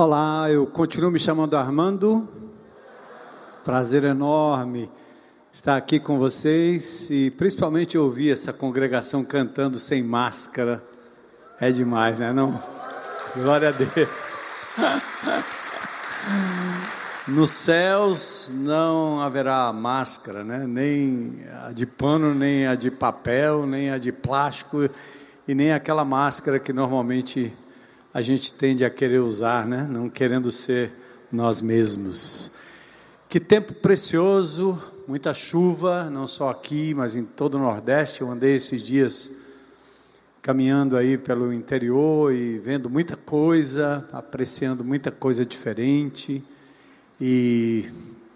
Olá, 0.00 0.48
eu 0.48 0.64
continuo 0.64 1.10
me 1.10 1.18
chamando 1.18 1.56
Armando. 1.56 2.28
Prazer 3.64 4.04
enorme 4.04 4.88
estar 5.52 5.76
aqui 5.76 5.98
com 5.98 6.20
vocês 6.20 7.10
e 7.10 7.32
principalmente 7.32 7.98
ouvir 7.98 8.30
essa 8.30 8.52
congregação 8.52 9.24
cantando 9.24 9.80
sem 9.80 10.00
máscara. 10.04 10.80
É 11.60 11.72
demais, 11.72 12.16
né? 12.16 12.32
Não? 12.32 12.62
Glória 13.34 13.70
a 13.70 13.72
Deus. 13.72 14.08
Nos 17.26 17.50
céus 17.50 18.52
não 18.54 19.20
haverá 19.20 19.72
máscara, 19.72 20.44
né? 20.44 20.64
Nem 20.64 21.44
a 21.66 21.72
de 21.72 21.86
pano, 21.86 22.32
nem 22.36 22.68
a 22.68 22.76
de 22.76 22.92
papel, 22.92 23.66
nem 23.66 23.90
a 23.90 23.98
de 23.98 24.12
plástico 24.12 24.88
e 25.48 25.56
nem 25.56 25.72
aquela 25.72 26.04
máscara 26.04 26.60
que 26.60 26.72
normalmente 26.72 27.52
a 28.12 28.22
gente 28.22 28.52
tende 28.52 28.84
a 28.84 28.90
querer 28.90 29.18
usar, 29.18 29.66
né? 29.66 29.86
Não 29.90 30.08
querendo 30.08 30.50
ser 30.50 30.90
nós 31.30 31.60
mesmos. 31.60 32.52
Que 33.28 33.38
tempo 33.38 33.74
precioso, 33.74 34.82
muita 35.06 35.34
chuva, 35.34 36.08
não 36.08 36.26
só 36.26 36.48
aqui, 36.48 36.94
mas 36.94 37.14
em 37.14 37.24
todo 37.24 37.56
o 37.56 37.58
Nordeste. 37.58 38.22
Eu 38.22 38.30
andei 38.30 38.56
esses 38.56 38.82
dias 38.82 39.30
caminhando 40.40 40.96
aí 40.96 41.18
pelo 41.18 41.52
interior 41.52 42.32
e 42.32 42.58
vendo 42.58 42.88
muita 42.88 43.16
coisa, 43.16 44.08
apreciando 44.12 44.82
muita 44.82 45.10
coisa 45.10 45.44
diferente. 45.44 46.42
E 47.20 47.90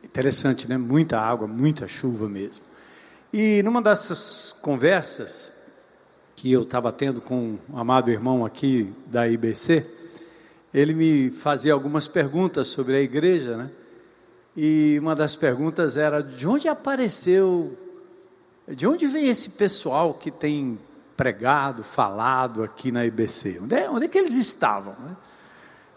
interessante, 0.05 0.69
né? 0.69 0.77
Muita 0.77 1.19
água, 1.19 1.49
muita 1.49 1.89
chuva 1.89 2.29
mesmo. 2.29 2.61
E 3.33 3.63
numa 3.63 3.81
dessas 3.81 4.55
conversas, 4.61 5.53
que 6.43 6.51
eu 6.51 6.63
estava 6.63 6.91
tendo 6.91 7.21
com 7.21 7.57
um 7.71 7.79
amado 7.79 8.11
irmão 8.11 8.45
aqui 8.45 8.93
da 9.07 9.29
IBC, 9.29 9.87
ele 10.75 10.93
me 10.93 11.31
fazia 11.31 11.73
algumas 11.73 12.09
perguntas 12.09 12.67
sobre 12.67 12.97
a 12.97 13.01
igreja, 13.01 13.57
né? 13.57 13.71
E 14.57 14.99
uma 14.99 15.15
das 15.15 15.37
perguntas 15.37 15.97
era: 15.97 16.21
de 16.21 16.49
onde 16.49 16.67
apareceu, 16.67 17.79
de 18.67 18.89
onde 18.89 19.07
vem 19.07 19.29
esse 19.29 19.51
pessoal 19.51 20.15
que 20.15 20.33
tem 20.33 20.77
pregado, 21.17 21.85
falado 21.85 22.65
aqui 22.65 22.91
na 22.91 23.07
IBC? 23.07 23.61
Onde 23.63 23.77
é, 23.77 23.89
onde 23.89 24.07
é 24.07 24.09
que 24.09 24.19
eles 24.19 24.35
estavam? 24.35 24.95
Né? 24.95 25.17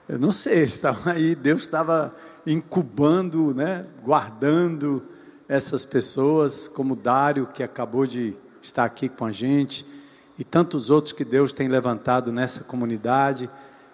Eu 0.09 0.19
não 0.19 0.31
sei, 0.31 0.61
estavam 0.61 1.09
aí, 1.11 1.33
Deus 1.33 1.61
estava 1.61 2.15
incubando, 2.45 3.51
né, 3.55 3.83
guardando 4.03 5.03
essas 5.49 5.83
pessoas, 5.85 6.67
como 6.67 6.95
Dário, 6.95 7.47
que 7.51 7.63
acabou 7.63 8.05
de 8.05 8.35
estar 8.61 8.85
aqui 8.85 9.09
com 9.09 9.25
a 9.25 9.31
gente 9.31 9.94
e 10.37 10.43
tantos 10.43 10.89
outros 10.89 11.13
que 11.13 11.23
Deus 11.23 11.53
tem 11.53 11.67
levantado 11.67 12.31
nessa 12.31 12.63
comunidade, 12.63 13.49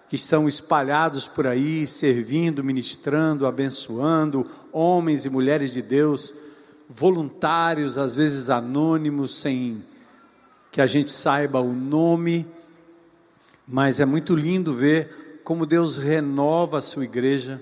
que 0.09 0.15
estão 0.15 0.47
espalhados 0.47 1.27
por 1.27 1.47
aí, 1.47 1.87
servindo, 1.87 2.63
ministrando, 2.63 3.45
abençoando, 3.47 4.45
homens 4.71 5.23
e 5.23 5.29
mulheres 5.29 5.71
de 5.71 5.81
Deus, 5.81 6.33
voluntários, 6.89 7.97
às 7.97 8.15
vezes 8.15 8.49
anônimos, 8.49 9.35
sem 9.35 9.81
que 10.71 10.81
a 10.81 10.87
gente 10.87 11.11
saiba 11.11 11.61
o 11.61 11.73
nome, 11.73 12.45
mas 13.67 13.99
é 13.99 14.05
muito 14.05 14.35
lindo 14.35 14.73
ver 14.73 15.41
como 15.43 15.65
Deus 15.65 15.97
renova 15.97 16.79
a 16.79 16.81
sua 16.81 17.03
igreja, 17.03 17.61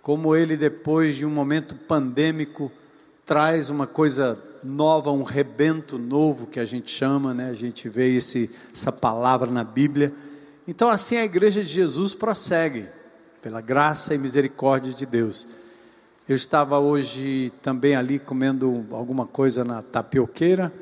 como 0.00 0.34
Ele, 0.34 0.56
depois 0.56 1.16
de 1.16 1.24
um 1.24 1.30
momento 1.30 1.74
pandêmico, 1.74 2.70
traz 3.24 3.70
uma 3.70 3.86
coisa 3.86 4.38
nova, 4.62 5.10
um 5.10 5.22
rebento 5.22 5.98
novo 5.98 6.46
que 6.46 6.60
a 6.60 6.64
gente 6.64 6.90
chama, 6.90 7.34
né? 7.34 7.50
A 7.50 7.54
gente 7.54 7.88
vê 7.88 8.14
esse, 8.16 8.50
essa 8.72 8.92
palavra 8.92 9.50
na 9.50 9.64
Bíblia. 9.64 10.12
Então, 10.66 10.88
assim 10.88 11.16
a 11.16 11.24
igreja 11.24 11.62
de 11.62 11.68
Jesus 11.68 12.14
prossegue, 12.14 12.86
pela 13.40 13.60
graça 13.60 14.14
e 14.14 14.18
misericórdia 14.18 14.92
de 14.92 15.04
Deus. 15.04 15.48
Eu 16.28 16.36
estava 16.36 16.78
hoje 16.78 17.52
também 17.60 17.96
ali 17.96 18.18
comendo 18.18 18.86
alguma 18.92 19.26
coisa 19.26 19.64
na 19.64 19.82
tapioqueira 19.82 20.72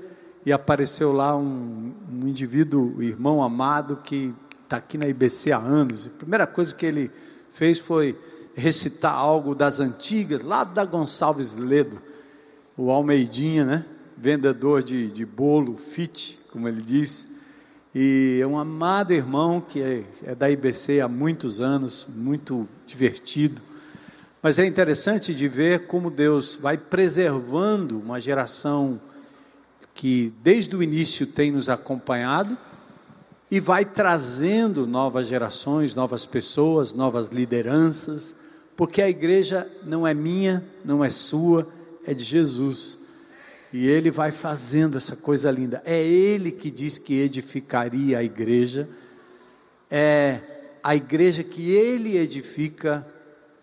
e 0.44 0.52
apareceu 0.52 1.12
lá 1.12 1.34
um, 1.34 1.92
um 2.12 2.28
indivíduo, 2.28 3.02
irmão 3.02 3.42
amado, 3.42 3.96
que 4.04 4.34
está 4.64 4.76
aqui 4.76 4.98
na 4.98 5.08
IBC 5.08 5.52
há 5.52 5.58
anos. 5.58 6.06
A 6.06 6.10
primeira 6.10 6.46
coisa 6.46 6.74
que 6.74 6.84
ele 6.84 7.10
fez 7.50 7.78
foi 7.78 8.14
recitar 8.54 9.14
algo 9.14 9.54
das 9.54 9.80
antigas, 9.80 10.42
lá 10.42 10.62
da 10.62 10.84
Gonçalves 10.84 11.54
Ledo 11.54 12.09
o 12.82 12.91
Almeidinha, 12.91 13.62
né? 13.62 13.84
vendedor 14.16 14.82
de, 14.82 15.08
de 15.08 15.26
bolo, 15.26 15.76
fit, 15.76 16.38
como 16.50 16.66
ele 16.66 16.80
diz, 16.80 17.28
e 17.94 18.38
é 18.41 18.46
um 18.46 18.58
amado 18.58 19.12
irmão 19.12 19.60
que 19.60 19.82
é, 19.82 20.04
é 20.24 20.34
da 20.34 20.50
IBC 20.50 20.98
há 21.02 21.06
muitos 21.08 21.60
anos, 21.60 22.06
muito 22.08 22.66
divertido. 22.86 23.60
Mas 24.42 24.58
é 24.58 24.64
interessante 24.64 25.34
de 25.34 25.46
ver 25.46 25.88
como 25.88 26.10
Deus 26.10 26.54
vai 26.54 26.78
preservando 26.78 27.98
uma 27.98 28.19
geração 28.19 28.98
que 29.92 30.32
desde 30.42 30.74
o 30.74 30.82
início 30.82 31.26
tem 31.26 31.52
nos 31.52 31.69
acompanhado 31.69 32.56
e 33.50 33.60
vai 33.60 33.84
trazendo 33.84 34.86
novas 34.86 35.26
gerações, 35.26 35.94
novas 35.94 36.24
pessoas, 36.24 36.94
novas 36.94 37.28
lideranças, 37.28 38.34
porque 38.74 39.02
a 39.02 39.10
igreja 39.10 39.69
não 39.84 40.06
é 40.06 40.14
minha, 40.14 40.64
não 40.82 41.04
é 41.04 41.10
sua, 41.10 41.69
é 42.06 42.15
de 42.15 42.25
Jesus. 42.25 42.99
E 43.72 43.87
ele 43.87 44.11
vai 44.11 44.33
fazendo 44.33 44.97
essa 44.97 45.15
coisa 45.15 45.50
linda. 45.50 45.81
É 45.84 46.03
ele 46.03 46.50
que 46.50 46.71
diz 46.71 46.99
que 46.99 47.15
edificaria 47.21 48.19
a 48.19 48.25
igreja. 48.25 48.88
É 49.91 50.41
a 50.83 50.97
igreja 50.97 51.44
que 51.44 51.71
ele 51.71 52.16
edifica, 52.16 53.06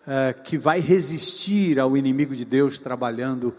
é, 0.06 0.32
que 0.32 0.56
vai 0.56 0.80
resistir 0.80 1.78
ao 1.78 1.96
inimigo 1.96 2.34
de 2.34 2.44
Deus 2.44 2.78
trabalhando 2.78 3.54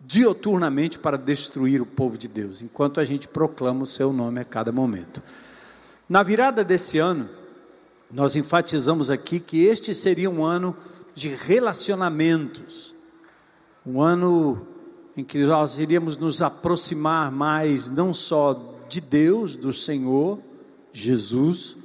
dioturnamente 0.00 0.98
para 0.98 1.18
destruir 1.18 1.80
o 1.80 1.86
povo 1.86 2.16
de 2.16 2.26
Deus, 2.26 2.62
enquanto 2.62 3.00
a 3.00 3.04
gente 3.04 3.28
proclama 3.28 3.82
o 3.82 3.86
seu 3.86 4.12
nome 4.12 4.40
a 4.40 4.44
cada 4.44 4.72
momento. 4.72 5.22
Na 6.08 6.22
virada 6.22 6.64
desse 6.64 6.98
ano, 6.98 7.28
nós 8.10 8.34
enfatizamos 8.34 9.10
aqui 9.10 9.38
que 9.38 9.64
este 9.64 9.94
seria 9.94 10.30
um 10.30 10.42
ano 10.42 10.76
de 11.14 11.28
relacionamentos 11.28 12.89
um 13.86 14.00
ano 14.00 14.66
em 15.16 15.24
que 15.24 15.38
nós 15.44 15.78
iríamos 15.78 16.16
nos 16.16 16.40
aproximar 16.42 17.30
mais, 17.30 17.90
não 17.90 18.14
só 18.14 18.58
de 18.88 19.00
Deus, 19.00 19.56
do 19.56 19.72
Senhor, 19.72 20.38
Jesus, 20.92 21.76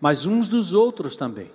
mas 0.00 0.26
uns 0.26 0.48
dos 0.48 0.72
outros 0.72 1.16
também. 1.16 1.50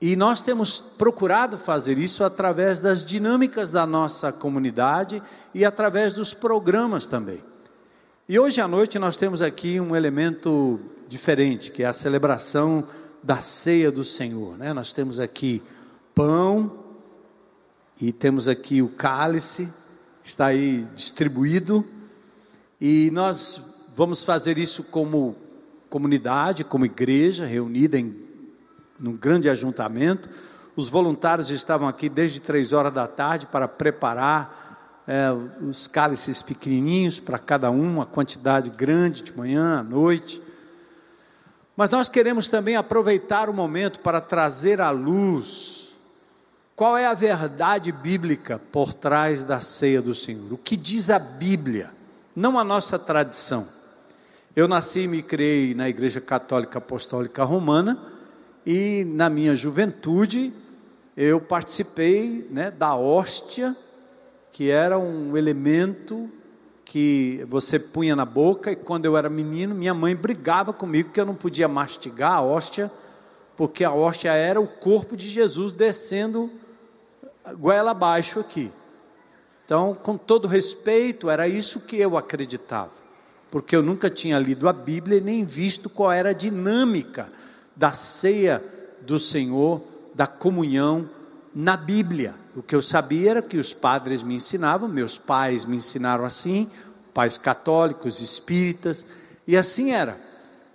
E 0.00 0.14
nós 0.14 0.42
temos 0.42 0.78
procurado 0.78 1.56
fazer 1.56 1.98
isso 1.98 2.22
através 2.22 2.80
das 2.80 3.04
dinâmicas 3.04 3.70
da 3.70 3.86
nossa 3.86 4.30
comunidade 4.30 5.22
e 5.54 5.64
através 5.64 6.12
dos 6.12 6.34
programas 6.34 7.06
também. 7.06 7.40
E 8.28 8.38
hoje 8.38 8.60
à 8.60 8.68
noite 8.68 8.98
nós 8.98 9.16
temos 9.16 9.40
aqui 9.40 9.80
um 9.80 9.96
elemento 9.96 10.78
diferente, 11.08 11.70
que 11.70 11.82
é 11.82 11.86
a 11.86 11.92
celebração 11.92 12.84
da 13.22 13.38
ceia 13.38 13.90
do 13.90 14.04
Senhor. 14.04 14.58
Né? 14.58 14.72
Nós 14.72 14.92
temos 14.92 15.18
aqui 15.18 15.62
pão, 16.14 16.85
e 18.00 18.12
temos 18.12 18.46
aqui 18.48 18.82
o 18.82 18.88
cálice, 18.88 19.68
está 20.22 20.46
aí 20.46 20.86
distribuído. 20.94 21.84
E 22.80 23.10
nós 23.12 23.88
vamos 23.96 24.22
fazer 24.22 24.58
isso 24.58 24.84
como 24.84 25.34
comunidade, 25.88 26.62
como 26.62 26.84
igreja, 26.84 27.46
reunida 27.46 27.98
em 27.98 28.26
num 28.98 29.16
grande 29.16 29.48
ajuntamento. 29.48 30.28
Os 30.74 30.88
voluntários 30.88 31.50
estavam 31.50 31.88
aqui 31.88 32.08
desde 32.08 32.40
três 32.40 32.72
horas 32.72 32.92
da 32.92 33.06
tarde 33.06 33.46
para 33.46 33.68
preparar 33.68 35.04
é, 35.06 35.30
os 35.62 35.86
cálices 35.86 36.42
pequenininhos 36.42 37.20
para 37.20 37.38
cada 37.38 37.70
um, 37.70 38.00
a 38.00 38.06
quantidade 38.06 38.70
grande 38.70 39.22
de 39.22 39.36
manhã, 39.36 39.78
à 39.78 39.82
noite. 39.82 40.42
Mas 41.76 41.90
nós 41.90 42.08
queremos 42.08 42.48
também 42.48 42.76
aproveitar 42.76 43.48
o 43.48 43.54
momento 43.54 44.00
para 44.00 44.20
trazer 44.20 44.80
à 44.80 44.90
luz 44.90 45.85
qual 46.76 46.98
é 46.98 47.06
a 47.06 47.14
verdade 47.14 47.90
bíblica 47.90 48.60
por 48.70 48.92
trás 48.92 49.42
da 49.42 49.60
ceia 49.60 50.02
do 50.02 50.14
Senhor? 50.14 50.52
O 50.52 50.58
que 50.58 50.76
diz 50.76 51.08
a 51.08 51.18
Bíblia, 51.18 51.90
não 52.36 52.58
a 52.58 52.62
nossa 52.62 52.98
tradição. 52.98 53.66
Eu 54.54 54.68
nasci 54.68 55.00
e 55.00 55.08
me 55.08 55.22
criei 55.22 55.74
na 55.74 55.88
Igreja 55.88 56.20
Católica 56.20 56.76
Apostólica 56.76 57.44
Romana 57.44 57.98
e 58.66 59.04
na 59.06 59.30
minha 59.30 59.56
juventude 59.56 60.52
eu 61.16 61.40
participei 61.40 62.46
né, 62.50 62.70
da 62.70 62.94
hóstia, 62.94 63.74
que 64.52 64.70
era 64.70 64.98
um 64.98 65.34
elemento 65.34 66.30
que 66.84 67.42
você 67.48 67.78
punha 67.78 68.14
na 68.14 68.26
boca 68.26 68.70
e 68.70 68.76
quando 68.76 69.06
eu 69.06 69.16
era 69.16 69.30
menino, 69.30 69.74
minha 69.74 69.94
mãe 69.94 70.14
brigava 70.14 70.74
comigo 70.74 71.10
que 71.10 71.18
eu 71.18 71.26
não 71.26 71.34
podia 71.34 71.68
mastigar 71.68 72.34
a 72.34 72.42
hóstia, 72.42 72.92
porque 73.56 73.82
a 73.82 73.92
hóstia 73.92 74.32
era 74.32 74.60
o 74.60 74.68
corpo 74.68 75.16
de 75.16 75.26
Jesus 75.26 75.72
descendo 75.72 76.50
goela 77.54 77.92
abaixo 77.92 78.40
aqui. 78.40 78.70
Então, 79.64 79.96
com 80.00 80.16
todo 80.16 80.46
respeito, 80.46 81.28
era 81.28 81.48
isso 81.48 81.80
que 81.80 81.96
eu 81.96 82.16
acreditava, 82.16 82.92
porque 83.50 83.74
eu 83.74 83.82
nunca 83.82 84.08
tinha 84.08 84.38
lido 84.38 84.68
a 84.68 84.72
Bíblia 84.72 85.18
e 85.18 85.20
nem 85.20 85.44
visto 85.44 85.90
qual 85.90 86.12
era 86.12 86.30
a 86.30 86.32
dinâmica 86.32 87.28
da 87.74 87.92
ceia 87.92 88.62
do 89.00 89.18
Senhor, 89.18 89.82
da 90.14 90.26
comunhão 90.26 91.10
na 91.54 91.76
Bíblia. 91.76 92.34
O 92.54 92.62
que 92.62 92.76
eu 92.76 92.82
sabia 92.82 93.32
era 93.32 93.42
que 93.42 93.58
os 93.58 93.72
padres 93.72 94.22
me 94.22 94.36
ensinavam, 94.36 94.88
meus 94.88 95.18
pais 95.18 95.64
me 95.64 95.76
ensinaram 95.76 96.24
assim, 96.24 96.70
pais 97.12 97.36
católicos, 97.36 98.20
espíritas, 98.20 99.04
e 99.46 99.56
assim 99.56 99.92
era. 99.92 100.16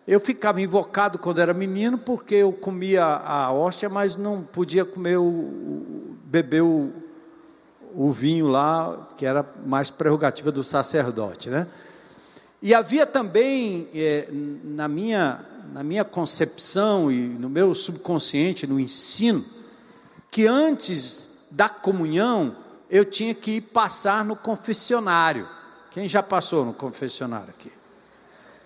Eu 0.05 0.19
ficava 0.19 0.61
invocado 0.61 1.17
quando 1.17 1.39
era 1.39 1.53
menino 1.53 1.97
porque 1.97 2.35
eu 2.35 2.51
comia 2.51 3.05
a 3.05 3.53
hóstia, 3.53 3.87
mas 3.87 4.15
não 4.15 4.41
podia 4.41 4.83
comer 4.83 5.17
o, 5.17 6.10
beber 6.31 6.63
o, 6.63 6.93
o 7.93 8.09
vinho 8.09 8.47
lá, 8.47 9.09
que 9.17 9.25
era 9.25 9.45
mais 9.65 9.89
prerrogativa 9.89 10.49
do 10.49 10.63
sacerdote, 10.63 11.49
né? 11.49 11.67
E 12.61 12.73
havia 12.73 13.05
também 13.05 13.89
é, 13.93 14.29
na 14.63 14.87
minha 14.87 15.45
na 15.73 15.83
minha 15.83 16.03
concepção 16.03 17.09
e 17.09 17.15
no 17.15 17.49
meu 17.49 17.73
subconsciente, 17.73 18.67
no 18.67 18.77
ensino, 18.77 19.43
que 20.29 20.45
antes 20.45 21.47
da 21.51 21.69
comunhão 21.69 22.55
eu 22.89 23.05
tinha 23.05 23.33
que 23.33 23.51
ir 23.51 23.61
passar 23.61 24.25
no 24.25 24.35
confessionário. 24.35 25.47
Quem 25.91 26.09
já 26.09 26.21
passou 26.21 26.65
no 26.65 26.73
confessionário 26.73 27.49
aqui? 27.57 27.71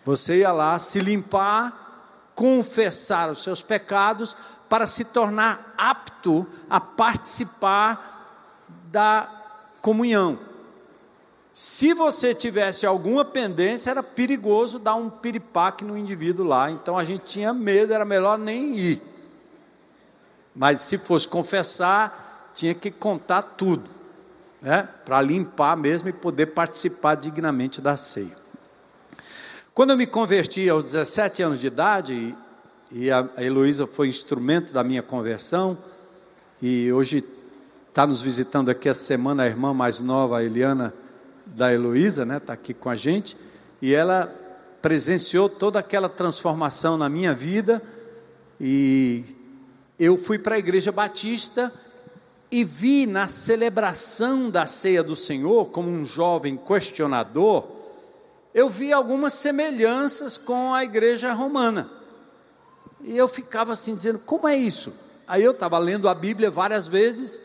Você 0.04 0.40
ia 0.40 0.52
lá 0.52 0.80
se 0.80 1.00
limpar, 1.00 2.32
confessar 2.34 3.30
os 3.30 3.44
seus 3.44 3.62
pecados 3.62 4.36
para 4.70 4.88
se 4.88 5.06
tornar 5.06 5.74
apto 5.78 6.46
a 6.70 6.80
participar 6.80 8.66
da 8.92 9.30
comunhão. 9.82 10.38
Se 11.54 11.94
você 11.94 12.36
tivesse 12.36 12.86
alguma 12.86 13.24
pendência, 13.24 13.90
era 13.90 14.04
perigoso 14.04 14.78
dar 14.78 14.96
um 14.96 15.10
piripaque 15.10 15.86
no 15.86 15.98
indivíduo 15.98 16.46
lá. 16.46 16.70
Então 16.70 16.98
a 16.98 17.04
gente 17.06 17.24
tinha 17.26 17.54
medo, 17.54 17.94
era 17.94 18.04
melhor 18.04 18.38
nem 18.38 18.76
ir. 18.76 19.02
Mas 20.54 20.82
se 20.82 20.98
fosse 20.98 21.28
confessar, 21.28 22.52
tinha 22.54 22.74
que 22.74 22.92
contar 22.92 23.42
tudo, 23.42 23.90
né? 24.62 24.88
Para 25.06 25.22
limpar 25.22 25.78
mesmo 25.78 26.10
e 26.10 26.14
poder 26.14 26.48
participar 26.48 27.16
dignamente 27.16 27.80
da 27.80 27.96
ceia. 27.96 28.36
Quando 29.74 29.92
eu 29.92 29.98
me 29.98 30.08
converti 30.08 30.70
aos 30.70 30.86
17 30.86 31.44
anos 31.44 31.60
de 31.60 31.68
idade, 31.68 32.36
e 32.92 33.12
a 33.12 33.28
Heloísa 33.38 33.88
foi 33.88 34.08
instrumento 34.08 34.74
da 34.74 34.84
minha 34.84 35.02
conversão, 35.02 35.78
e 36.62 36.92
hoje 36.92 37.24
está 37.90 38.06
nos 38.06 38.22
visitando 38.22 38.70
aqui 38.70 38.90
essa 38.90 39.04
semana 39.04 39.44
a 39.44 39.48
irmã 39.48 39.74
mais 39.74 40.00
nova, 40.00 40.38
a 40.38 40.44
Eliana 40.44 40.94
da 41.46 41.74
Heloísa, 41.74 42.26
né, 42.26 42.38
está 42.38 42.54
aqui 42.54 42.74
com 42.74 42.90
a 42.90 42.96
gente, 42.96 43.38
e 43.82 43.94
ela 43.94 44.34
presenciou 44.82 45.50
toda 45.50 45.80
aquela 45.80 46.10
transformação 46.10 46.98
na 46.98 47.10
minha 47.10 47.34
vida, 47.34 47.82
e 48.60 49.24
eu 50.00 50.18
fui 50.18 50.38
para 50.38 50.56
a 50.56 50.60
igreja 50.60 50.92
batista 50.92 51.72
e 52.52 52.64
vi 52.64 53.06
na 53.06 53.28
celebração 53.28 54.50
da 54.50 54.68
ceia 54.68 55.04
do 55.04 55.16
Senhor, 55.16 55.70
como 55.72 55.90
um 55.90 56.06
jovem 56.06 56.56
questionador, 56.56 57.66
eu 58.54 58.70
vi 58.70 58.94
algumas 58.94 59.34
semelhanças 59.34 60.38
com 60.38 60.74
a 60.74 60.84
igreja 60.84 61.34
romana. 61.34 61.90
E 63.06 63.16
eu 63.16 63.28
ficava 63.28 63.74
assim 63.74 63.96
dizendo: 63.96 64.20
como 64.20 64.48
é 64.48 64.58
isso? 64.58 64.92
Aí 65.28 65.44
eu 65.44 65.52
estava 65.52 65.78
lendo 65.78 66.10
a 66.10 66.14
Bíblia 66.14 66.52
várias 66.52 66.88
vezes 66.88 67.40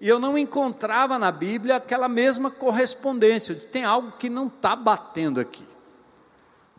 e 0.00 0.08
eu 0.08 0.18
não 0.18 0.36
encontrava 0.36 1.18
na 1.18 1.32
Bíblia 1.32 1.76
aquela 1.76 2.08
mesma 2.08 2.50
correspondência. 2.50 3.52
Eu 3.52 3.56
disse, 3.56 3.68
tem 3.68 3.84
algo 3.84 4.12
que 4.18 4.28
não 4.28 4.48
está 4.48 4.76
batendo 4.76 5.40
aqui. 5.40 5.64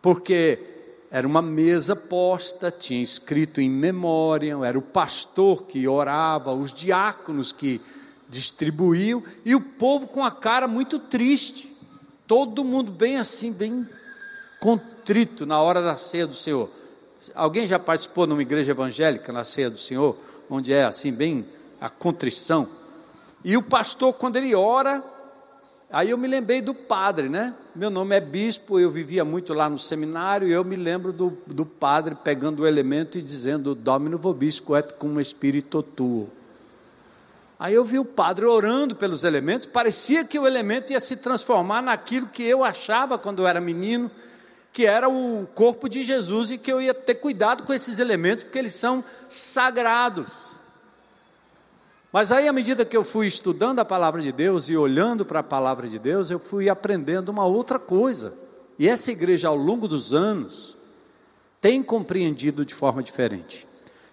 Porque 0.00 0.60
era 1.10 1.26
uma 1.26 1.42
mesa 1.42 1.96
posta, 1.96 2.70
tinha 2.70 3.02
escrito 3.02 3.60
em 3.60 3.70
memória, 3.70 4.56
era 4.64 4.78
o 4.78 4.82
pastor 4.82 5.64
que 5.64 5.88
orava, 5.88 6.52
os 6.52 6.72
diáconos 6.72 7.52
que 7.52 7.80
distribuíam, 8.28 9.22
e 9.44 9.54
o 9.54 9.60
povo 9.60 10.08
com 10.08 10.24
a 10.24 10.30
cara 10.30 10.68
muito 10.68 10.98
triste. 10.98 11.76
Todo 12.26 12.64
mundo 12.64 12.90
bem 12.90 13.18
assim, 13.18 13.52
bem 13.52 13.88
contrito 14.60 15.46
na 15.46 15.60
hora 15.60 15.80
da 15.80 15.96
ceia 15.96 16.26
do 16.26 16.34
Senhor. 16.34 16.70
Alguém 17.34 17.66
já 17.66 17.78
participou 17.78 18.26
numa 18.26 18.42
igreja 18.42 18.72
evangélica 18.72 19.32
na 19.32 19.44
ceia 19.44 19.70
do 19.70 19.78
Senhor, 19.78 20.16
onde 20.50 20.72
é 20.72 20.84
assim, 20.84 21.12
bem 21.12 21.46
a 21.80 21.88
contrição? 21.88 22.68
E 23.44 23.56
o 23.56 23.62
pastor, 23.62 24.12
quando 24.12 24.36
ele 24.36 24.54
ora, 24.54 25.02
aí 25.90 26.10
eu 26.10 26.18
me 26.18 26.26
lembrei 26.26 26.60
do 26.60 26.74
padre, 26.74 27.28
né? 27.28 27.54
Meu 27.74 27.90
nome 27.90 28.16
é 28.16 28.20
bispo, 28.20 28.78
eu 28.78 28.90
vivia 28.90 29.24
muito 29.24 29.54
lá 29.54 29.68
no 29.70 29.78
seminário, 29.78 30.48
e 30.48 30.52
eu 30.52 30.64
me 30.64 30.76
lembro 30.76 31.12
do, 31.12 31.36
do 31.46 31.64
padre 31.64 32.14
pegando 32.14 32.62
o 32.62 32.66
elemento 32.66 33.18
e 33.18 33.22
dizendo: 33.22 33.74
Domino 33.74 34.18
vobisco 34.18 34.76
et 34.76 34.94
cum 34.94 35.20
espírito 35.20 35.82
tuo. 35.82 36.30
Aí 37.58 37.72
eu 37.72 37.84
vi 37.84 37.98
o 37.98 38.04
padre 38.04 38.44
orando 38.44 38.94
pelos 38.94 39.24
elementos, 39.24 39.66
parecia 39.66 40.24
que 40.24 40.38
o 40.38 40.46
elemento 40.46 40.92
ia 40.92 41.00
se 41.00 41.16
transformar 41.16 41.80
naquilo 41.80 42.26
que 42.26 42.42
eu 42.42 42.62
achava 42.62 43.16
quando 43.16 43.42
eu 43.42 43.46
era 43.46 43.60
menino, 43.60 44.10
que 44.76 44.84
era 44.84 45.08
o 45.08 45.48
corpo 45.54 45.88
de 45.88 46.04
Jesus 46.04 46.50
e 46.50 46.58
que 46.58 46.70
eu 46.70 46.82
ia 46.82 46.92
ter 46.92 47.14
cuidado 47.14 47.62
com 47.62 47.72
esses 47.72 47.98
elementos, 47.98 48.44
porque 48.44 48.58
eles 48.58 48.74
são 48.74 49.02
sagrados. 49.26 50.56
Mas 52.12 52.30
aí, 52.30 52.46
à 52.46 52.52
medida 52.52 52.84
que 52.84 52.94
eu 52.94 53.02
fui 53.02 53.26
estudando 53.26 53.78
a 53.78 53.86
palavra 53.86 54.20
de 54.20 54.30
Deus 54.30 54.68
e 54.68 54.76
olhando 54.76 55.24
para 55.24 55.40
a 55.40 55.42
palavra 55.42 55.88
de 55.88 55.98
Deus, 55.98 56.30
eu 56.30 56.38
fui 56.38 56.68
aprendendo 56.68 57.30
uma 57.30 57.46
outra 57.46 57.78
coisa. 57.78 58.34
E 58.78 58.86
essa 58.86 59.10
igreja, 59.10 59.48
ao 59.48 59.56
longo 59.56 59.88
dos 59.88 60.12
anos, 60.12 60.76
tem 61.58 61.82
compreendido 61.82 62.62
de 62.62 62.74
forma 62.74 63.02
diferente. 63.02 63.66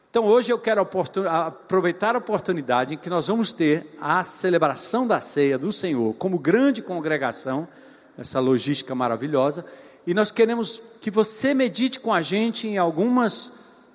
Então, 0.09 0.23
hoje 0.23 0.53
eu 0.53 0.57
quero 0.57 0.87
aproveitar 1.27 2.15
a 2.15 2.19
oportunidade 2.19 2.93
em 2.93 2.97
que 2.97 3.09
nós 3.09 3.27
vamos 3.27 3.51
ter 3.51 3.85
a 3.99 4.23
celebração 4.23 5.05
da 5.05 5.19
ceia 5.19 5.57
do 5.57 5.73
Senhor 5.73 6.13
como 6.13 6.39
grande 6.39 6.81
congregação, 6.81 7.67
essa 8.17 8.39
logística 8.39 8.95
maravilhosa, 8.95 9.65
e 10.05 10.13
nós 10.13 10.31
queremos 10.31 10.81
que 11.01 11.09
você 11.11 11.53
medite 11.53 11.99
com 11.99 12.13
a 12.13 12.21
gente 12.21 12.67
em 12.67 12.77
algumas 12.77 13.47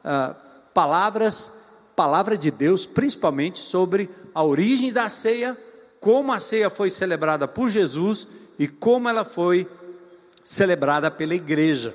uh, 0.05 0.35
palavras 0.73 1.53
palavra 1.99 2.39
de 2.39 2.53
Deus, 2.53 2.87
principalmente 2.87 3.59
sobre 3.59 4.09
a 4.33 4.45
origem 4.45 4.93
da 4.93 5.09
ceia, 5.09 5.59
como 5.99 6.33
a 6.33 6.39
ceia 6.39 6.71
foi 6.71 6.91
celebrada 6.91 7.49
por 7.49 7.69
Jesus 7.71 8.29
e 8.57 8.69
como 8.69 9.09
ela 9.09 9.25
foi 9.25 9.69
celebrada 10.45 11.11
pela 11.11 11.35
igreja. 11.35 11.93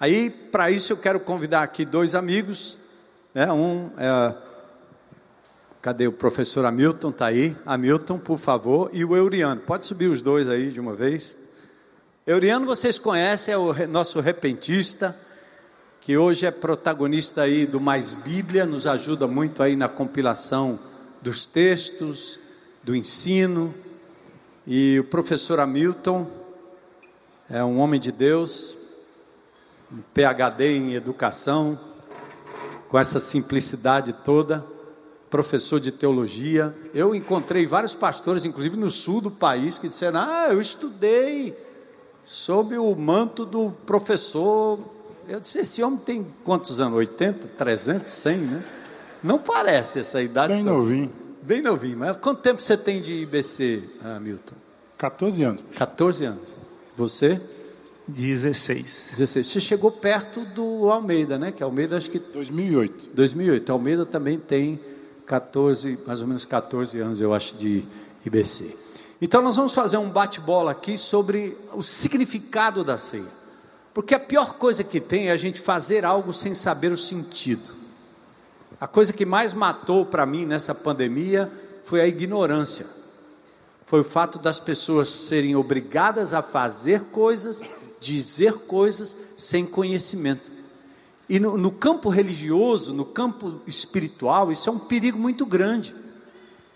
Aí, 0.00 0.30
para 0.30 0.70
isso, 0.70 0.94
eu 0.94 0.96
quero 0.96 1.20
convidar 1.20 1.62
aqui 1.62 1.84
dois 1.84 2.14
amigos, 2.14 2.78
né? 3.34 3.52
Um 3.52 3.90
é, 3.98 4.34
cadê 5.82 6.06
o 6.06 6.12
professor 6.12 6.64
Hamilton? 6.64 7.10
Está 7.10 7.26
aí, 7.26 7.54
Hamilton, 7.66 8.18
por 8.18 8.38
favor, 8.38 8.88
e 8.94 9.04
o 9.04 9.14
Euriano. 9.14 9.60
Pode 9.60 9.84
subir 9.84 10.06
os 10.06 10.22
dois 10.22 10.48
aí 10.48 10.70
de 10.70 10.80
uma 10.80 10.94
vez. 10.94 11.36
Euriano, 12.28 12.66
vocês 12.66 12.98
conhecem, 12.98 13.54
é 13.54 13.56
o 13.56 13.72
nosso 13.86 14.18
repentista 14.18 15.16
que 16.00 16.16
hoje 16.16 16.44
é 16.44 16.50
protagonista 16.50 17.42
aí 17.42 17.64
do 17.64 17.80
Mais 17.80 18.14
Bíblia, 18.14 18.66
nos 18.66 18.84
ajuda 18.84 19.28
muito 19.28 19.62
aí 19.62 19.76
na 19.76 19.88
compilação 19.88 20.76
dos 21.22 21.46
textos, 21.46 22.40
do 22.82 22.96
ensino. 22.96 23.72
E 24.66 24.98
o 24.98 25.04
professor 25.04 25.60
Hamilton 25.60 26.28
é 27.48 27.62
um 27.62 27.78
homem 27.78 28.00
de 28.00 28.10
Deus, 28.10 28.76
um 29.92 30.02
PhD 30.12 30.78
em 30.78 30.94
educação, 30.94 31.78
com 32.88 32.98
essa 32.98 33.20
simplicidade 33.20 34.12
toda, 34.24 34.66
professor 35.30 35.78
de 35.78 35.92
teologia. 35.92 36.74
Eu 36.92 37.14
encontrei 37.14 37.68
vários 37.68 37.94
pastores, 37.94 38.44
inclusive 38.44 38.76
no 38.76 38.90
sul 38.90 39.20
do 39.20 39.30
país, 39.30 39.78
que 39.78 39.88
disseram: 39.88 40.18
Ah, 40.18 40.48
eu 40.50 40.60
estudei 40.60 41.65
sob 42.26 42.76
o 42.76 42.94
manto 42.94 43.46
do 43.46 43.70
professor 43.86 44.78
eu 45.28 45.40
disse, 45.40 45.58
esse 45.58 45.82
homem 45.82 45.98
tem 45.98 46.26
quantos 46.44 46.80
anos? 46.80 46.98
80, 46.98 47.48
300, 47.58 48.10
100, 48.10 48.36
né? 48.38 48.64
Não 49.22 49.38
parece 49.38 49.98
essa 49.98 50.22
idade. 50.22 50.52
Bem 50.52 50.62
toda. 50.62 50.76
novinho. 50.76 51.12
Bem 51.42 51.62
novinho. 51.62 51.98
Mas 51.98 52.16
quanto 52.16 52.42
tempo 52.42 52.62
você 52.62 52.76
tem 52.76 53.02
de 53.02 53.12
IBC, 53.22 53.82
Hamilton? 54.04 54.54
14 54.96 55.42
anos. 55.42 55.62
14 55.76 56.24
anos. 56.26 56.48
Você? 56.96 57.40
16. 58.06 59.08
16. 59.16 59.46
Você 59.48 59.60
chegou 59.60 59.90
perto 59.90 60.40
do 60.44 60.88
Almeida, 60.90 61.38
né? 61.38 61.50
Que 61.50 61.62
Almeida 61.62 61.96
acho 61.96 62.08
que 62.08 62.20
2008. 62.20 63.08
2008. 63.12 63.72
Almeida 63.72 64.06
também 64.06 64.38
tem 64.38 64.78
14, 65.26 65.98
mais 66.06 66.20
ou 66.20 66.28
menos 66.28 66.44
14 66.44 67.00
anos, 67.00 67.20
eu 67.20 67.34
acho, 67.34 67.56
de 67.56 67.82
IBC. 68.24 68.85
Então 69.20 69.40
nós 69.40 69.56
vamos 69.56 69.72
fazer 69.72 69.96
um 69.96 70.10
bate-bola 70.10 70.72
aqui 70.72 70.98
sobre 70.98 71.56
o 71.72 71.82
significado 71.82 72.84
da 72.84 72.98
ceia. 72.98 73.24
Porque 73.94 74.14
a 74.14 74.20
pior 74.20 74.54
coisa 74.54 74.84
que 74.84 75.00
tem 75.00 75.28
é 75.28 75.32
a 75.32 75.36
gente 75.36 75.60
fazer 75.60 76.04
algo 76.04 76.34
sem 76.34 76.54
saber 76.54 76.92
o 76.92 76.98
sentido. 76.98 77.74
A 78.78 78.86
coisa 78.86 79.12
que 79.12 79.24
mais 79.24 79.54
matou 79.54 80.04
para 80.04 80.26
mim 80.26 80.44
nessa 80.44 80.74
pandemia 80.74 81.50
foi 81.82 82.02
a 82.02 82.06
ignorância. 82.06 82.86
Foi 83.86 84.00
o 84.00 84.04
fato 84.04 84.38
das 84.38 84.60
pessoas 84.60 85.08
serem 85.08 85.56
obrigadas 85.56 86.34
a 86.34 86.42
fazer 86.42 87.04
coisas, 87.04 87.62
dizer 87.98 88.52
coisas 88.66 89.16
sem 89.38 89.64
conhecimento. 89.64 90.50
E 91.26 91.40
no, 91.40 91.56
no 91.56 91.70
campo 91.70 92.10
religioso, 92.10 92.92
no 92.92 93.04
campo 93.04 93.60
espiritual, 93.66 94.52
isso 94.52 94.68
é 94.68 94.72
um 94.72 94.78
perigo 94.78 95.18
muito 95.18 95.46
grande. 95.46 95.94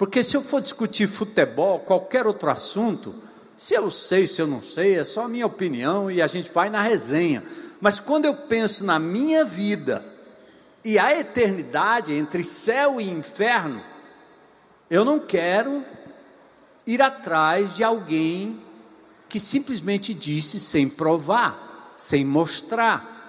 Porque 0.01 0.25
se 0.25 0.35
eu 0.35 0.41
for 0.41 0.63
discutir 0.63 1.07
futebol, 1.07 1.81
qualquer 1.81 2.27
outro 2.27 2.49
assunto, 2.49 3.15
se 3.59 3.75
eu 3.75 3.91
sei, 3.91 4.27
se 4.27 4.41
eu 4.41 4.47
não 4.47 4.63
sei, 4.63 4.95
é 4.97 5.05
só 5.05 5.27
a 5.27 5.29
minha 5.29 5.45
opinião 5.45 6.11
e 6.11 6.23
a 6.23 6.27
gente 6.27 6.51
vai 6.51 6.71
na 6.71 6.81
resenha. 6.81 7.45
Mas 7.83 8.01
quando 8.01 8.25
eu 8.25 8.33
penso 8.33 8.83
na 8.83 8.99
minha 8.99 9.45
vida 9.45 10.03
e 10.83 10.99
a 10.99 11.15
eternidade 11.21 12.15
entre 12.15 12.43
céu 12.43 12.99
e 12.99 13.11
inferno, 13.11 13.83
eu 14.89 15.05
não 15.05 15.21
quero 15.21 15.85
ir 16.87 17.03
atrás 17.03 17.77
de 17.77 17.85
alguém 17.85 18.59
que 19.29 19.39
simplesmente 19.39 20.15
disse 20.15 20.59
sem 20.59 20.89
provar, 20.89 21.93
sem 21.99 22.25
mostrar. 22.25 23.20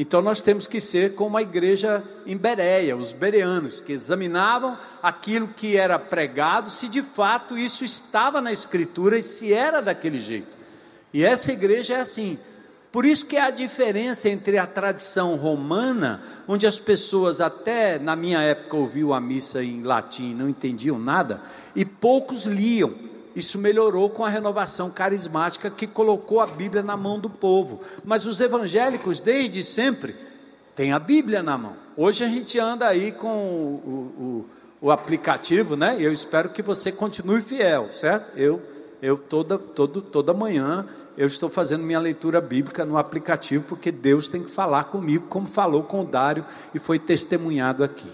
Então 0.00 0.22
nós 0.22 0.40
temos 0.40 0.66
que 0.66 0.80
ser 0.80 1.14
como 1.14 1.36
a 1.36 1.42
igreja 1.42 2.02
em 2.24 2.34
Bereia, 2.34 2.96
os 2.96 3.12
bereanos, 3.12 3.82
que 3.82 3.92
examinavam 3.92 4.74
aquilo 5.02 5.46
que 5.46 5.76
era 5.76 5.98
pregado, 5.98 6.70
se 6.70 6.88
de 6.88 7.02
fato 7.02 7.58
isso 7.58 7.84
estava 7.84 8.40
na 8.40 8.50
escritura 8.50 9.18
e 9.18 9.22
se 9.22 9.52
era 9.52 9.82
daquele 9.82 10.18
jeito. 10.18 10.56
E 11.12 11.22
essa 11.22 11.52
igreja 11.52 11.98
é 11.98 12.00
assim. 12.00 12.38
Por 12.90 13.04
isso 13.04 13.26
que 13.26 13.36
há 13.36 13.48
a 13.48 13.50
diferença 13.50 14.30
entre 14.30 14.56
a 14.56 14.66
tradição 14.66 15.36
romana, 15.36 16.22
onde 16.48 16.66
as 16.66 16.80
pessoas 16.80 17.38
até 17.38 17.98
na 17.98 18.16
minha 18.16 18.40
época 18.40 18.78
ouviam 18.78 19.12
a 19.12 19.20
missa 19.20 19.62
em 19.62 19.82
latim 19.82 20.32
não 20.32 20.48
entendiam 20.48 20.98
nada, 20.98 21.42
e 21.76 21.84
poucos 21.84 22.46
liam. 22.46 23.09
Isso 23.34 23.58
melhorou 23.58 24.10
com 24.10 24.24
a 24.24 24.28
renovação 24.28 24.90
carismática 24.90 25.70
que 25.70 25.86
colocou 25.86 26.40
a 26.40 26.46
Bíblia 26.46 26.82
na 26.82 26.96
mão 26.96 27.18
do 27.18 27.30
povo. 27.30 27.80
Mas 28.04 28.26
os 28.26 28.40
evangélicos, 28.40 29.20
desde 29.20 29.62
sempre, 29.62 30.14
têm 30.74 30.92
a 30.92 30.98
Bíblia 30.98 31.42
na 31.42 31.56
mão. 31.56 31.76
Hoje 31.96 32.24
a 32.24 32.28
gente 32.28 32.58
anda 32.58 32.86
aí 32.88 33.12
com 33.12 33.28
o, 33.28 34.46
o, 34.82 34.86
o 34.86 34.90
aplicativo, 34.90 35.76
né? 35.76 35.96
Eu 35.98 36.12
espero 36.12 36.48
que 36.48 36.62
você 36.62 36.90
continue 36.90 37.40
fiel, 37.40 37.92
certo? 37.92 38.36
Eu, 38.36 38.60
eu 39.00 39.16
toda, 39.16 39.58
todo, 39.58 40.02
toda 40.02 40.34
manhã 40.34 40.86
eu 41.16 41.26
estou 41.26 41.50
fazendo 41.50 41.84
minha 41.84 42.00
leitura 42.00 42.40
bíblica 42.40 42.84
no 42.84 42.96
aplicativo, 42.96 43.64
porque 43.68 43.92
Deus 43.92 44.26
tem 44.26 44.42
que 44.42 44.50
falar 44.50 44.84
comigo, 44.84 45.26
como 45.28 45.46
falou 45.46 45.82
com 45.82 46.00
o 46.00 46.04
Dário 46.04 46.44
e 46.74 46.78
foi 46.78 46.98
testemunhado 46.98 47.84
aqui. 47.84 48.08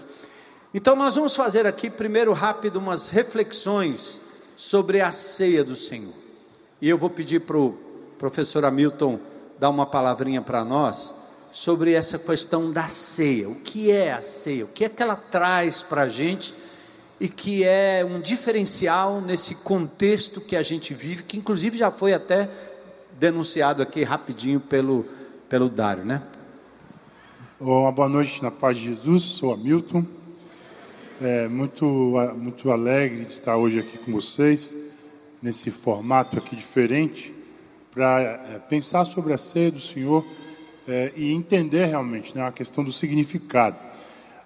Então, 0.73 0.95
nós 0.95 1.15
vamos 1.15 1.35
fazer 1.35 1.65
aqui, 1.65 1.89
primeiro, 1.89 2.33
rápido, 2.33 2.77
umas 2.77 3.09
reflexões 3.09 4.19
sobre 4.57 5.01
a 5.01 5.11
ceia 5.11 5.63
do 5.63 5.75
Senhor. 5.75 6.13
E 6.81 6.89
eu 6.89 6.97
vou 6.97 7.11
pedir 7.11 7.41
para 7.41 7.57
o 7.57 7.77
professor 8.17 8.65
Hamilton 8.65 9.19
dar 9.59 9.69
uma 9.69 9.85
palavrinha 9.85 10.41
para 10.41 10.65
nós 10.65 11.15
sobre 11.53 11.93
essa 11.93 12.17
questão 12.17 12.71
da 12.71 12.87
ceia. 12.87 13.47
O 13.47 13.55
que 13.55 13.91
é 13.91 14.11
a 14.11 14.21
ceia? 14.21 14.65
O 14.65 14.67
que 14.67 14.83
é 14.83 14.89
que 14.89 15.01
ela 15.01 15.15
traz 15.15 15.83
para 15.83 16.01
a 16.01 16.09
gente 16.09 16.55
e 17.19 17.29
que 17.29 17.63
é 17.63 18.03
um 18.03 18.19
diferencial 18.19 19.21
nesse 19.21 19.55
contexto 19.55 20.41
que 20.41 20.55
a 20.55 20.63
gente 20.63 20.93
vive, 20.93 21.23
que 21.23 21.37
inclusive 21.37 21.77
já 21.77 21.91
foi 21.91 22.13
até 22.13 22.49
denunciado 23.19 23.81
aqui 23.81 24.03
rapidinho 24.03 24.59
pelo, 24.59 25.05
pelo 25.47 25.69
Dário, 25.69 26.03
né? 26.03 26.21
Uma 27.59 27.91
boa 27.91 28.09
noite 28.09 28.41
na 28.41 28.51
paz 28.51 28.77
de 28.77 28.85
Jesus, 28.85 29.23
sou 29.23 29.53
Hamilton. 29.53 30.16
É 31.19 31.47
muito, 31.47 32.13
muito 32.37 32.69
alegre 32.69 33.25
de 33.25 33.31
estar 33.31 33.57
hoje 33.57 33.79
aqui 33.79 33.97
com 33.97 34.11
vocês, 34.11 34.75
nesse 35.41 35.71
formato 35.71 36.37
aqui 36.37 36.55
diferente, 36.55 37.33
para 37.91 38.21
é, 38.21 38.59
pensar 38.69 39.03
sobre 39.03 39.33
a 39.33 39.37
ceia 39.37 39.71
do 39.71 39.79
Senhor 39.79 40.23
é, 40.87 41.11
e 41.15 41.33
entender 41.33 41.87
realmente 41.87 42.35
né, 42.35 42.45
a 42.45 42.51
questão 42.51 42.83
do 42.83 42.91
significado. 42.91 43.77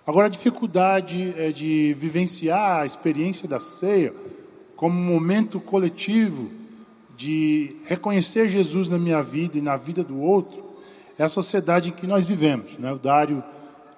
Agora, 0.08 0.28
a 0.28 0.30
dificuldade 0.30 1.34
é 1.38 1.52
de 1.52 1.94
vivenciar 2.00 2.84
a 2.84 2.86
experiência 2.86 3.50
da 3.50 3.60
ceia 3.60 4.14
como 4.78 4.98
um 4.98 5.04
momento 5.04 5.60
coletivo 5.60 6.50
de 7.18 7.76
reconhecer 7.84 8.48
Jesus 8.48 8.88
na 8.88 8.98
minha 8.98 9.22
vida 9.22 9.58
e 9.58 9.62
na 9.62 9.76
vida 9.76 10.06
do 10.06 10.18
outro, 10.18 10.64
é 11.20 11.24
a 11.24 11.30
sociedade 11.30 11.90
em 11.90 11.92
que 11.92 12.08
nós 12.08 12.26
vivemos. 12.26 12.80
Né? 12.80 12.94
O 12.94 12.98
Dário 12.98 13.44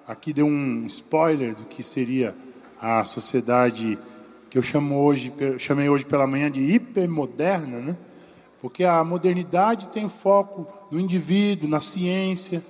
aqui 0.08 0.32
deu 0.32 0.46
um 0.46 0.84
spoiler 0.88 1.54
do 1.54 1.66
que 1.66 1.80
seria 1.84 2.34
a 2.80 3.04
sociedade 3.04 3.98
que 4.50 4.58
eu 4.58 4.62
chamo 4.62 5.00
hoje, 5.00 5.32
chamei 5.58 5.88
hoje 5.88 6.04
pela 6.04 6.26
manhã 6.26 6.50
de 6.50 6.60
hipermoderna, 6.60 7.80
né? 7.80 7.96
Porque 8.60 8.84
a 8.84 9.02
modernidade 9.02 9.88
tem 9.88 10.08
foco 10.08 10.66
no 10.90 11.00
indivíduo, 11.00 11.68
na 11.68 11.80
ciência, 11.80 12.62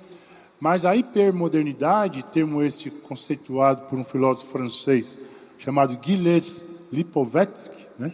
mas 0.59 0.85
a 0.85 0.97
hipermodernidade, 0.97 2.25
termo 2.33 2.63
esse 2.63 2.91
conceituado 2.91 3.83
por 3.83 3.99
um 3.99 4.05
filósofo 4.05 4.51
francês 4.51 5.19
chamado 5.59 5.99
Gilles 6.03 6.65
Lipovetsky, 6.91 7.87
né? 7.99 8.13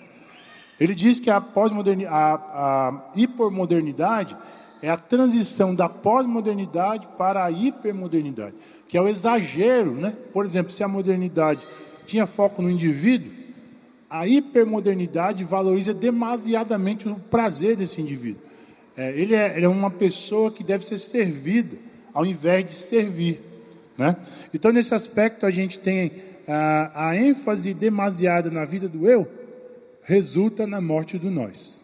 Ele 0.78 0.94
diz 0.94 1.20
que 1.20 1.30
a, 1.30 1.36
a, 1.36 2.34
a 2.34 3.10
hipermodernidade 3.14 4.36
é 4.82 4.90
a 4.90 4.96
transição 4.96 5.74
da 5.74 5.88
pós-modernidade 5.88 7.06
para 7.18 7.44
a 7.44 7.50
hipermodernidade, 7.50 8.54
que 8.90 8.98
é 8.98 9.00
o 9.00 9.06
exagero, 9.06 9.94
né? 9.94 10.12
Por 10.32 10.44
exemplo, 10.44 10.72
se 10.72 10.82
a 10.82 10.88
modernidade 10.88 11.60
tinha 12.06 12.26
foco 12.26 12.60
no 12.60 12.68
indivíduo, 12.68 13.30
a 14.10 14.26
hipermodernidade 14.26 15.44
valoriza 15.44 15.94
demasiadamente 15.94 17.08
o 17.08 17.14
prazer 17.14 17.76
desse 17.76 18.00
indivíduo. 18.00 18.42
É, 18.96 19.10
ele, 19.10 19.36
é, 19.36 19.56
ele, 19.56 19.64
é, 19.64 19.68
uma 19.68 19.92
pessoa 19.92 20.50
que 20.50 20.64
deve 20.64 20.84
ser 20.84 20.98
servida, 20.98 21.76
ao 22.12 22.26
invés 22.26 22.66
de 22.66 22.72
servir. 22.72 23.40
Né? 23.96 24.16
Então, 24.52 24.72
nesse 24.72 24.92
aspecto, 24.92 25.46
a 25.46 25.52
gente 25.52 25.78
tem 25.78 26.10
a, 26.48 27.10
a 27.10 27.16
ênfase 27.16 27.72
demasiada 27.72 28.50
na 28.50 28.64
vida 28.64 28.88
do 28.88 29.08
eu, 29.08 29.30
resulta 30.02 30.66
na 30.66 30.80
morte 30.80 31.16
do 31.16 31.30
nós. 31.30 31.80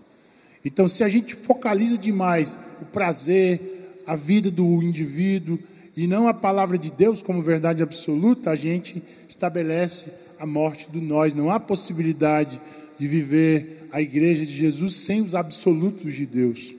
Então, 0.64 0.88
se 0.88 1.04
a 1.04 1.08
gente 1.08 1.36
focaliza 1.36 1.96
demais 1.96 2.58
o 2.82 2.84
prazer, 2.84 4.02
a 4.04 4.16
vida 4.16 4.50
do 4.50 4.82
indivíduo, 4.82 5.56
e 5.96 6.06
não 6.06 6.28
a 6.28 6.34
palavra 6.34 6.76
de 6.76 6.90
Deus 6.90 7.22
como 7.22 7.42
verdade 7.42 7.82
absoluta, 7.82 8.50
a 8.50 8.56
gente 8.56 9.02
estabelece 9.28 10.12
a 10.38 10.44
morte 10.44 10.90
do 10.90 11.00
nós. 11.00 11.34
Não 11.34 11.50
há 11.50 11.58
possibilidade 11.58 12.60
de 12.98 13.08
viver 13.08 13.88
a 13.90 14.02
igreja 14.02 14.44
de 14.44 14.54
Jesus 14.54 14.96
sem 14.96 15.22
os 15.22 15.34
absolutos 15.34 16.14
de 16.14 16.26
Deus. 16.26 16.74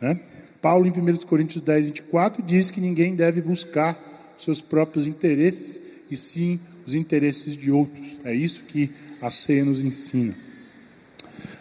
Né? 0.00 0.20
Paulo, 0.62 0.86
em 0.86 0.90
1 0.90 1.16
Coríntios 1.18 1.62
10, 1.64 1.86
24, 1.86 2.42
diz 2.42 2.70
que 2.70 2.80
ninguém 2.80 3.16
deve 3.16 3.40
buscar 3.40 3.98
seus 4.38 4.60
próprios 4.60 5.06
interesses, 5.06 5.80
e 6.10 6.16
sim 6.16 6.60
os 6.86 6.94
interesses 6.94 7.56
de 7.56 7.70
outros. 7.70 8.06
É 8.24 8.32
isso 8.32 8.62
que 8.62 8.90
a 9.20 9.30
ceia 9.30 9.64
nos 9.64 9.82
ensina. 9.82 10.34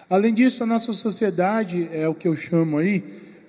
Além 0.10 0.34
disso, 0.34 0.64
a 0.64 0.68
nossa 0.68 0.94
sociedade, 0.94 1.90
é 1.92 2.08
o 2.08 2.14
que 2.14 2.28
eu 2.28 2.36
chamo 2.36 2.78
aí, 2.78 3.04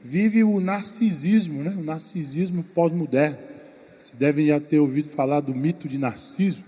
vive 0.09 0.43
o 0.43 0.59
narcisismo, 0.59 1.62
né? 1.62 1.75
o 1.77 1.83
narcisismo 1.83 2.65
pós-moderno. 2.75 3.37
Você 4.03 4.15
deve 4.19 4.47
já 4.47 4.59
ter 4.59 4.79
ouvido 4.79 5.11
falar 5.11 5.41
do 5.41 5.55
mito 5.55 5.87
de 5.87 5.99
Narciso, 5.99 6.65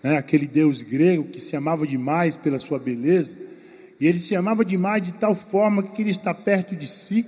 né? 0.00 0.16
aquele 0.16 0.46
deus 0.46 0.82
grego 0.82 1.24
que 1.24 1.40
se 1.40 1.56
amava 1.56 1.84
demais 1.84 2.36
pela 2.36 2.60
sua 2.60 2.78
beleza, 2.78 3.36
e 3.98 4.06
ele 4.06 4.20
se 4.20 4.36
amava 4.36 4.64
demais 4.64 5.02
de 5.02 5.10
tal 5.12 5.34
forma 5.34 5.82
que 5.82 5.96
queria 5.96 6.12
estar 6.12 6.32
perto 6.32 6.76
de 6.76 6.86
si, 6.86 7.26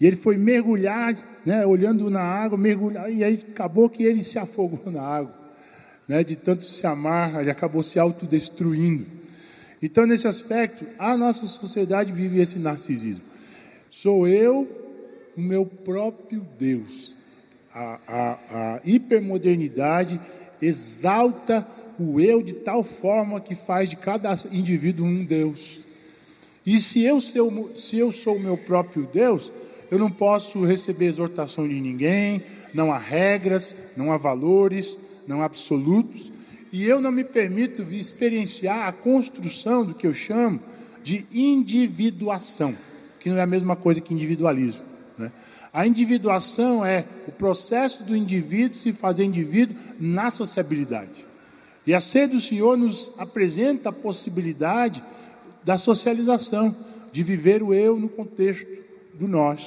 e 0.00 0.06
ele 0.06 0.16
foi 0.16 0.38
mergulhar, 0.38 1.14
né? 1.44 1.66
olhando 1.66 2.08
na 2.08 2.22
água, 2.22 2.56
mergulhar, 2.56 3.12
e 3.12 3.22
aí 3.22 3.44
acabou 3.52 3.90
que 3.90 4.02
ele 4.02 4.24
se 4.24 4.38
afogou 4.38 4.80
na 4.90 5.02
água, 5.02 5.34
né? 6.08 6.24
de 6.24 6.34
tanto 6.34 6.64
se 6.64 6.86
amar, 6.86 7.42
ele 7.42 7.50
acabou 7.50 7.82
se 7.82 7.98
autodestruindo. 7.98 9.06
Então, 9.82 10.06
nesse 10.06 10.26
aspecto, 10.26 10.86
a 10.98 11.14
nossa 11.14 11.44
sociedade 11.44 12.10
vive 12.10 12.40
esse 12.40 12.58
narcisismo. 12.58 13.27
Sou 13.90 14.28
eu 14.28 14.68
o 15.36 15.40
meu 15.40 15.64
próprio 15.64 16.46
Deus. 16.58 17.16
A, 17.72 17.98
a, 18.06 18.38
a 18.50 18.80
hipermodernidade 18.84 20.20
exalta 20.60 21.66
o 21.98 22.20
eu 22.20 22.42
de 22.42 22.52
tal 22.52 22.84
forma 22.84 23.40
que 23.40 23.54
faz 23.54 23.88
de 23.88 23.96
cada 23.96 24.36
indivíduo 24.52 25.06
um 25.06 25.24
Deus. 25.24 25.80
E 26.66 26.80
se 26.80 27.02
eu, 27.02 27.20
sou, 27.20 27.72
se 27.76 27.98
eu 27.98 28.12
sou 28.12 28.36
o 28.36 28.40
meu 28.40 28.58
próprio 28.58 29.08
Deus, 29.12 29.50
eu 29.90 29.98
não 29.98 30.10
posso 30.10 30.64
receber 30.64 31.06
exortação 31.06 31.66
de 31.66 31.80
ninguém, 31.80 32.42
não 32.74 32.92
há 32.92 32.98
regras, 32.98 33.74
não 33.96 34.12
há 34.12 34.18
valores, 34.18 34.98
não 35.26 35.40
há 35.40 35.46
absolutos, 35.46 36.30
e 36.70 36.84
eu 36.84 37.00
não 37.00 37.10
me 37.10 37.24
permito 37.24 37.82
experienciar 37.90 38.86
a 38.86 38.92
construção 38.92 39.84
do 39.84 39.94
que 39.94 40.06
eu 40.06 40.12
chamo 40.12 40.60
de 41.02 41.24
individuação 41.32 42.74
que 43.18 43.30
não 43.30 43.38
é 43.38 43.42
a 43.42 43.46
mesma 43.46 43.76
coisa 43.76 44.00
que 44.00 44.14
individualismo. 44.14 44.82
Né? 45.16 45.32
A 45.72 45.86
individuação 45.86 46.84
é 46.84 47.04
o 47.26 47.32
processo 47.32 48.02
do 48.02 48.16
indivíduo 48.16 48.76
se 48.76 48.92
fazer 48.92 49.24
indivíduo 49.24 49.76
na 50.00 50.30
sociabilidade. 50.30 51.26
E 51.86 51.94
a 51.94 52.00
sede 52.00 52.34
do 52.34 52.40
Senhor 52.40 52.76
nos 52.76 53.12
apresenta 53.16 53.90
a 53.90 53.92
possibilidade 53.92 55.02
da 55.64 55.78
socialização, 55.78 56.74
de 57.12 57.22
viver 57.22 57.62
o 57.62 57.72
eu 57.72 57.98
no 57.98 58.08
contexto 58.08 58.66
do 59.14 59.26
nós. 59.26 59.66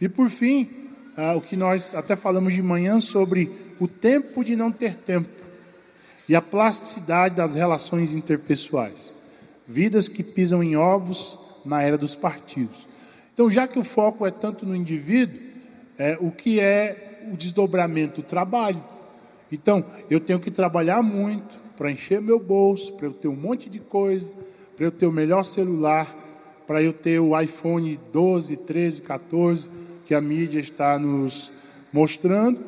E 0.00 0.08
por 0.08 0.30
fim, 0.30 0.68
ah, 1.16 1.34
o 1.34 1.40
que 1.40 1.56
nós 1.56 1.94
até 1.94 2.16
falamos 2.16 2.54
de 2.54 2.62
manhã 2.62 3.00
sobre 3.00 3.50
o 3.78 3.88
tempo 3.88 4.44
de 4.44 4.56
não 4.56 4.70
ter 4.70 4.96
tempo 4.96 5.28
e 6.28 6.36
a 6.36 6.40
plasticidade 6.40 7.34
das 7.34 7.56
relações 7.56 8.12
interpessoais. 8.12 9.12
Vidas 9.66 10.06
que 10.06 10.22
pisam 10.22 10.62
em 10.62 10.76
ovos 10.76 11.39
na 11.64 11.82
era 11.82 11.98
dos 11.98 12.14
partidos. 12.14 12.88
Então, 13.32 13.50
já 13.50 13.66
que 13.66 13.78
o 13.78 13.84
foco 13.84 14.26
é 14.26 14.30
tanto 14.30 14.66
no 14.66 14.76
indivíduo, 14.76 15.40
é, 15.98 16.16
o 16.20 16.30
que 16.30 16.60
é 16.60 17.22
o 17.32 17.36
desdobramento 17.36 18.20
do 18.20 18.22
trabalho? 18.22 18.82
Então, 19.52 19.84
eu 20.08 20.20
tenho 20.20 20.38
que 20.38 20.50
trabalhar 20.50 21.02
muito 21.02 21.58
para 21.76 21.90
encher 21.90 22.20
meu 22.20 22.38
bolso, 22.38 22.92
para 22.92 23.06
eu 23.06 23.12
ter 23.12 23.28
um 23.28 23.36
monte 23.36 23.70
de 23.70 23.78
coisa, 23.78 24.30
para 24.76 24.84
eu 24.84 24.90
ter 24.90 25.06
o 25.06 25.12
melhor 25.12 25.42
celular, 25.42 26.14
para 26.66 26.82
eu 26.82 26.92
ter 26.92 27.18
o 27.18 27.38
iPhone 27.40 27.98
12, 28.12 28.56
13, 28.58 29.00
14, 29.00 29.68
que 30.06 30.14
a 30.14 30.20
mídia 30.20 30.60
está 30.60 30.98
nos 30.98 31.50
mostrando. 31.92 32.58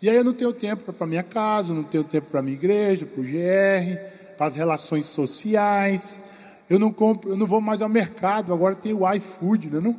E 0.00 0.08
aí 0.08 0.16
eu 0.16 0.24
não 0.24 0.32
tenho 0.32 0.52
tempo 0.52 0.92
para 0.92 1.06
minha 1.06 1.22
casa, 1.22 1.74
não 1.74 1.82
tenho 1.82 2.04
tempo 2.04 2.28
para 2.30 2.42
minha 2.42 2.54
igreja, 2.54 3.04
para 3.04 3.20
o 3.20 3.24
GR, 3.24 4.36
para 4.38 4.46
as 4.46 4.54
relações 4.54 5.06
sociais. 5.06 6.22
Eu 6.68 6.78
não 6.78 6.92
compro, 6.92 7.30
eu 7.30 7.36
não 7.36 7.46
vou 7.46 7.60
mais 7.60 7.80
ao 7.80 7.88
mercado, 7.88 8.52
agora 8.52 8.74
tem 8.74 8.92
o 8.92 9.10
iFood, 9.14 9.70
né, 9.70 9.80
não? 9.80 9.96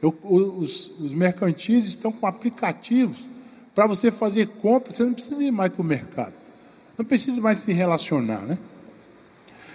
Eu, 0.00 0.16
os, 0.24 0.98
os 0.98 1.12
mercantis 1.12 1.86
estão 1.86 2.10
com 2.10 2.26
aplicativos 2.26 3.18
para 3.74 3.86
você 3.86 4.10
fazer 4.10 4.48
compras, 4.48 4.96
você 4.96 5.04
não 5.04 5.14
precisa 5.14 5.42
ir 5.42 5.52
mais 5.52 5.72
para 5.72 5.82
o 5.82 5.84
mercado. 5.84 6.34
Não 6.98 7.04
precisa 7.04 7.40
mais 7.40 7.58
se 7.58 7.72
relacionar, 7.72 8.40
né? 8.40 8.58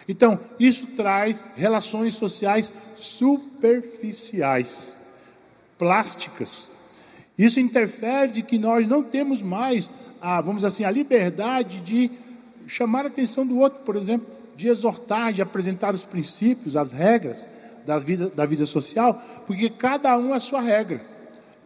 Então, 0.08 0.40
isso 0.60 0.86
traz 0.88 1.48
relações 1.56 2.14
sociais 2.14 2.72
superficiais, 2.96 4.98
plásticas. 5.78 6.72
Isso 7.38 7.60
interfere 7.60 8.32
de 8.32 8.42
que 8.42 8.58
nós 8.58 8.88
não 8.88 9.04
temos 9.04 9.42
mais 9.42 9.90
a, 10.22 10.42
vamos 10.42 10.64
assim, 10.64 10.84
a 10.84 10.92
liberdade 10.92 11.82
de 11.82 12.12
chamar 12.68 13.06
a 13.06 13.08
atenção 13.08 13.46
do 13.46 13.60
outro, 13.60 13.82
por 13.84 13.96
exemplo, 13.96 14.28
de 14.58 14.68
exortar, 14.68 15.32
de 15.32 15.42
apresentar 15.42 15.94
os 15.94 16.02
princípios, 16.02 16.76
as 16.76 16.92
regras 16.92 17.46
vida, 18.04 18.30
da 18.30 18.46
vida 18.46 18.66
social, 18.66 19.22
porque 19.46 19.70
cada 19.70 20.18
um 20.18 20.34
é 20.34 20.38
a 20.38 20.40
sua 20.40 20.60
regra, 20.60 21.02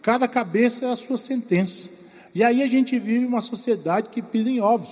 cada 0.02 0.28
cabeça 0.28 0.86
é 0.86 0.92
a 0.92 0.96
sua 0.96 1.18
sentença. 1.18 1.90
E 2.36 2.44
aí 2.44 2.62
a 2.62 2.68
gente 2.68 3.00
vive 3.00 3.26
uma 3.26 3.42
sociedade 3.42 4.10
que 4.10 4.22
pisa 4.22 4.50
em 4.50 4.62
ovos. 4.62 4.90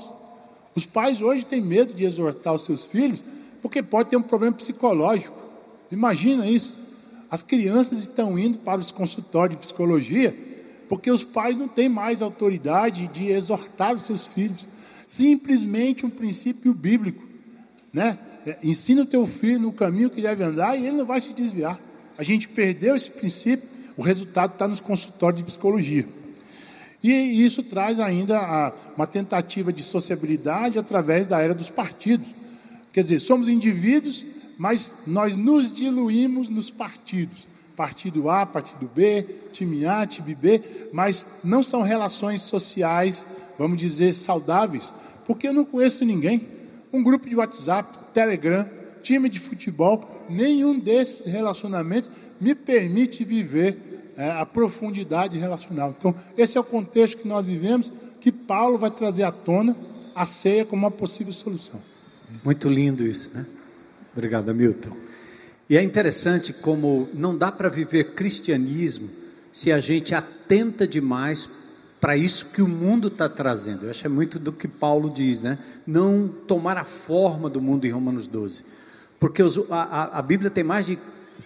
Os 0.75 0.85
pais 0.85 1.21
hoje 1.21 1.45
têm 1.45 1.61
medo 1.61 1.93
de 1.93 2.05
exortar 2.05 2.53
os 2.53 2.65
seus 2.65 2.85
filhos, 2.85 3.21
porque 3.61 3.83
pode 3.83 4.09
ter 4.09 4.17
um 4.17 4.21
problema 4.21 4.55
psicológico. 4.55 5.37
Imagina 5.91 6.47
isso. 6.47 6.79
As 7.29 7.43
crianças 7.43 7.99
estão 7.99 8.39
indo 8.39 8.57
para 8.57 8.79
os 8.79 8.91
consultórios 8.91 9.59
de 9.59 9.65
psicologia 9.65 10.35
porque 10.89 11.11
os 11.11 11.23
pais 11.23 11.55
não 11.55 11.67
têm 11.67 11.87
mais 11.87 12.21
autoridade 12.21 13.07
de 13.07 13.29
exortar 13.29 13.93
os 13.93 14.01
seus 14.01 14.25
filhos. 14.25 14.67
Simplesmente 15.07 16.05
um 16.05 16.09
princípio 16.09 16.73
bíblico, 16.73 17.23
né? 17.93 18.17
É, 18.45 18.57
ensina 18.63 19.01
o 19.01 19.05
teu 19.05 19.27
filho 19.27 19.59
no 19.59 19.71
caminho 19.71 20.09
que 20.09 20.21
deve 20.21 20.43
andar 20.43 20.77
e 20.77 20.85
ele 20.85 20.97
não 20.97 21.05
vai 21.05 21.19
se 21.19 21.33
desviar. 21.33 21.79
A 22.17 22.23
gente 22.23 22.47
perdeu 22.47 22.95
esse 22.95 23.11
princípio, 23.11 23.67
o 23.95 24.01
resultado 24.01 24.53
está 24.53 24.67
nos 24.67 24.81
consultórios 24.81 25.41
de 25.41 25.45
psicologia. 25.45 26.07
E 27.01 27.45
isso 27.45 27.63
traz 27.63 27.99
ainda 27.99 28.73
uma 28.95 29.07
tentativa 29.07 29.71
de 29.71 29.81
sociabilidade 29.81 30.77
através 30.77 31.27
da 31.27 31.39
era 31.39 31.53
dos 31.53 31.69
partidos. 31.69 32.27
Quer 32.91 33.03
dizer, 33.03 33.21
somos 33.21 33.47
indivíduos, 33.47 34.25
mas 34.57 35.03
nós 35.07 35.35
nos 35.35 35.71
diluímos 35.71 36.49
nos 36.49 36.69
partidos. 36.69 37.47
Partido 37.75 38.29
A, 38.29 38.45
partido 38.45 38.89
B, 38.93 39.25
time 39.53 39.85
A, 39.85 40.05
time 40.05 40.35
B, 40.35 40.61
mas 40.91 41.39
não 41.45 41.63
são 41.63 41.81
relações 41.81 42.41
sociais, 42.41 43.25
vamos 43.57 43.77
dizer, 43.77 44.13
saudáveis, 44.13 44.93
porque 45.25 45.47
eu 45.47 45.53
não 45.53 45.63
conheço 45.63 46.03
ninguém. 46.03 46.58
Um 46.91 47.03
grupo 47.03 47.29
de 47.29 47.35
WhatsApp, 47.35 48.13
Telegram, 48.13 48.67
time 49.01 49.29
de 49.29 49.39
futebol, 49.39 50.25
nenhum 50.29 50.79
desses 50.79 51.25
relacionamentos 51.25 52.11
me 52.39 52.55
permite 52.55 53.23
viver 53.23 53.77
é, 54.17 54.31
a 54.31 54.45
profundidade 54.45 55.37
relacional. 55.37 55.95
Então, 55.97 56.13
esse 56.37 56.57
é 56.57 56.61
o 56.61 56.63
contexto 56.63 57.17
que 57.17 57.27
nós 57.27 57.45
vivemos, 57.45 57.91
que 58.19 58.31
Paulo 58.31 58.77
vai 58.77 58.91
trazer 58.91 59.23
à 59.23 59.31
tona 59.31 59.75
a 60.13 60.25
ceia 60.25 60.65
como 60.65 60.85
uma 60.85 60.91
possível 60.91 61.31
solução. 61.31 61.79
Muito 62.43 62.67
lindo 62.67 63.05
isso, 63.05 63.31
né? 63.33 63.45
Obrigado, 64.13 64.53
Milton. 64.53 64.95
E 65.69 65.77
é 65.77 65.83
interessante 65.83 66.51
como 66.51 67.07
não 67.13 67.37
dá 67.37 67.51
para 67.51 67.69
viver 67.69 68.13
cristianismo 68.13 69.09
se 69.53 69.71
a 69.71 69.79
gente 69.79 70.13
atenta 70.15 70.87
demais 70.87 71.49
para 71.99 72.15
isso 72.15 72.47
que 72.47 72.61
o 72.61 72.67
mundo 72.67 73.07
está 73.07 73.27
trazendo. 73.27 73.85
Eu 73.85 73.91
acho 73.91 74.05
é 74.05 74.09
muito 74.09 74.39
do 74.39 74.51
que 74.51 74.67
Paulo 74.67 75.09
diz, 75.09 75.41
né? 75.41 75.57
Não 75.85 76.27
tomar 76.27 76.77
a 76.77 76.83
forma 76.83 77.49
do 77.49 77.61
mundo 77.61 77.85
em 77.85 77.91
Romanos 77.91 78.27
12. 78.27 78.63
Porque 79.19 79.43
os, 79.43 79.59
a, 79.69 80.19
a 80.19 80.21
Bíblia 80.21 80.49
tem 80.49 80.63
mais 80.63 80.85
de 80.85 80.97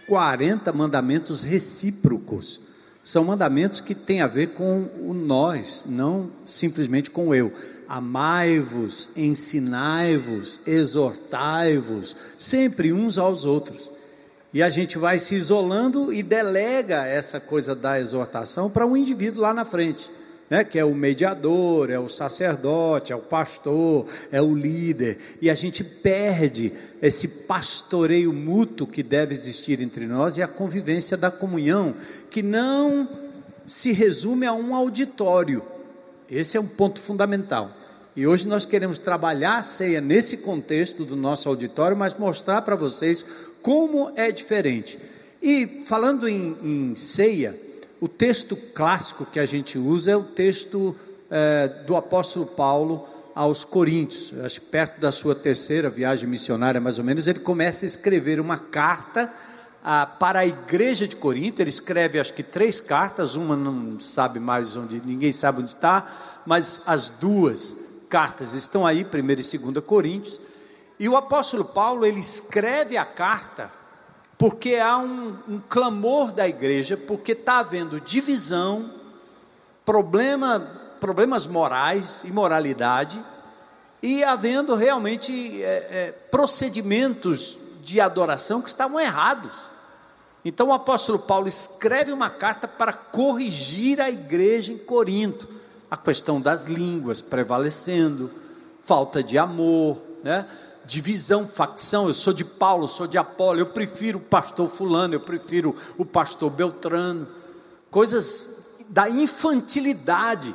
40 0.07 0.71
mandamentos 0.73 1.43
recíprocos. 1.43 2.61
São 3.03 3.25
mandamentos 3.25 3.81
que 3.81 3.93
têm 3.93 4.21
a 4.21 4.27
ver 4.27 4.49
com 4.49 4.89
o 5.01 5.13
nós, 5.13 5.83
não 5.87 6.29
simplesmente 6.45 7.11
com 7.11 7.29
o 7.29 7.35
eu 7.35 7.51
amai-vos, 7.87 9.11
ensinai-vos, 9.15 10.61
exortai-vos, 10.65 12.15
sempre 12.37 12.91
uns 12.91 13.19
aos 13.19 13.45
outros. 13.45 13.91
E 14.51 14.63
a 14.63 14.69
gente 14.69 14.97
vai 14.97 15.19
se 15.19 15.35
isolando 15.35 16.13
e 16.13 16.23
delega 16.23 17.05
essa 17.05 17.39
coisa 17.39 17.75
da 17.75 17.99
exortação 17.99 18.67
para 18.69 18.85
um 18.85 18.97
indivíduo 18.97 19.41
lá 19.41 19.53
na 19.53 19.63
frente, 19.63 20.09
né? 20.53 20.63
que 20.63 20.77
é 20.77 20.85
o 20.85 20.93
mediador, 20.93 21.89
é 21.89 21.97
o 21.97 22.07
sacerdote, 22.07 23.11
é 23.11 23.15
o 23.15 23.21
pastor, 23.21 24.05
é 24.31 24.39
o 24.39 24.53
líder. 24.53 25.17
E 25.41 25.49
a 25.49 25.55
gente 25.55 25.83
perde 25.83 26.71
esse 27.01 27.27
pastoreio 27.47 28.31
mútuo 28.31 28.85
que 28.85 29.01
deve 29.01 29.33
existir 29.33 29.81
entre 29.81 30.05
nós 30.05 30.37
e 30.37 30.43
a 30.43 30.47
convivência 30.47 31.17
da 31.17 31.31
comunhão, 31.31 31.95
que 32.29 32.43
não 32.43 33.09
se 33.65 33.91
resume 33.93 34.45
a 34.45 34.53
um 34.53 34.75
auditório. 34.75 35.63
Esse 36.29 36.55
é 36.55 36.61
um 36.61 36.67
ponto 36.67 37.01
fundamental. 37.01 37.71
E 38.15 38.27
hoje 38.27 38.47
nós 38.47 38.63
queremos 38.63 38.99
trabalhar 38.99 39.57
a 39.57 39.63
ceia 39.63 39.99
nesse 39.99 40.37
contexto 40.37 41.03
do 41.03 41.15
nosso 41.15 41.49
auditório, 41.49 41.97
mas 41.97 42.13
mostrar 42.13 42.61
para 42.61 42.75
vocês 42.75 43.25
como 43.59 44.11
é 44.15 44.31
diferente. 44.31 44.99
E 45.41 45.83
falando 45.87 46.27
em, 46.27 46.55
em, 46.61 46.95
ceia, 46.95 47.55
o 48.03 48.07
texto 48.09 48.57
clássico 48.57 49.25
que 49.25 49.39
a 49.39 49.45
gente 49.45 49.77
usa 49.77 50.11
é 50.11 50.17
o 50.17 50.23
texto 50.23 50.93
é, 51.31 51.69
do 51.87 51.95
apóstolo 51.95 52.45
Paulo 52.45 53.07
aos 53.33 53.63
Coríntios. 53.63 54.33
Acho 54.43 54.59
perto 54.59 54.99
da 54.99 55.09
sua 55.09 55.33
terceira 55.33 55.89
viagem 55.89 56.27
missionária, 56.27 56.81
mais 56.81 56.97
ou 56.97 57.05
menos, 57.05 57.27
ele 57.27 57.39
começa 57.39 57.85
a 57.85 57.87
escrever 57.87 58.41
uma 58.41 58.57
carta 58.57 59.31
ah, 59.81 60.05
para 60.05 60.39
a 60.39 60.45
igreja 60.45 61.07
de 61.07 61.15
Corinto. 61.15 61.61
Ele 61.61 61.69
escreve, 61.69 62.19
acho 62.19 62.33
que 62.33 62.43
três 62.43 62.81
cartas, 62.81 63.35
uma 63.35 63.55
não 63.55 63.97
sabe 64.01 64.37
mais 64.37 64.75
onde, 64.75 65.01
ninguém 65.05 65.31
sabe 65.31 65.61
onde 65.61 65.71
está, 65.71 66.05
mas 66.45 66.81
as 66.85 67.07
duas 67.07 67.77
cartas 68.09 68.51
estão 68.51 68.85
aí, 68.85 69.05
1 69.05 69.17
e 69.17 69.59
2 69.59 69.85
Coríntios, 69.85 70.41
e 70.99 71.07
o 71.07 71.15
apóstolo 71.15 71.63
Paulo 71.63 72.05
ele 72.05 72.19
escreve 72.19 72.97
a 72.97 73.05
carta 73.05 73.71
porque 74.37 74.75
há 74.75 74.97
um, 74.97 75.35
um 75.47 75.59
clamor 75.59 76.31
da 76.31 76.47
igreja, 76.47 76.97
porque 76.97 77.33
está 77.33 77.59
havendo 77.59 78.01
divisão, 78.01 78.89
problema, 79.85 80.59
problemas 80.99 81.45
morais, 81.45 82.23
imoralidade, 82.23 83.23
e 84.01 84.23
havendo 84.23 84.75
realmente 84.75 85.63
é, 85.63 85.87
é, 85.89 86.11
procedimentos 86.29 87.57
de 87.83 88.01
adoração 88.01 88.61
que 88.61 88.69
estavam 88.69 88.99
errados. 88.99 89.71
Então 90.43 90.69
o 90.69 90.73
apóstolo 90.73 91.19
Paulo 91.19 91.47
escreve 91.47 92.11
uma 92.11 92.29
carta 92.29 92.67
para 92.67 92.91
corrigir 92.91 94.01
a 94.01 94.09
igreja 94.09 94.73
em 94.73 94.77
Corinto 94.77 95.47
a 95.89 95.95
questão 95.95 96.41
das 96.41 96.65
línguas 96.65 97.21
prevalecendo, 97.21 98.31
falta 98.83 99.21
de 99.21 99.37
amor, 99.37 100.01
né? 100.23 100.43
Divisão, 100.85 101.47
facção. 101.47 102.07
Eu 102.07 102.13
sou 102.13 102.33
de 102.33 102.43
Paulo, 102.43 102.87
sou 102.87 103.07
de 103.07 103.17
Apolo, 103.17 103.59
eu 103.59 103.65
prefiro 103.67 104.17
o 104.19 104.21
pastor 104.21 104.69
Fulano, 104.69 105.13
eu 105.13 105.19
prefiro 105.19 105.75
o 105.97 106.05
pastor 106.05 106.49
Beltrano. 106.49 107.27
Coisas 107.89 108.75
da 108.89 109.09
infantilidade 109.09 110.53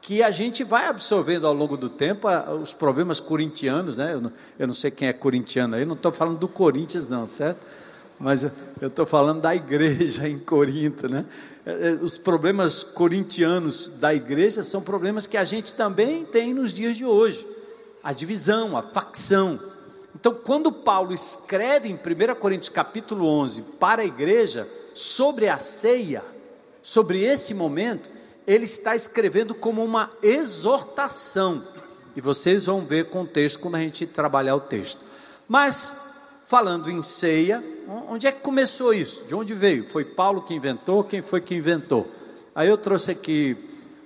que 0.00 0.22
a 0.22 0.32
gente 0.32 0.64
vai 0.64 0.88
absorvendo 0.88 1.46
ao 1.46 1.54
longo 1.54 1.76
do 1.76 1.88
tempo, 1.88 2.26
os 2.60 2.72
problemas 2.72 3.20
corintianos, 3.20 3.96
né? 3.96 4.14
Eu 4.14 4.20
não, 4.20 4.32
eu 4.58 4.66
não 4.66 4.74
sei 4.74 4.90
quem 4.90 5.06
é 5.06 5.12
corintiano 5.12 5.76
aí, 5.76 5.84
não 5.84 5.94
estou 5.94 6.10
falando 6.10 6.38
do 6.38 6.48
Corinthians, 6.48 7.08
não, 7.08 7.28
certo? 7.28 7.64
Mas 8.18 8.42
eu 8.80 8.88
estou 8.88 9.06
falando 9.06 9.40
da 9.40 9.54
igreja 9.54 10.26
em 10.28 10.38
Corinto, 10.38 11.08
né? 11.08 11.24
É, 11.64 11.88
é, 11.88 11.92
os 11.92 12.18
problemas 12.18 12.82
corintianos 12.82 13.92
da 14.00 14.12
igreja 14.12 14.64
são 14.64 14.82
problemas 14.82 15.26
que 15.26 15.36
a 15.36 15.44
gente 15.44 15.72
também 15.74 16.24
tem 16.24 16.52
nos 16.52 16.72
dias 16.72 16.96
de 16.96 17.04
hoje. 17.04 17.46
A 18.02 18.12
divisão, 18.12 18.76
a 18.76 18.82
facção. 18.82 19.58
Então, 20.14 20.34
quando 20.34 20.72
Paulo 20.72 21.12
escreve 21.12 21.88
em 21.88 21.94
1 21.94 22.34
Coríntios 22.34 22.68
capítulo 22.68 23.26
11 23.26 23.62
para 23.78 24.02
a 24.02 24.06
igreja 24.06 24.68
sobre 24.94 25.48
a 25.48 25.58
ceia, 25.58 26.22
sobre 26.82 27.22
esse 27.22 27.54
momento, 27.54 28.10
ele 28.46 28.64
está 28.64 28.94
escrevendo 28.96 29.54
como 29.54 29.84
uma 29.84 30.10
exortação. 30.22 31.62
E 32.14 32.20
vocês 32.20 32.66
vão 32.66 32.80
ver 32.84 33.08
contexto 33.08 33.60
quando 33.60 33.76
a 33.76 33.80
gente 33.80 34.04
trabalhar 34.04 34.56
o 34.56 34.60
texto. 34.60 35.00
Mas, 35.48 35.94
falando 36.46 36.90
em 36.90 37.02
ceia, 37.02 37.62
onde 38.08 38.26
é 38.26 38.32
que 38.32 38.40
começou 38.40 38.92
isso? 38.92 39.24
De 39.24 39.34
onde 39.34 39.54
veio? 39.54 39.84
Foi 39.86 40.04
Paulo 40.04 40.42
que 40.42 40.54
inventou? 40.54 41.04
Quem 41.04 41.22
foi 41.22 41.40
que 41.40 41.54
inventou? 41.54 42.10
Aí 42.54 42.68
eu 42.68 42.76
trouxe 42.76 43.12
aqui 43.12 43.56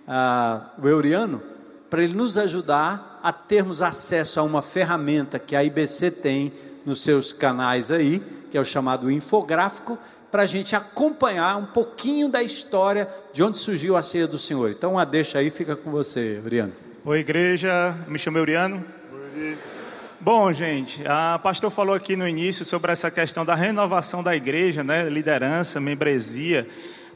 ah, 0.06 0.70
o 0.80 0.86
Euriano 0.86 1.42
para 1.90 2.02
ele 2.02 2.14
nos 2.14 2.38
ajudar 2.38 3.15
a 3.26 3.32
termos 3.32 3.82
acesso 3.82 4.38
a 4.38 4.44
uma 4.44 4.62
ferramenta 4.62 5.36
que 5.36 5.56
a 5.56 5.64
IBC 5.64 6.12
tem 6.12 6.52
nos 6.84 7.02
seus 7.02 7.32
canais 7.32 7.90
aí, 7.90 8.22
que 8.52 8.56
é 8.56 8.60
o 8.60 8.64
chamado 8.64 9.10
infográfico, 9.10 9.98
para 10.30 10.44
a 10.44 10.46
gente 10.46 10.76
acompanhar 10.76 11.56
um 11.56 11.66
pouquinho 11.66 12.28
da 12.28 12.40
história 12.40 13.08
de 13.32 13.42
onde 13.42 13.58
surgiu 13.58 13.96
a 13.96 14.02
ceia 14.02 14.28
do 14.28 14.38
Senhor. 14.38 14.70
Então, 14.70 14.96
a 14.96 15.04
deixa 15.04 15.40
aí, 15.40 15.50
fica 15.50 15.74
com 15.74 15.90
você, 15.90 16.40
Euriano. 16.40 16.72
Oi, 17.04 17.18
igreja, 17.18 17.98
me 18.06 18.16
chamo 18.16 18.38
Euriano. 18.38 18.84
Oi. 19.12 19.58
Bom, 20.20 20.52
gente, 20.52 21.02
a 21.04 21.36
pastor 21.40 21.72
falou 21.72 21.96
aqui 21.96 22.14
no 22.14 22.28
início 22.28 22.64
sobre 22.64 22.92
essa 22.92 23.10
questão 23.10 23.44
da 23.44 23.56
renovação 23.56 24.22
da 24.22 24.36
igreja, 24.36 24.84
né? 24.84 25.10
liderança, 25.10 25.80
membresia. 25.80 26.64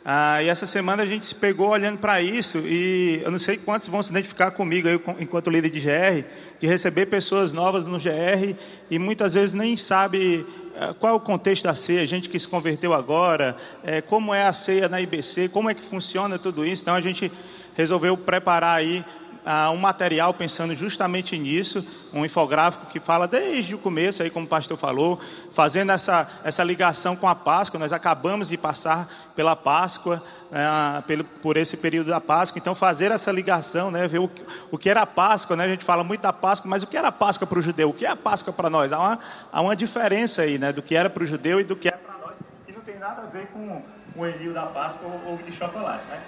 Ah, 0.04 0.42
e 0.42 0.48
essa 0.48 0.66
semana 0.66 1.02
a 1.02 1.06
gente 1.06 1.26
se 1.26 1.34
pegou 1.34 1.68
olhando 1.68 1.98
para 1.98 2.22
isso 2.22 2.58
e 2.60 3.20
eu 3.22 3.30
não 3.30 3.38
sei 3.38 3.58
quantos 3.58 3.86
vão 3.86 4.02
se 4.02 4.10
identificar 4.10 4.50
comigo 4.50 4.88
enquanto 5.18 5.50
líder 5.50 5.68
de 5.68 5.78
GR, 5.78 6.26
de 6.58 6.66
receber 6.66 7.06
pessoas 7.06 7.52
novas 7.52 7.86
no 7.86 7.98
GR 7.98 8.56
e 8.90 8.98
muitas 8.98 9.34
vezes 9.34 9.52
nem 9.52 9.76
sabe 9.76 10.46
ah, 10.74 10.94
qual 10.98 11.12
é 11.12 11.16
o 11.16 11.20
contexto 11.20 11.64
da 11.64 11.74
ceia, 11.74 12.06
gente 12.06 12.30
que 12.30 12.38
se 12.38 12.48
converteu 12.48 12.94
agora, 12.94 13.54
é, 13.84 14.00
como 14.00 14.32
é 14.32 14.42
a 14.42 14.52
ceia 14.54 14.88
na 14.88 15.02
IBC, 15.02 15.50
como 15.50 15.68
é 15.68 15.74
que 15.74 15.82
funciona 15.82 16.38
tudo 16.38 16.64
isso. 16.64 16.80
Então 16.80 16.94
a 16.94 17.00
gente 17.02 17.30
resolveu 17.76 18.16
preparar 18.16 18.78
aí 18.78 19.04
uh, 19.44 19.70
um 19.70 19.76
material 19.76 20.34
pensando 20.34 20.74
justamente 20.74 21.36
nisso, 21.38 21.86
um 22.12 22.24
infográfico 22.24 22.86
que 22.86 23.00
fala 23.00 23.26
desde 23.26 23.74
o 23.74 23.78
começo, 23.78 24.22
aí 24.22 24.30
como 24.30 24.46
o 24.46 24.48
pastor 24.48 24.76
falou, 24.76 25.20
fazendo 25.52 25.92
essa, 25.92 26.28
essa 26.44 26.62
ligação 26.62 27.16
com 27.16 27.28
a 27.28 27.34
Páscoa. 27.34 27.78
Nós 27.78 27.92
acabamos 27.92 28.48
de 28.48 28.56
passar 28.56 29.08
pela 29.34 29.56
Páscoa, 29.56 30.22
uh, 30.50 31.02
pelo, 31.02 31.24
por 31.24 31.56
esse 31.56 31.76
período 31.76 32.08
da 32.08 32.20
Páscoa, 32.20 32.58
então 32.58 32.74
fazer 32.74 33.10
essa 33.10 33.32
ligação, 33.32 33.90
né, 33.90 34.06
ver 34.06 34.18
o, 34.18 34.30
o 34.70 34.78
que 34.78 34.90
era 34.90 35.02
a 35.02 35.06
Páscoa, 35.06 35.56
né, 35.56 35.64
a 35.64 35.68
gente 35.68 35.84
fala 35.84 36.04
muito 36.04 36.20
da 36.20 36.32
Páscoa, 36.32 36.68
mas 36.68 36.82
o 36.82 36.86
que 36.86 36.96
era 36.96 37.08
a 37.08 37.12
Páscoa 37.12 37.46
para 37.46 37.58
o 37.58 37.62
judeu? 37.62 37.90
O 37.90 37.94
que 37.94 38.04
é 38.04 38.10
a 38.10 38.16
Páscoa 38.16 38.52
para 38.52 38.68
nós? 38.68 38.92
Há 38.92 38.98
uma, 38.98 39.18
há 39.52 39.60
uma 39.62 39.76
diferença 39.76 40.42
aí, 40.42 40.58
né, 40.58 40.72
do 40.72 40.82
que 40.82 40.94
era 40.94 41.08
para 41.08 41.22
o 41.22 41.26
judeu 41.26 41.60
e 41.60 41.64
do 41.64 41.76
que 41.76 41.88
é 41.88 41.92
para 41.92 42.18
nós, 42.18 42.36
que 42.66 42.72
não 42.72 42.82
tem 42.82 42.98
nada 42.98 43.22
a 43.22 43.26
ver 43.26 43.46
com 43.46 43.82
o 44.16 44.26
envio 44.26 44.52
da 44.52 44.62
Páscoa 44.62 45.08
ou, 45.08 45.32
ou 45.32 45.36
de 45.38 45.52
chocolate. 45.52 46.06
Né? 46.08 46.20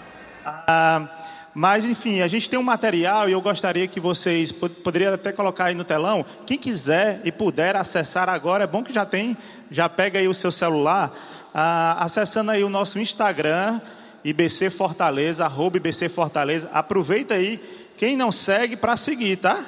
Ah, 0.44 1.07
mas, 1.54 1.84
enfim, 1.84 2.22
a 2.22 2.26
gente 2.26 2.48
tem 2.48 2.58
um 2.58 2.62
material 2.62 3.28
e 3.28 3.32
eu 3.32 3.40
gostaria 3.40 3.86
que 3.86 4.00
vocês 4.00 4.50
poderiam 4.50 5.12
até 5.12 5.32
colocar 5.32 5.66
aí 5.66 5.74
no 5.74 5.84
telão. 5.84 6.24
Quem 6.46 6.56
quiser 6.56 7.20
e 7.24 7.30
puder 7.30 7.76
acessar 7.76 8.28
agora, 8.28 8.64
é 8.64 8.66
bom 8.66 8.82
que 8.82 8.92
já 8.92 9.04
tem, 9.04 9.36
já 9.70 9.86
pega 9.86 10.18
aí 10.18 10.26
o 10.26 10.32
seu 10.32 10.50
celular, 10.50 11.12
ah, 11.52 12.02
acessando 12.02 12.50
aí 12.50 12.64
o 12.64 12.70
nosso 12.70 12.98
Instagram, 12.98 13.80
IBC 14.24 14.70
Fortaleza, 14.70 15.44
arroba 15.44 15.76
IBC 15.76 16.08
Fortaleza. 16.08 16.70
Aproveita 16.72 17.34
aí, 17.34 17.60
quem 17.98 18.16
não 18.16 18.32
segue, 18.32 18.74
para 18.74 18.96
seguir, 18.96 19.36
tá? 19.36 19.62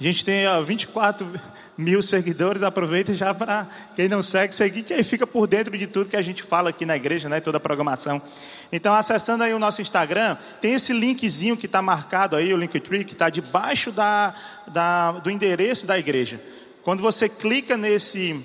A 0.00 0.02
gente 0.02 0.24
tem 0.24 0.48
ó, 0.48 0.60
24 0.62 1.28
mil 1.78 2.02
seguidores, 2.02 2.64
aproveita 2.64 3.14
já 3.14 3.32
para 3.32 3.68
quem 3.94 4.08
não 4.08 4.22
segue, 4.22 4.52
seguir, 4.52 4.82
que 4.82 4.92
aí 4.92 5.04
fica 5.04 5.26
por 5.28 5.46
dentro 5.46 5.78
de 5.78 5.86
tudo 5.86 6.10
que 6.10 6.16
a 6.16 6.22
gente 6.22 6.42
fala 6.42 6.70
aqui 6.70 6.84
na 6.84 6.96
igreja, 6.96 7.28
né? 7.28 7.40
Toda 7.40 7.58
a 7.58 7.60
programação. 7.60 8.20
Então, 8.72 8.94
acessando 8.94 9.42
aí 9.42 9.52
o 9.52 9.58
nosso 9.58 9.82
Instagram, 9.82 10.36
tem 10.60 10.74
esse 10.74 10.92
linkzinho 10.92 11.56
que 11.56 11.66
está 11.66 11.82
marcado 11.82 12.36
aí, 12.36 12.54
o 12.54 12.56
Linktree, 12.56 13.04
que 13.04 13.14
está 13.14 13.28
debaixo 13.28 13.90
da, 13.90 14.34
da, 14.68 15.12
do 15.12 15.30
endereço 15.30 15.86
da 15.86 15.98
igreja. 15.98 16.40
Quando 16.82 17.02
você 17.02 17.28
clica 17.28 17.76
nesse, 17.76 18.40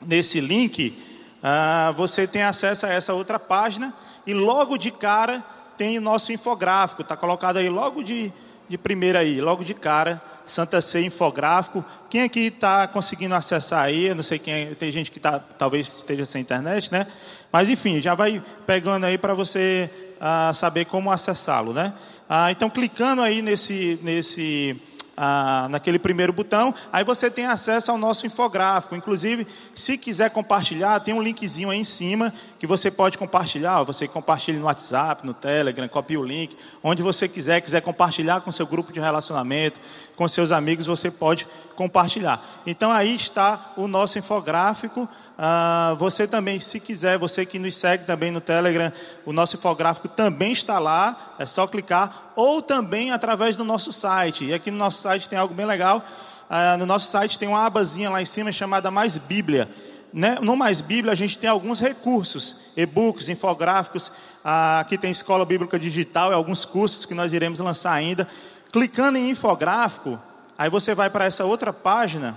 nesse 0.00 0.40
link, 0.40 0.96
ah, 1.42 1.92
você 1.96 2.26
tem 2.26 2.42
acesso 2.42 2.86
a 2.86 2.92
essa 2.92 3.12
outra 3.12 3.38
página 3.38 3.92
e 4.26 4.32
logo 4.32 4.76
de 4.76 4.90
cara 4.90 5.44
tem 5.76 5.98
o 5.98 6.00
nosso 6.00 6.32
infográfico, 6.32 7.02
está 7.02 7.16
colocado 7.16 7.56
aí 7.56 7.68
logo 7.68 8.02
de, 8.02 8.32
de 8.68 8.78
primeira 8.78 9.20
aí, 9.20 9.40
logo 9.40 9.64
de 9.64 9.74
cara, 9.74 10.22
Santa 10.44 10.80
Ceia 10.80 11.06
Infográfico. 11.06 11.84
Quem 12.08 12.22
aqui 12.22 12.46
está 12.46 12.86
conseguindo 12.86 13.34
acessar 13.34 13.84
aí? 13.84 14.06
Eu 14.06 14.14
não 14.14 14.22
sei 14.22 14.38
quem, 14.38 14.54
é, 14.54 14.74
tem 14.74 14.90
gente 14.90 15.10
que 15.10 15.18
tá, 15.18 15.38
talvez 15.38 15.86
esteja 15.96 16.26
sem 16.26 16.42
internet, 16.42 16.92
né? 16.92 17.06
Mas 17.52 17.68
enfim, 17.68 18.00
já 18.00 18.14
vai 18.14 18.42
pegando 18.66 19.06
aí 19.06 19.18
para 19.18 19.34
você 19.34 19.90
ah, 20.20 20.52
saber 20.54 20.84
como 20.84 21.10
acessá-lo, 21.10 21.72
né? 21.72 21.92
Ah, 22.28 22.52
então, 22.52 22.70
clicando 22.70 23.22
aí 23.22 23.42
nesse, 23.42 23.98
nesse 24.02 24.80
ah, 25.16 25.66
naquele 25.68 25.98
primeiro 25.98 26.32
botão, 26.32 26.74
aí 26.92 27.04
você 27.04 27.30
tem 27.30 27.44
acesso 27.44 27.90
ao 27.90 27.98
nosso 27.98 28.26
infográfico. 28.26 28.94
Inclusive, 28.94 29.46
se 29.74 29.98
quiser 29.98 30.30
compartilhar, 30.30 31.00
tem 31.00 31.12
um 31.12 31.20
linkzinho 31.20 31.70
aí 31.70 31.78
em 31.78 31.84
cima 31.84 32.32
que 32.58 32.66
você 32.66 32.90
pode 32.90 33.18
compartilhar. 33.18 33.82
Você 33.82 34.08
compartilha 34.08 34.58
no 34.58 34.66
WhatsApp, 34.66 35.26
no 35.26 35.34
Telegram, 35.34 35.86
copia 35.88 36.20
o 36.20 36.24
link, 36.24 36.56
onde 36.82 37.02
você 37.02 37.28
quiser, 37.28 37.60
quiser 37.60 37.82
compartilhar 37.82 38.40
com 38.40 38.52
seu 38.52 38.66
grupo 38.66 38.92
de 38.92 39.00
relacionamento, 39.00 39.80
com 40.16 40.26
seus 40.28 40.52
amigos, 40.52 40.86
você 40.86 41.10
pode 41.10 41.46
compartilhar. 41.74 42.42
Então 42.66 42.90
aí 42.90 43.14
está 43.14 43.72
o 43.76 43.88
nosso 43.88 44.18
infográfico. 44.18 45.08
Ah, 45.42 45.94
você 45.98 46.28
também, 46.28 46.60
se 46.60 46.78
quiser, 46.78 47.16
você 47.16 47.46
que 47.46 47.58
nos 47.58 47.74
segue 47.74 48.04
também 48.04 48.30
no 48.30 48.42
Telegram, 48.42 48.92
o 49.24 49.32
nosso 49.32 49.56
infográfico 49.56 50.06
também 50.06 50.52
está 50.52 50.78
lá, 50.78 51.34
é 51.38 51.46
só 51.46 51.66
clicar, 51.66 52.32
ou 52.36 52.60
também 52.60 53.10
através 53.10 53.56
do 53.56 53.64
nosso 53.64 53.90
site. 53.90 54.44
E 54.44 54.52
aqui 54.52 54.70
no 54.70 54.76
nosso 54.76 55.00
site 55.00 55.30
tem 55.30 55.38
algo 55.38 55.54
bem 55.54 55.64
legal. 55.64 56.04
Ah, 56.50 56.76
no 56.76 56.84
nosso 56.84 57.10
site 57.10 57.38
tem 57.38 57.48
uma 57.48 57.64
abazinha 57.64 58.10
lá 58.10 58.20
em 58.20 58.26
cima 58.26 58.52
chamada 58.52 58.90
Mais 58.90 59.16
Bíblia. 59.16 59.66
Né? 60.12 60.36
No 60.42 60.54
Mais 60.56 60.82
Bíblia 60.82 61.12
a 61.12 61.16
gente 61.16 61.38
tem 61.38 61.48
alguns 61.48 61.80
recursos, 61.80 62.56
e-books, 62.76 63.30
infográficos. 63.30 64.12
Ah, 64.44 64.80
aqui 64.80 64.98
tem 64.98 65.10
Escola 65.10 65.46
Bíblica 65.46 65.78
Digital 65.78 66.32
e 66.32 66.34
alguns 66.34 66.66
cursos 66.66 67.06
que 67.06 67.14
nós 67.14 67.32
iremos 67.32 67.60
lançar 67.60 67.94
ainda. 67.94 68.28
Clicando 68.70 69.16
em 69.16 69.30
infográfico, 69.30 70.20
aí 70.58 70.68
você 70.68 70.94
vai 70.94 71.08
para 71.08 71.24
essa 71.24 71.46
outra 71.46 71.72
página. 71.72 72.36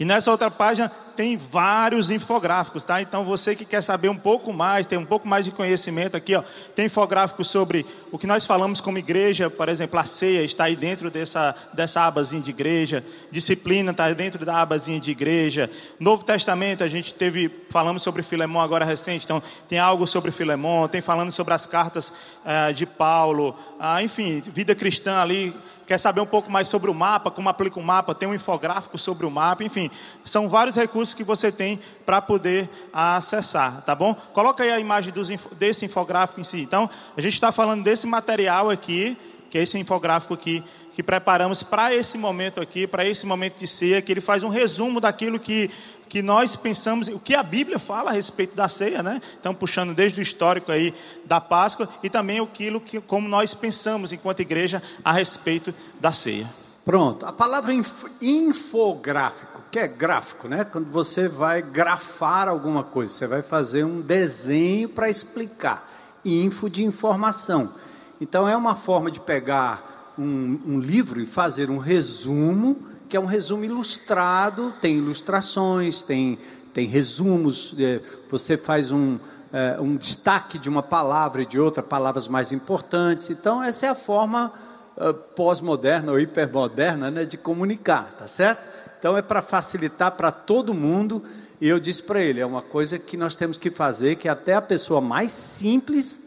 E 0.00 0.04
nessa 0.04 0.30
outra 0.30 0.50
página 0.50 0.90
tem 1.16 1.36
vários 1.36 2.10
infográficos, 2.10 2.84
tá? 2.84 3.00
Então 3.00 3.24
você 3.24 3.54
que 3.54 3.64
quer 3.64 3.82
saber 3.82 4.08
um 4.08 4.16
pouco 4.16 4.52
mais, 4.52 4.86
tem 4.86 4.98
um 4.98 5.04
pouco 5.04 5.28
mais 5.28 5.44
de 5.44 5.50
conhecimento 5.50 6.16
aqui, 6.16 6.34
ó, 6.34 6.42
tem 6.74 6.86
infográficos 6.86 7.48
sobre 7.48 7.84
o 8.10 8.18
que 8.18 8.26
nós 8.26 8.46
falamos 8.46 8.80
como 8.80 8.98
igreja, 8.98 9.50
por 9.50 9.68
exemplo, 9.68 9.98
a 9.98 10.04
ceia 10.04 10.42
está 10.42 10.64
aí 10.64 10.76
dentro 10.76 11.10
dessa, 11.10 11.54
dessa 11.72 12.02
abazinha 12.02 12.42
de 12.42 12.50
igreja, 12.50 13.04
disciplina 13.30 13.90
está 13.90 14.12
dentro 14.12 14.44
da 14.44 14.60
abazinha 14.60 15.00
de 15.00 15.10
igreja, 15.10 15.70
Novo 15.98 16.24
Testamento 16.24 16.82
a 16.82 16.88
gente 16.88 17.14
teve, 17.14 17.50
falamos 17.68 18.02
sobre 18.02 18.22
Filemão 18.22 18.60
agora 18.60 18.84
recente, 18.84 19.24
então 19.24 19.42
tem 19.68 19.78
algo 19.78 20.06
sobre 20.06 20.30
Filemão, 20.30 20.88
tem 20.88 21.00
falando 21.00 21.32
sobre 21.32 21.54
as 21.54 21.66
cartas 21.66 22.10
uh, 22.10 22.72
de 22.72 22.86
Paulo, 22.86 23.54
uh, 23.78 24.00
enfim, 24.02 24.40
vida 24.40 24.74
cristã 24.74 25.20
ali, 25.20 25.54
quer 25.90 25.98
saber 25.98 26.20
um 26.20 26.26
pouco 26.26 26.48
mais 26.48 26.68
sobre 26.68 26.88
o 26.88 26.94
mapa, 26.94 27.32
como 27.32 27.48
aplica 27.48 27.80
o 27.80 27.82
mapa, 27.82 28.14
tem 28.14 28.28
um 28.28 28.34
infográfico 28.34 28.96
sobre 28.96 29.26
o 29.26 29.30
mapa, 29.30 29.64
enfim, 29.64 29.90
são 30.24 30.48
vários 30.48 30.76
recursos 30.76 30.99
que 31.02 31.24
você 31.24 31.50
tem 31.50 31.80
para 32.04 32.20
poder 32.20 32.68
acessar, 32.92 33.82
tá 33.82 33.94
bom? 33.94 34.14
Coloca 34.32 34.62
aí 34.62 34.70
a 34.70 34.78
imagem 34.78 35.12
dos, 35.12 35.28
desse 35.58 35.84
infográfico 35.84 36.40
em 36.40 36.44
si. 36.44 36.60
Então, 36.60 36.88
a 37.16 37.20
gente 37.20 37.34
está 37.34 37.50
falando 37.50 37.82
desse 37.82 38.06
material 38.06 38.70
aqui, 38.70 39.16
que 39.50 39.58
é 39.58 39.62
esse 39.62 39.78
infográfico 39.78 40.34
aqui, 40.34 40.62
que 40.94 41.02
preparamos 41.02 41.62
para 41.62 41.94
esse 41.94 42.18
momento 42.18 42.60
aqui, 42.60 42.86
para 42.86 43.04
esse 43.06 43.26
momento 43.26 43.58
de 43.58 43.66
ceia, 43.66 44.02
que 44.02 44.12
ele 44.12 44.20
faz 44.20 44.42
um 44.42 44.48
resumo 44.48 45.00
daquilo 45.00 45.40
que, 45.40 45.70
que 46.08 46.20
nós 46.20 46.56
pensamos, 46.56 47.08
o 47.08 47.18
que 47.18 47.34
a 47.34 47.42
Bíblia 47.42 47.78
fala 47.78 48.10
a 48.10 48.12
respeito 48.12 48.54
da 48.54 48.68
ceia, 48.68 49.02
né? 49.02 49.22
Então, 49.38 49.54
puxando 49.54 49.94
desde 49.94 50.20
o 50.20 50.22
histórico 50.22 50.70
aí 50.70 50.92
da 51.24 51.40
Páscoa 51.40 51.88
e 52.02 52.10
também 52.10 52.40
aquilo 52.40 52.80
que, 52.80 53.00
como 53.00 53.28
nós 53.28 53.54
pensamos 53.54 54.12
enquanto 54.12 54.40
igreja 54.40 54.82
a 55.04 55.12
respeito 55.12 55.74
da 56.00 56.12
ceia. 56.12 56.46
Pronto, 56.84 57.24
a 57.24 57.32
palavra 57.32 57.72
inf 57.72 58.04
infográfico, 58.20 59.49
que 59.70 59.78
é 59.78 59.86
gráfico, 59.86 60.48
né? 60.48 60.64
Quando 60.64 60.90
você 60.90 61.28
vai 61.28 61.62
grafar 61.62 62.48
alguma 62.48 62.82
coisa, 62.82 63.12
você 63.12 63.26
vai 63.26 63.40
fazer 63.40 63.84
um 63.84 64.00
desenho 64.00 64.88
para 64.88 65.08
explicar. 65.08 65.88
Info 66.24 66.68
de 66.68 66.84
informação. 66.84 67.72
Então 68.20 68.48
é 68.48 68.56
uma 68.56 68.74
forma 68.74 69.10
de 69.10 69.20
pegar 69.20 70.12
um, 70.18 70.60
um 70.66 70.80
livro 70.80 71.20
e 71.20 71.26
fazer 71.26 71.70
um 71.70 71.78
resumo, 71.78 72.76
que 73.08 73.16
é 73.16 73.20
um 73.20 73.26
resumo 73.26 73.64
ilustrado, 73.64 74.74
tem 74.80 74.98
ilustrações, 74.98 76.02
tem, 76.02 76.38
tem 76.74 76.86
resumos, 76.86 77.74
é, 77.78 78.00
você 78.28 78.56
faz 78.56 78.90
um, 78.90 79.18
é, 79.52 79.80
um 79.80 79.96
destaque 79.96 80.58
de 80.58 80.68
uma 80.68 80.82
palavra 80.82 81.42
e 81.42 81.46
de 81.46 81.58
outra, 81.58 81.82
palavras 81.82 82.28
mais 82.28 82.52
importantes. 82.52 83.30
Então, 83.30 83.62
essa 83.62 83.86
é 83.86 83.88
a 83.88 83.94
forma 83.94 84.52
uh, 84.96 85.14
pós-moderna 85.14 86.12
ou 86.12 86.20
hipermoderna 86.20 87.10
né, 87.10 87.24
de 87.24 87.38
comunicar, 87.38 88.14
tá 88.18 88.26
certo? 88.26 88.79
Então, 89.00 89.16
é 89.16 89.22
para 89.22 89.40
facilitar 89.40 90.12
para 90.12 90.30
todo 90.30 90.74
mundo. 90.74 91.22
E 91.58 91.66
eu 91.66 91.80
disse 91.80 92.02
para 92.02 92.20
ele: 92.20 92.38
é 92.38 92.46
uma 92.46 92.60
coisa 92.60 92.98
que 92.98 93.16
nós 93.16 93.34
temos 93.34 93.56
que 93.56 93.70
fazer, 93.70 94.16
que 94.16 94.28
até 94.28 94.52
a 94.52 94.62
pessoa 94.62 95.00
mais 95.00 95.32
simples 95.32 96.20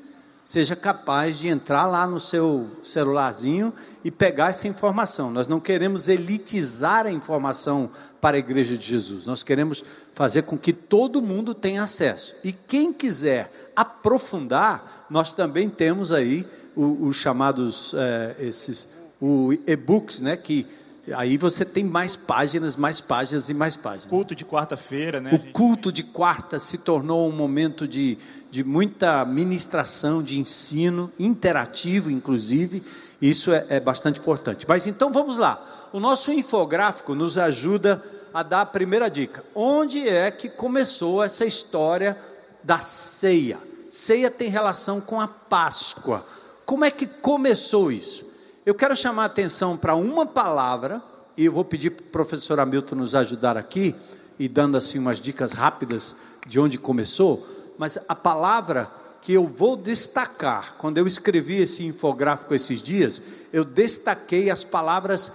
seja 0.43 0.75
capaz 0.75 1.37
de 1.37 1.47
entrar 1.47 1.85
lá 1.85 2.05
no 2.05 2.19
seu 2.19 2.69
celularzinho 2.83 3.71
e 4.03 4.11
pegar 4.11 4.49
essa 4.49 4.67
informação. 4.67 5.31
Nós 5.31 5.47
não 5.47 5.59
queremos 5.59 6.09
elitizar 6.09 7.05
a 7.05 7.11
informação 7.11 7.89
para 8.19 8.37
a 8.37 8.39
igreja 8.39 8.75
de 8.75 8.85
Jesus. 8.85 9.25
Nós 9.25 9.43
queremos 9.43 9.85
fazer 10.13 10.41
com 10.43 10.57
que 10.57 10.73
todo 10.73 11.21
mundo 11.21 11.53
tenha 11.53 11.83
acesso. 11.83 12.35
E 12.43 12.51
quem 12.51 12.91
quiser 12.91 13.51
aprofundar, 13.75 15.05
nós 15.09 15.31
também 15.31 15.69
temos 15.69 16.11
aí 16.11 16.45
os 16.75 17.15
chamados 17.17 17.93
é, 17.95 18.35
esses 18.39 18.87
o 19.21 19.53
e-books, 19.65 20.19
né, 20.19 20.35
que 20.35 20.67
Aí 21.11 21.35
você 21.35 21.65
tem 21.65 21.83
mais 21.83 22.15
páginas, 22.15 22.77
mais 22.77 23.01
páginas 23.01 23.49
e 23.49 23.53
mais 23.53 23.75
páginas. 23.75 24.05
Culto 24.05 24.33
de 24.33 24.45
quarta-feira, 24.45 25.19
né? 25.19 25.31
O 25.33 25.37
gente... 25.37 25.51
culto 25.51 25.91
de 25.91 26.01
quarta 26.01 26.59
se 26.59 26.77
tornou 26.77 27.27
um 27.27 27.31
momento 27.35 27.85
de, 27.85 28.17
de 28.49 28.63
muita 28.63 29.25
ministração, 29.25 30.23
de 30.23 30.39
ensino, 30.39 31.11
interativo, 31.19 32.09
inclusive. 32.09 32.81
Isso 33.21 33.51
é, 33.51 33.65
é 33.69 33.79
bastante 33.81 34.21
importante. 34.21 34.65
Mas 34.67 34.87
então 34.87 35.11
vamos 35.11 35.35
lá. 35.35 35.61
O 35.91 35.99
nosso 35.99 36.31
infográfico 36.31 37.13
nos 37.13 37.37
ajuda 37.37 38.01
a 38.33 38.41
dar 38.41 38.61
a 38.61 38.65
primeira 38.65 39.09
dica. 39.09 39.43
Onde 39.53 40.07
é 40.07 40.31
que 40.31 40.47
começou 40.47 41.21
essa 41.21 41.45
história 41.45 42.17
da 42.63 42.79
ceia? 42.79 43.59
Ceia 43.91 44.31
tem 44.31 44.49
relação 44.49 45.01
com 45.01 45.19
a 45.19 45.27
Páscoa. 45.27 46.25
Como 46.65 46.85
é 46.85 46.89
que 46.89 47.05
começou 47.05 47.91
isso? 47.91 48.32
Eu 48.65 48.73
quero 48.73 48.95
chamar 48.95 49.23
a 49.23 49.25
atenção 49.25 49.75
para 49.75 49.93
uma 49.93 50.25
palavra, 50.25 51.01
e 51.35 51.43
eu 51.45 51.51
vou 51.51 51.65
pedir 51.65 51.89
para 51.89 52.05
o 52.05 52.11
professor 52.11 52.57
Hamilton 52.61 52.95
nos 52.95 53.13
ajudar 53.13 53.57
aqui, 53.57 53.93
e 54.39 54.47
dando 54.47 54.77
assim 54.77 54.99
umas 54.99 55.19
dicas 55.19 55.51
rápidas 55.51 56.15
de 56.47 56.59
onde 56.61 56.77
começou, 56.77 57.45
mas 57.77 57.99
a 58.07 58.15
palavra 58.15 58.89
que 59.21 59.33
eu 59.33 59.45
vou 59.45 59.75
destacar, 59.75 60.75
quando 60.77 60.97
eu 60.97 61.05
escrevi 61.05 61.57
esse 61.57 61.85
infográfico 61.85 62.53
esses 62.55 62.81
dias, 62.81 63.21
eu 63.51 63.65
destaquei 63.65 64.49
as 64.49 64.63
palavras, 64.63 65.31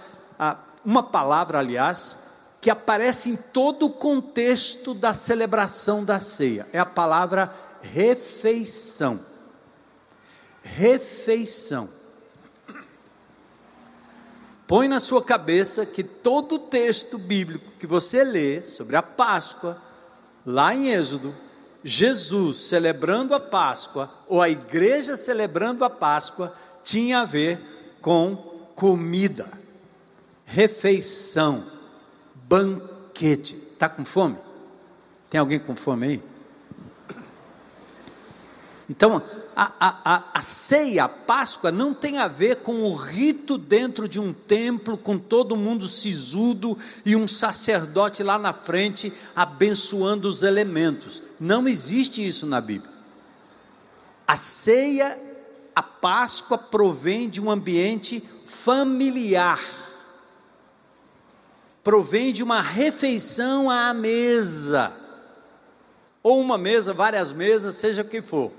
uma 0.83 1.03
palavra, 1.03 1.59
aliás, 1.59 2.17
que 2.59 2.69
aparece 2.69 3.29
em 3.29 3.35
todo 3.35 3.85
o 3.85 3.91
contexto 3.91 4.95
da 4.95 5.13
celebração 5.13 6.03
da 6.03 6.19
ceia, 6.19 6.67
é 6.73 6.79
a 6.79 6.85
palavra 6.85 7.53
refeição. 7.81 9.19
Refeição. 10.63 11.98
Põe 14.69 14.87
na 14.87 14.99
sua 14.99 15.23
cabeça 15.23 15.83
que 15.83 16.03
todo 16.03 16.59
texto 16.59 17.17
bíblico 17.17 17.71
que 17.79 17.87
você 17.87 18.23
lê 18.23 18.61
sobre 18.61 18.95
a 18.95 19.01
Páscoa, 19.01 19.75
lá 20.45 20.75
em 20.75 20.89
Êxodo, 20.91 21.33
Jesus 21.83 22.57
celebrando 22.57 23.33
a 23.33 23.39
Páscoa, 23.39 24.07
ou 24.27 24.39
a 24.39 24.47
igreja 24.47 25.17
celebrando 25.17 25.83
a 25.83 25.89
Páscoa, 25.89 26.53
tinha 26.83 27.21
a 27.21 27.25
ver 27.25 27.59
com 27.99 28.35
comida, 28.75 29.49
refeição, 30.45 31.63
banquete. 32.35 33.55
Está 33.55 33.89
com 33.89 34.05
fome? 34.05 34.37
Tem 35.31 35.39
alguém 35.39 35.57
com 35.57 35.75
fome 35.75 36.05
aí? 36.05 36.23
Então, 38.87 39.19
a, 39.61 39.95
a, 40.05 40.23
a, 40.35 40.41
ceia, 40.41 41.03
a 41.03 41.09
Páscoa, 41.09 41.69
não 41.69 41.93
tem 41.93 42.17
a 42.17 42.29
ver 42.29 42.57
com 42.57 42.81
o 42.83 42.95
rito 42.95 43.57
dentro 43.57 44.07
de 44.07 44.17
um 44.17 44.31
templo, 44.31 44.97
com 44.97 45.17
todo 45.17 45.57
mundo 45.57 45.85
sisudo 45.85 46.77
e 47.05 47.13
um 47.13 47.27
sacerdote 47.27 48.23
lá 48.23 48.39
na 48.39 48.53
frente 48.53 49.11
abençoando 49.35 50.29
os 50.29 50.43
elementos. 50.43 51.21
Não 51.37 51.67
existe 51.67 52.25
isso 52.25 52.45
na 52.45 52.61
Bíblia. 52.61 52.89
A 54.25 54.37
ceia, 54.37 55.19
a 55.75 55.83
Páscoa 55.83 56.57
provém 56.57 57.27
de 57.27 57.41
um 57.41 57.51
ambiente 57.51 58.21
familiar, 58.45 59.59
provém 61.83 62.31
de 62.31 62.43
uma 62.43 62.61
refeição 62.61 63.69
à 63.69 63.93
mesa, 63.93 64.93
ou 66.23 66.39
uma 66.39 66.57
mesa, 66.57 66.93
várias 66.93 67.33
mesas, 67.33 67.75
seja 67.75 68.03
o 68.03 68.05
que 68.05 68.21
for 68.21 68.53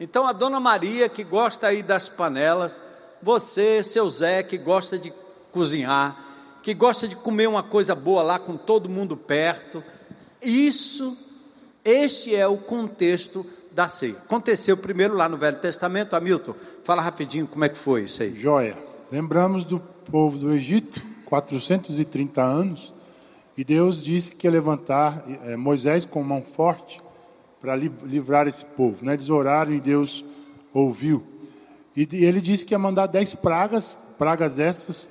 então 0.00 0.26
a 0.26 0.32
dona 0.32 0.60
Maria, 0.60 1.08
que 1.08 1.24
gosta 1.24 1.66
aí 1.66 1.82
das 1.82 2.08
panelas, 2.08 2.80
você, 3.22 3.82
seu 3.82 4.08
Zé, 4.10 4.42
que 4.42 4.56
gosta 4.56 4.98
de 4.98 5.12
cozinhar, 5.50 6.16
que 6.62 6.72
gosta 6.72 7.08
de 7.08 7.16
comer 7.16 7.48
uma 7.48 7.62
coisa 7.62 7.94
boa 7.94 8.22
lá 8.22 8.38
com 8.38 8.56
todo 8.56 8.88
mundo 8.88 9.16
perto, 9.16 9.82
isso, 10.42 11.16
este 11.84 12.34
é 12.34 12.46
o 12.46 12.56
contexto 12.56 13.44
da 13.72 13.88
ceia. 13.88 14.16
Aconteceu 14.24 14.76
primeiro 14.76 15.14
lá 15.14 15.28
no 15.28 15.36
Velho 15.36 15.58
Testamento, 15.58 16.14
Hamilton, 16.14 16.54
fala 16.84 17.02
rapidinho 17.02 17.46
como 17.46 17.64
é 17.64 17.68
que 17.68 17.76
foi 17.76 18.02
isso 18.02 18.22
aí. 18.22 18.38
Joia. 18.40 18.76
Lembramos 19.10 19.64
do 19.64 19.80
povo 20.10 20.38
do 20.38 20.52
Egito, 20.52 21.02
430 21.24 22.40
anos, 22.42 22.92
e 23.56 23.64
Deus 23.64 24.02
disse 24.02 24.30
que 24.30 24.46
ia 24.46 24.50
levantar 24.50 25.24
é, 25.44 25.56
Moisés 25.56 26.04
com 26.04 26.22
mão 26.22 26.42
forte 26.42 27.00
para 27.60 27.76
livrar 27.76 28.46
esse 28.46 28.64
povo. 28.64 29.04
Né? 29.04 29.14
Eles 29.14 29.28
oraram 29.30 29.72
e 29.72 29.80
Deus 29.80 30.24
ouviu. 30.72 31.22
E 31.96 32.06
ele 32.24 32.40
disse 32.40 32.64
que 32.64 32.74
ia 32.74 32.78
mandar 32.78 33.06
dez 33.06 33.34
pragas, 33.34 33.98
pragas 34.18 34.58
essas, 34.58 35.08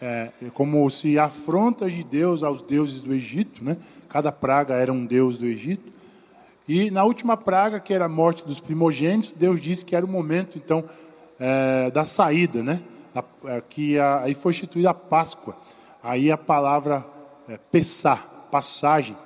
é, 0.00 0.30
como 0.54 0.88
se 0.90 1.18
afrontas 1.18 1.92
de 1.92 2.02
Deus 2.02 2.42
aos 2.42 2.62
deuses 2.62 3.02
do 3.02 3.12
Egito. 3.12 3.62
Né? 3.62 3.76
Cada 4.08 4.32
praga 4.32 4.74
era 4.74 4.92
um 4.92 5.04
deus 5.04 5.36
do 5.36 5.46
Egito. 5.46 5.92
E 6.68 6.90
na 6.90 7.04
última 7.04 7.36
praga, 7.36 7.80
que 7.80 7.92
era 7.92 8.04
a 8.04 8.08
morte 8.08 8.44
dos 8.46 8.60
primogênitos, 8.60 9.32
Deus 9.32 9.60
disse 9.60 9.84
que 9.84 9.96
era 9.96 10.06
o 10.06 10.08
momento, 10.08 10.56
então, 10.56 10.84
é, 11.38 11.90
da 11.90 12.06
saída, 12.06 12.62
né? 12.62 12.80
Da, 13.12 13.24
é, 13.46 13.62
que 13.68 13.98
a, 13.98 14.20
aí 14.20 14.34
foi 14.34 14.52
instituída 14.52 14.90
a 14.90 14.94
Páscoa. 14.94 15.56
Aí 16.02 16.30
a 16.30 16.38
palavra 16.38 17.04
é, 17.48 17.58
passagem 18.50 19.16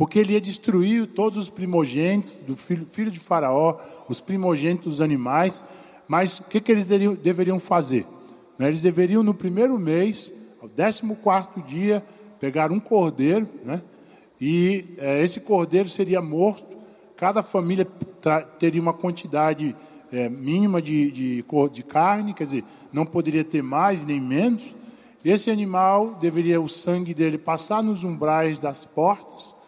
porque 0.00 0.18
ele 0.18 0.32
ia 0.32 0.40
destruir 0.40 1.06
todos 1.08 1.36
os 1.36 1.50
primogênitos 1.50 2.36
do 2.46 2.56
filho, 2.56 2.86
filho 2.90 3.10
de 3.10 3.20
Faraó, 3.20 3.76
os 4.08 4.18
primogênitos 4.18 4.92
dos 4.92 5.00
animais. 5.02 5.62
Mas 6.08 6.38
o 6.38 6.44
que, 6.44 6.58
que 6.58 6.72
eles 6.72 6.86
deveriam, 6.86 7.60
fazer? 7.60 8.06
Né, 8.58 8.68
eles 8.68 8.80
deveriam, 8.80 9.22
no 9.22 9.34
primeiro 9.34 9.78
mês, 9.78 10.32
ao 10.62 10.70
décimo 10.70 11.16
quarto 11.16 11.60
dia, 11.60 12.02
pegar 12.40 12.72
um 12.72 12.80
cordeiro, 12.80 13.46
né? 13.62 13.82
e 14.40 14.86
é, 14.96 15.22
esse 15.22 15.40
cordeiro 15.40 15.90
seria 15.90 16.22
morto. 16.22 16.64
Cada 17.14 17.42
família 17.42 17.86
teria 18.58 18.80
uma 18.80 18.94
quantidade 18.94 19.76
é, 20.10 20.30
mínima 20.30 20.80
de, 20.80 21.10
de, 21.10 21.44
de 21.70 21.82
carne, 21.82 22.32
quer 22.32 22.44
dizer, 22.44 22.64
não 22.90 23.04
poderia 23.04 23.44
ter 23.44 23.62
mais 23.62 24.02
nem 24.02 24.18
menos. 24.18 24.62
Esse 25.22 25.50
animal 25.50 26.16
deveria 26.18 26.58
o 26.58 26.70
sangue 26.70 27.12
dele 27.12 27.36
passar 27.36 27.82
nos 27.82 28.02
umbrais 28.02 28.58
das 28.58 28.86
portas 28.86 29.59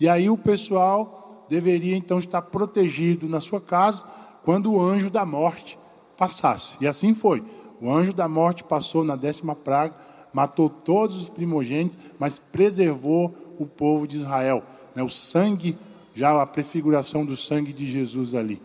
e 0.00 0.08
aí 0.08 0.30
o 0.30 0.36
pessoal 0.36 1.46
deveria 1.48 1.96
então 1.96 2.18
estar 2.18 2.42
protegido 2.42 3.28
na 3.28 3.40
sua 3.40 3.60
casa 3.60 4.02
quando 4.44 4.72
o 4.72 4.80
anjo 4.80 5.10
da 5.10 5.24
morte 5.24 5.78
passasse. 6.16 6.76
E 6.80 6.86
assim 6.86 7.14
foi. 7.14 7.42
O 7.80 7.90
anjo 7.90 8.12
da 8.12 8.28
morte 8.28 8.64
passou 8.64 9.04
na 9.04 9.16
décima 9.16 9.54
praga, 9.54 9.94
matou 10.32 10.68
todos 10.68 11.16
os 11.22 11.28
primogênitos, 11.28 11.98
mas 12.18 12.38
preservou 12.38 13.34
o 13.58 13.66
povo 13.66 14.06
de 14.06 14.18
Israel. 14.18 14.62
Né? 14.94 15.02
O 15.02 15.10
sangue, 15.10 15.76
já 16.14 16.40
a 16.40 16.46
prefiguração 16.46 17.24
do 17.24 17.36
sangue 17.36 17.72
de 17.72 17.86
Jesus 17.86 18.34
ali. 18.34 18.60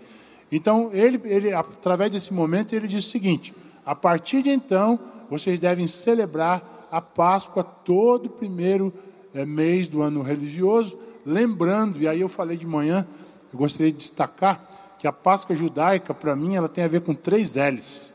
Então, 0.51 0.91
ele, 0.93 1.19
ele, 1.25 1.53
através 1.53 2.11
desse 2.11 2.33
momento, 2.33 2.73
ele 2.73 2.87
diz 2.87 3.05
o 3.05 3.09
seguinte: 3.09 3.53
a 3.85 3.95
partir 3.95 4.43
de 4.43 4.49
então, 4.49 4.99
vocês 5.29 5.59
devem 5.59 5.87
celebrar 5.87 6.87
a 6.91 7.01
Páscoa 7.01 7.63
todo 7.63 8.29
primeiro 8.29 8.93
é, 9.33 9.45
mês 9.45 9.87
do 9.87 10.01
ano 10.01 10.21
religioso, 10.21 10.97
lembrando, 11.25 12.01
e 12.01 12.07
aí 12.07 12.21
eu 12.21 12.29
falei 12.29 12.57
de 12.57 12.65
manhã, 12.65 13.07
eu 13.51 13.57
gostaria 13.57 13.91
de 13.91 13.97
destacar 13.97 14.69
que 15.03 15.07
a 15.07 15.11
Páscoa 15.11 15.53
judaica, 15.53 16.13
para 16.13 16.33
mim, 16.33 16.55
ela 16.55 16.69
tem 16.69 16.83
a 16.83 16.87
ver 16.87 17.01
com 17.01 17.13
três 17.13 17.55
L's. 17.55 18.13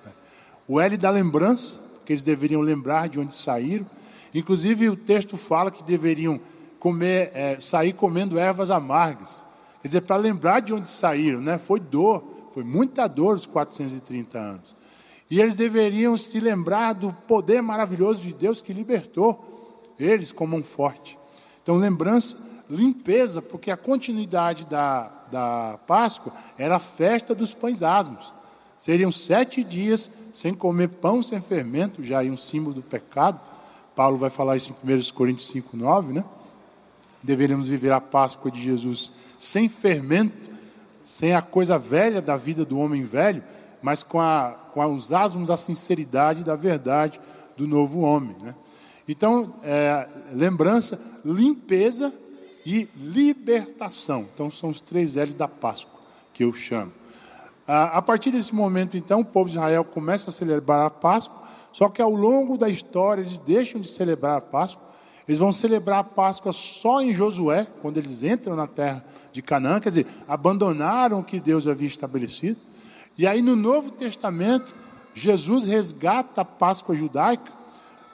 O 0.66 0.80
L 0.80 0.96
da 0.96 1.10
lembrança, 1.10 1.78
que 2.06 2.14
eles 2.14 2.22
deveriam 2.22 2.62
lembrar 2.62 3.10
de 3.10 3.20
onde 3.20 3.34
saíram. 3.34 3.84
Inclusive, 4.34 4.88
o 4.88 4.96
texto 4.96 5.36
fala 5.36 5.70
que 5.70 5.82
deveriam 5.82 6.40
comer, 6.80 7.30
é, 7.34 7.60
sair 7.60 7.92
comendo 7.92 8.38
ervas 8.38 8.70
amargas. 8.70 9.44
Quer 9.82 9.88
dizer, 9.88 10.00
para 10.00 10.16
lembrar 10.16 10.60
de 10.60 10.72
onde 10.72 10.90
saíram, 10.90 11.42
né? 11.42 11.58
Foi 11.58 11.78
dor, 11.78 12.24
foi 12.54 12.64
muita 12.64 13.06
dor 13.06 13.36
os 13.36 13.44
430 13.44 14.38
anos. 14.38 14.74
E 15.30 15.42
eles 15.42 15.56
deveriam 15.56 16.16
se 16.16 16.40
lembrar 16.40 16.94
do 16.94 17.12
poder 17.12 17.60
maravilhoso 17.60 18.20
de 18.20 18.32
Deus 18.32 18.62
que 18.62 18.72
libertou 18.72 19.94
eles 19.98 20.32
como 20.32 20.56
um 20.56 20.62
forte. 20.62 21.18
Então, 21.62 21.76
lembrança 21.76 22.47
limpeza, 22.70 23.40
porque 23.40 23.70
a 23.70 23.76
continuidade 23.76 24.66
da, 24.66 25.10
da 25.30 25.78
Páscoa 25.86 26.32
era 26.56 26.76
a 26.76 26.80
festa 26.80 27.34
dos 27.34 27.52
pães 27.52 27.82
asmos. 27.82 28.32
Seriam 28.78 29.10
sete 29.10 29.64
dias 29.64 30.10
sem 30.32 30.54
comer 30.54 30.88
pão 30.88 31.22
sem 31.22 31.40
fermento, 31.40 32.04
já 32.04 32.20
aí 32.20 32.30
um 32.30 32.36
símbolo 32.36 32.74
do 32.74 32.82
pecado. 32.82 33.40
Paulo 33.96 34.16
vai 34.16 34.30
falar 34.30 34.56
isso 34.56 34.76
em 34.84 34.94
1 34.94 35.12
Coríntios 35.12 35.48
5, 35.48 35.76
9, 35.76 36.12
né? 36.12 36.24
Deveríamos 37.20 37.66
viver 37.66 37.92
a 37.92 38.00
Páscoa 38.00 38.50
de 38.50 38.60
Jesus 38.60 39.10
sem 39.40 39.68
fermento, 39.68 40.36
sem 41.02 41.34
a 41.34 41.42
coisa 41.42 41.78
velha 41.78 42.22
da 42.22 42.36
vida 42.36 42.64
do 42.64 42.78
homem 42.78 43.02
velho. 43.04 43.42
mas 43.82 44.02
com, 44.02 44.20
a, 44.20 44.56
com 44.72 44.84
os 44.94 45.12
asmos 45.12 45.48
da 45.48 45.56
sinceridade 45.56 46.40
e 46.40 46.44
da 46.44 46.54
verdade 46.54 47.20
do 47.56 47.66
novo 47.66 48.00
homem. 48.00 48.36
Né? 48.40 48.54
Então, 49.08 49.54
é, 49.62 50.08
lembrança, 50.32 51.00
limpeza 51.24 52.12
e 52.70 52.86
libertação. 52.94 54.26
Então, 54.34 54.50
são 54.50 54.68
os 54.68 54.78
três 54.78 55.14
L's 55.14 55.32
da 55.32 55.48
Páscoa 55.48 55.98
que 56.34 56.44
eu 56.44 56.52
chamo. 56.52 56.92
A 57.66 58.02
partir 58.02 58.30
desse 58.30 58.54
momento, 58.54 58.94
então, 58.94 59.20
o 59.20 59.24
povo 59.24 59.48
de 59.48 59.56
Israel 59.56 59.82
começa 59.82 60.28
a 60.28 60.32
celebrar 60.32 60.84
a 60.84 60.90
Páscoa, 60.90 61.48
só 61.72 61.88
que 61.88 62.02
ao 62.02 62.14
longo 62.14 62.58
da 62.58 62.68
história 62.68 63.22
eles 63.22 63.38
deixam 63.38 63.80
de 63.80 63.88
celebrar 63.88 64.36
a 64.36 64.40
Páscoa. 64.42 64.86
Eles 65.26 65.38
vão 65.38 65.50
celebrar 65.50 66.00
a 66.00 66.04
Páscoa 66.04 66.52
só 66.52 67.00
em 67.00 67.14
Josué, 67.14 67.66
quando 67.80 67.96
eles 67.96 68.22
entram 68.22 68.54
na 68.54 68.66
terra 68.66 69.02
de 69.32 69.40
Canaã, 69.40 69.80
quer 69.80 69.88
dizer, 69.88 70.06
abandonaram 70.26 71.20
o 71.20 71.24
que 71.24 71.40
Deus 71.40 71.66
havia 71.66 71.88
estabelecido. 71.88 72.60
E 73.16 73.26
aí 73.26 73.40
no 73.40 73.56
Novo 73.56 73.92
Testamento, 73.92 74.74
Jesus 75.14 75.64
resgata 75.64 76.42
a 76.42 76.44
Páscoa 76.44 76.94
judaica, 76.94 77.50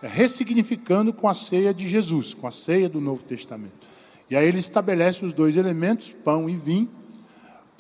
ressignificando 0.01 1.13
com 1.13 1.29
a 1.29 1.35
ceia 1.35 1.75
de 1.75 1.89
Jesus, 1.89 2.35
com 2.35 2.47
a 2.47 2.53
ceia 2.53 2.89
do 2.89 3.01
Novo 3.01 3.25
Testamento. 3.25 3.94
E 4.31 4.37
aí 4.37 4.47
ele 4.47 4.59
estabelece 4.59 5.25
os 5.25 5.33
dois 5.33 5.57
elementos, 5.57 6.11
pão 6.25 6.49
e 6.49 6.57
vinho. 6.57 6.89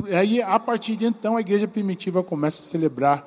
E 0.06 0.14
aí, 0.14 0.42
a 0.42 0.58
partir 0.58 0.96
de 0.96 1.06
então, 1.06 1.36
a 1.36 1.40
igreja 1.40 1.66
primitiva 1.66 2.22
começa 2.22 2.60
a 2.60 2.64
celebrar 2.64 3.20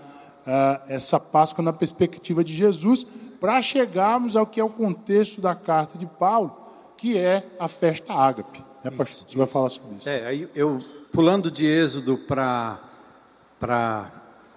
uh, 0.46 0.84
essa 0.88 1.20
Páscoa 1.20 1.64
na 1.64 1.74
perspectiva 1.74 2.44
de 2.44 2.54
Jesus, 2.54 3.08
para 3.40 3.62
chegarmos 3.62 4.36
ao 4.36 4.46
que 4.46 4.60
é 4.60 4.64
o 4.64 4.70
contexto 4.70 5.42
da 5.42 5.56
carta 5.56 5.98
de 5.98 6.06
Paulo, 6.06 6.56
que 6.98 7.18
é 7.18 7.48
a 7.60 7.68
festa 7.68 8.14
ágape. 8.14 8.64
Né, 8.84 8.92
pastor? 8.92 9.26
Você 9.30 9.38
vai 9.38 9.48
falar 9.48 9.70
sobre 9.70 9.98
isso. 9.98 10.10
É, 10.10 10.26
aí 10.26 10.50
eu, 10.56 10.84
pulando 11.12 11.50
de 11.50 11.66
Êxodo 11.66 12.18
para 12.18 12.80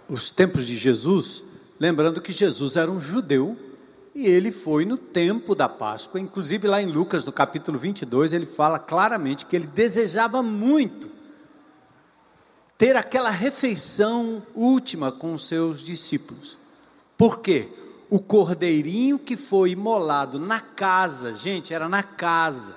os 0.09 0.31
tempos 0.31 0.67
de 0.67 0.77
Jesus, 0.77 1.43
lembrando 1.79 2.21
que 2.21 2.33
Jesus 2.33 2.77
era 2.77 2.91
um 2.91 3.01
judeu 3.01 3.57
e 4.15 4.27
ele 4.27 4.51
foi 4.51 4.85
no 4.85 4.97
tempo 4.97 5.55
da 5.55 5.69
Páscoa, 5.69 6.21
inclusive 6.21 6.67
lá 6.67 6.83
em 6.83 6.87
Lucas, 6.87 7.25
no 7.25 7.33
capítulo 7.33 7.79
22, 7.79 8.33
ele 8.33 8.47
fala 8.47 8.79
claramente 8.79 9.47
que 9.47 9.55
ele 9.55 9.67
desejava 9.67 10.43
muito 10.43 11.09
ter 12.77 12.97
aquela 12.97 13.31
refeição 13.31 14.43
última 14.55 15.13
com 15.13 15.35
os 15.35 15.47
seus 15.47 15.81
discípulos. 15.81 16.59
Por 17.17 17.41
quê? 17.41 17.69
O 18.09 18.19
cordeirinho 18.19 19.19
que 19.19 19.37
foi 19.37 19.73
imolado 19.73 20.41
na 20.41 20.61
casa, 20.61 21.33
gente, 21.35 21.73
era 21.73 21.89
na 21.89 22.03
casa. 22.03 22.75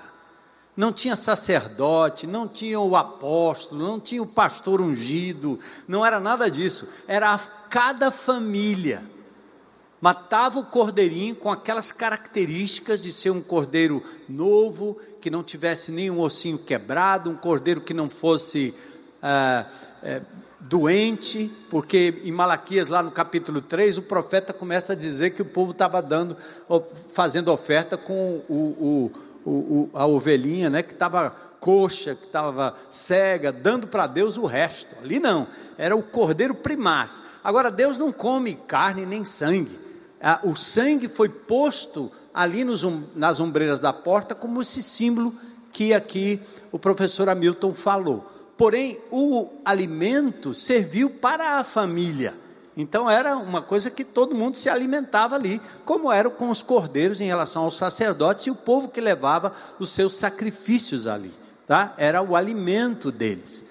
Não 0.75 0.91
tinha 0.91 1.15
sacerdote, 1.15 2.27
não 2.27 2.47
tinha 2.47 2.79
o 2.79 2.95
apóstolo, 2.95 3.87
não 3.87 3.99
tinha 3.99 4.21
o 4.21 4.27
pastor 4.27 4.81
ungido, 4.81 5.59
não 5.87 6.05
era 6.05 6.19
nada 6.19 6.51
disso. 6.51 6.87
Era 7.07 7.39
cada 7.69 8.11
família 8.11 9.01
matava 10.03 10.59
o 10.59 10.65
cordeirinho 10.65 11.33
com 11.33 11.49
aquelas 11.49 11.89
características 11.89 13.01
de 13.01 13.09
ser 13.09 13.29
um 13.29 13.39
cordeiro 13.39 14.03
novo, 14.27 14.97
que 15.21 15.29
não 15.29 15.41
tivesse 15.41 15.93
nenhum 15.93 16.19
ossinho 16.19 16.57
quebrado, 16.57 17.29
um 17.29 17.37
cordeiro 17.37 17.79
que 17.79 17.93
não 17.93 18.09
fosse 18.09 18.73
ah, 19.21 19.65
é, 20.03 20.21
doente, 20.59 21.49
porque 21.69 22.21
em 22.25 22.33
Malaquias, 22.33 22.89
lá 22.89 23.01
no 23.01 23.11
capítulo 23.11 23.61
3, 23.61 23.97
o 23.97 24.01
profeta 24.01 24.51
começa 24.51 24.91
a 24.91 24.95
dizer 24.97 25.29
que 25.29 25.41
o 25.41 25.45
povo 25.45 25.71
estava 25.71 26.01
dando, 26.01 26.35
fazendo 27.07 27.49
oferta 27.49 27.95
com 27.95 28.41
o, 28.49 29.09
o, 29.45 29.49
o, 29.49 29.89
a 29.93 30.05
ovelhinha, 30.05 30.69
né, 30.69 30.83
que 30.83 30.91
estava 30.91 31.29
coxa, 31.61 32.13
que 32.13 32.25
estava 32.25 32.75
cega, 32.91 33.53
dando 33.53 33.87
para 33.87 34.05
Deus 34.05 34.37
o 34.37 34.45
resto. 34.45 34.97
Ali 35.01 35.21
não, 35.21 35.47
era 35.77 35.95
o 35.95 36.03
cordeiro 36.03 36.53
primaz. 36.53 37.23
Agora, 37.41 37.71
Deus 37.71 37.97
não 37.97 38.11
come 38.11 38.59
carne 38.67 39.05
nem 39.05 39.23
sangue 39.23 39.82
o 40.43 40.55
sangue 40.55 41.07
foi 41.07 41.29
posto 41.29 42.11
ali 42.33 42.63
nos, 42.63 42.85
nas 43.15 43.39
ombreiras 43.39 43.81
da 43.81 43.91
porta 43.91 44.33
como 44.33 44.61
esse 44.61 44.81
símbolo 44.81 45.33
que 45.71 45.93
aqui 45.93 46.39
o 46.71 46.79
professor 46.79 47.27
Hamilton 47.29 47.73
falou. 47.73 48.25
Porém, 48.57 48.99
o 49.11 49.49
alimento 49.65 50.53
serviu 50.53 51.09
para 51.09 51.57
a 51.57 51.63
família. 51.63 52.33
Então 52.75 53.09
era 53.09 53.35
uma 53.37 53.61
coisa 53.61 53.91
que 53.91 54.03
todo 54.03 54.35
mundo 54.35 54.57
se 54.57 54.69
alimentava 54.69 55.35
ali, 55.35 55.61
como 55.85 56.11
era 56.11 56.29
com 56.29 56.49
os 56.49 56.61
cordeiros 56.61 57.21
em 57.21 57.25
relação 57.25 57.63
aos 57.63 57.77
sacerdotes 57.77 58.47
e 58.47 58.51
o 58.51 58.55
povo 58.55 58.89
que 58.89 59.01
levava 59.01 59.53
os 59.79 59.91
seus 59.91 60.15
sacrifícios 60.15 61.05
ali, 61.05 61.31
tá? 61.67 61.93
Era 61.97 62.21
o 62.21 62.35
alimento 62.35 63.11
deles. 63.11 63.63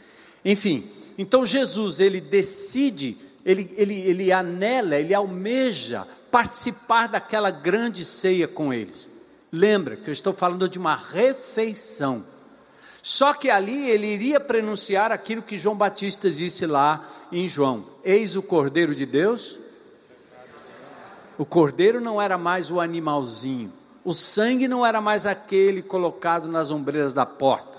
Enfim, 0.45 0.89
então 1.19 1.45
Jesus 1.45 1.99
ele 1.99 2.21
decide, 2.21 3.17
ele, 3.45 3.73
ele, 3.77 4.01
ele 4.03 4.33
anela, 4.33 4.97
ele 4.97 5.15
almeja 5.15 6.07
participar 6.33 7.09
daquela 7.09 7.51
grande 7.51 8.05
ceia 8.07 8.49
com 8.49 8.73
eles. 8.73 9.09
Lembra 9.53 9.97
que 9.97 10.09
eu 10.09 10.13
estou 10.13 10.33
falando 10.33 10.67
de 10.67 10.79
uma 10.79 10.97
refeição. 10.97 12.25
Só 13.03 13.35
que 13.35 13.51
ali 13.51 13.91
ele 13.91 14.07
iria 14.07 14.41
pronunciar 14.41 15.13
aquilo 15.13 15.43
que 15.43 15.59
João 15.59 15.77
Batista 15.77 16.31
disse 16.31 16.67
lá 16.67 17.07
em 17.31 17.47
João: 17.49 17.85
Eis 18.03 18.35
o 18.35 18.43
Cordeiro 18.43 18.95
de 18.95 19.05
Deus. 19.05 19.59
O 21.37 21.45
cordeiro 21.45 22.01
não 22.01 22.23
era 22.23 22.39
mais 22.39 22.71
o 22.71 22.79
animalzinho, 22.79 23.73
o 24.05 24.13
sangue 24.13 24.69
não 24.69 24.85
era 24.87 25.01
mais 25.01 25.27
aquele 25.27 25.83
colocado 25.83 26.47
nas 26.47 26.71
ombreiras 26.71 27.15
da 27.15 27.25
porta, 27.27 27.79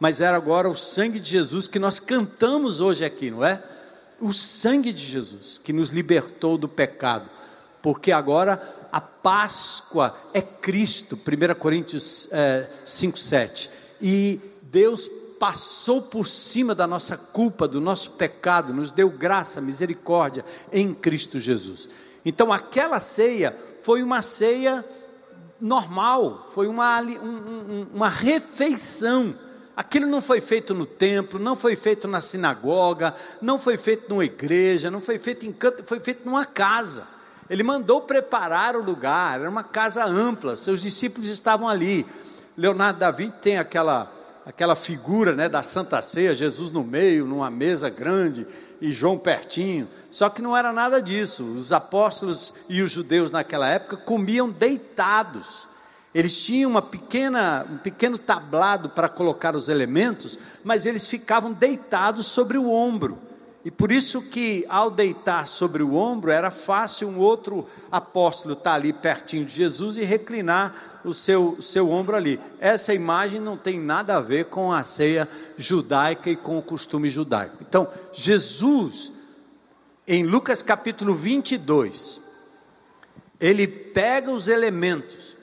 mas 0.00 0.20
era 0.20 0.36
agora 0.36 0.68
o 0.68 0.74
sangue 0.74 1.20
de 1.20 1.30
Jesus 1.30 1.68
que 1.68 1.78
nós 1.78 2.00
cantamos 2.00 2.80
hoje 2.80 3.04
aqui, 3.04 3.30
não 3.30 3.44
é? 3.44 3.62
O 4.18 4.32
sangue 4.32 4.92
de 4.92 5.04
Jesus 5.04 5.60
que 5.62 5.74
nos 5.74 5.90
libertou 5.90 6.56
do 6.56 6.66
pecado 6.66 7.28
porque 7.82 8.12
agora 8.12 8.60
a 8.90 9.00
Páscoa 9.00 10.16
é 10.32 10.40
Cristo, 10.40 11.16
1 11.16 11.54
Coríntios 11.58 12.28
é, 12.30 12.68
5, 12.84 13.18
7. 13.18 13.70
E 14.00 14.40
Deus 14.62 15.10
passou 15.38 16.02
por 16.02 16.26
cima 16.26 16.74
da 16.74 16.86
nossa 16.86 17.16
culpa, 17.16 17.68
do 17.68 17.80
nosso 17.80 18.12
pecado, 18.12 18.72
nos 18.72 18.90
deu 18.90 19.10
graça, 19.10 19.60
misericórdia 19.60 20.44
em 20.72 20.94
Cristo 20.94 21.38
Jesus. 21.38 21.88
Então 22.24 22.52
aquela 22.52 22.98
ceia 23.00 23.56
foi 23.82 24.02
uma 24.02 24.22
ceia 24.22 24.84
normal, 25.60 26.50
foi 26.54 26.66
uma, 26.66 27.00
um, 27.00 27.86
uma 27.94 28.08
refeição. 28.08 29.34
Aquilo 29.76 30.06
não 30.06 30.22
foi 30.22 30.40
feito 30.40 30.74
no 30.74 30.86
templo, 30.86 31.38
não 31.38 31.54
foi 31.54 31.76
feito 31.76 32.08
na 32.08 32.20
sinagoga, 32.20 33.14
não 33.42 33.58
foi 33.58 33.76
feito 33.76 34.08
numa 34.08 34.24
igreja, 34.24 34.90
não 34.90 35.00
foi 35.00 35.18
feito 35.18 35.46
em 35.46 35.52
canto, 35.52 35.84
foi 35.84 36.00
feito 36.00 36.24
numa 36.24 36.46
casa. 36.46 37.06
Ele 37.48 37.62
mandou 37.62 38.00
preparar 38.02 38.74
o 38.76 38.82
lugar, 38.82 39.40
era 39.40 39.48
uma 39.48 39.62
casa 39.62 40.04
ampla, 40.04 40.56
seus 40.56 40.82
discípulos 40.82 41.28
estavam 41.28 41.68
ali. 41.68 42.04
Leonardo 42.56 42.98
da 42.98 43.10
Vinci 43.10 43.34
tem 43.40 43.58
aquela, 43.58 44.10
aquela 44.44 44.74
figura 44.74 45.32
né, 45.32 45.48
da 45.48 45.62
Santa 45.62 46.02
Ceia, 46.02 46.34
Jesus 46.34 46.70
no 46.70 46.82
meio, 46.82 47.26
numa 47.26 47.50
mesa 47.50 47.88
grande, 47.88 48.46
e 48.80 48.92
João 48.92 49.18
pertinho. 49.18 49.88
Só 50.10 50.28
que 50.28 50.42
não 50.42 50.56
era 50.56 50.72
nada 50.72 51.00
disso. 51.00 51.44
Os 51.44 51.72
apóstolos 51.72 52.54
e 52.68 52.82
os 52.82 52.90
judeus 52.90 53.30
naquela 53.30 53.68
época 53.68 53.96
comiam 53.96 54.50
deitados. 54.50 55.68
Eles 56.14 56.40
tinham 56.40 56.70
uma 56.70 56.80
pequena, 56.80 57.66
um 57.70 57.76
pequeno 57.76 58.16
tablado 58.16 58.88
para 58.88 59.08
colocar 59.08 59.54
os 59.54 59.68
elementos, 59.68 60.38
mas 60.64 60.86
eles 60.86 61.08
ficavam 61.08 61.52
deitados 61.52 62.26
sobre 62.26 62.56
o 62.56 62.70
ombro. 62.70 63.25
E 63.66 63.70
por 63.72 63.90
isso 63.90 64.22
que 64.22 64.64
ao 64.68 64.92
deitar 64.92 65.48
sobre 65.48 65.82
o 65.82 65.96
ombro 65.96 66.30
era 66.30 66.52
fácil 66.52 67.08
um 67.08 67.18
outro 67.18 67.66
apóstolo 67.90 68.52
estar 68.52 68.74
ali 68.74 68.92
pertinho 68.92 69.44
de 69.44 69.56
Jesus 69.56 69.96
e 69.96 70.04
reclinar 70.04 71.00
o 71.04 71.12
seu, 71.12 71.60
seu 71.60 71.90
ombro 71.90 72.14
ali. 72.14 72.38
Essa 72.60 72.94
imagem 72.94 73.40
não 73.40 73.56
tem 73.56 73.80
nada 73.80 74.14
a 74.16 74.20
ver 74.20 74.44
com 74.44 74.72
a 74.72 74.84
ceia 74.84 75.28
judaica 75.58 76.30
e 76.30 76.36
com 76.36 76.56
o 76.56 76.62
costume 76.62 77.10
judaico. 77.10 77.56
Então, 77.60 77.88
Jesus, 78.12 79.10
em 80.06 80.22
Lucas 80.22 80.62
capítulo 80.62 81.16
22, 81.16 82.20
ele 83.40 83.66
pega 83.66 84.30
os 84.30 84.46
elementos 84.46 85.34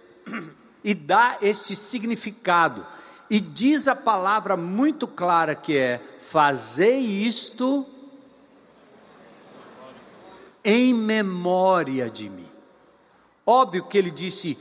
e 0.82 0.93
dá 0.93 1.39
este 1.41 1.76
significado. 1.76 2.86
E 3.30 3.41
diz 3.41 3.86
a 3.86 3.97
palavra 3.97 4.55
muito 4.55 5.09
clara 5.09 5.53
que 5.55 5.76
é: 5.76 5.99
fazei 6.19 7.01
isto 7.01 7.86
em 10.64 10.93
memória 10.93 12.09
de 12.09 12.30
mim. 12.30 12.47
Óbvio 13.45 13.86
que 13.86 13.97
ele 13.97 14.11
disse: 14.11 14.57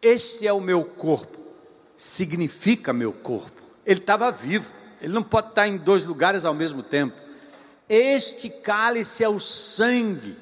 Este 0.00 0.46
é 0.46 0.52
o 0.52 0.60
meu 0.60 0.84
corpo, 0.84 1.38
significa 1.96 2.92
meu 2.92 3.12
corpo. 3.12 3.62
Ele 3.84 4.00
estava 4.00 4.30
vivo, 4.32 4.70
ele 5.00 5.12
não 5.12 5.22
pode 5.22 5.48
estar 5.48 5.68
em 5.68 5.76
dois 5.76 6.04
lugares 6.04 6.44
ao 6.44 6.54
mesmo 6.54 6.82
tempo. 6.82 7.16
Este 7.88 8.50
cálice 8.50 9.22
é 9.22 9.28
o 9.28 9.38
sangue 9.38 10.36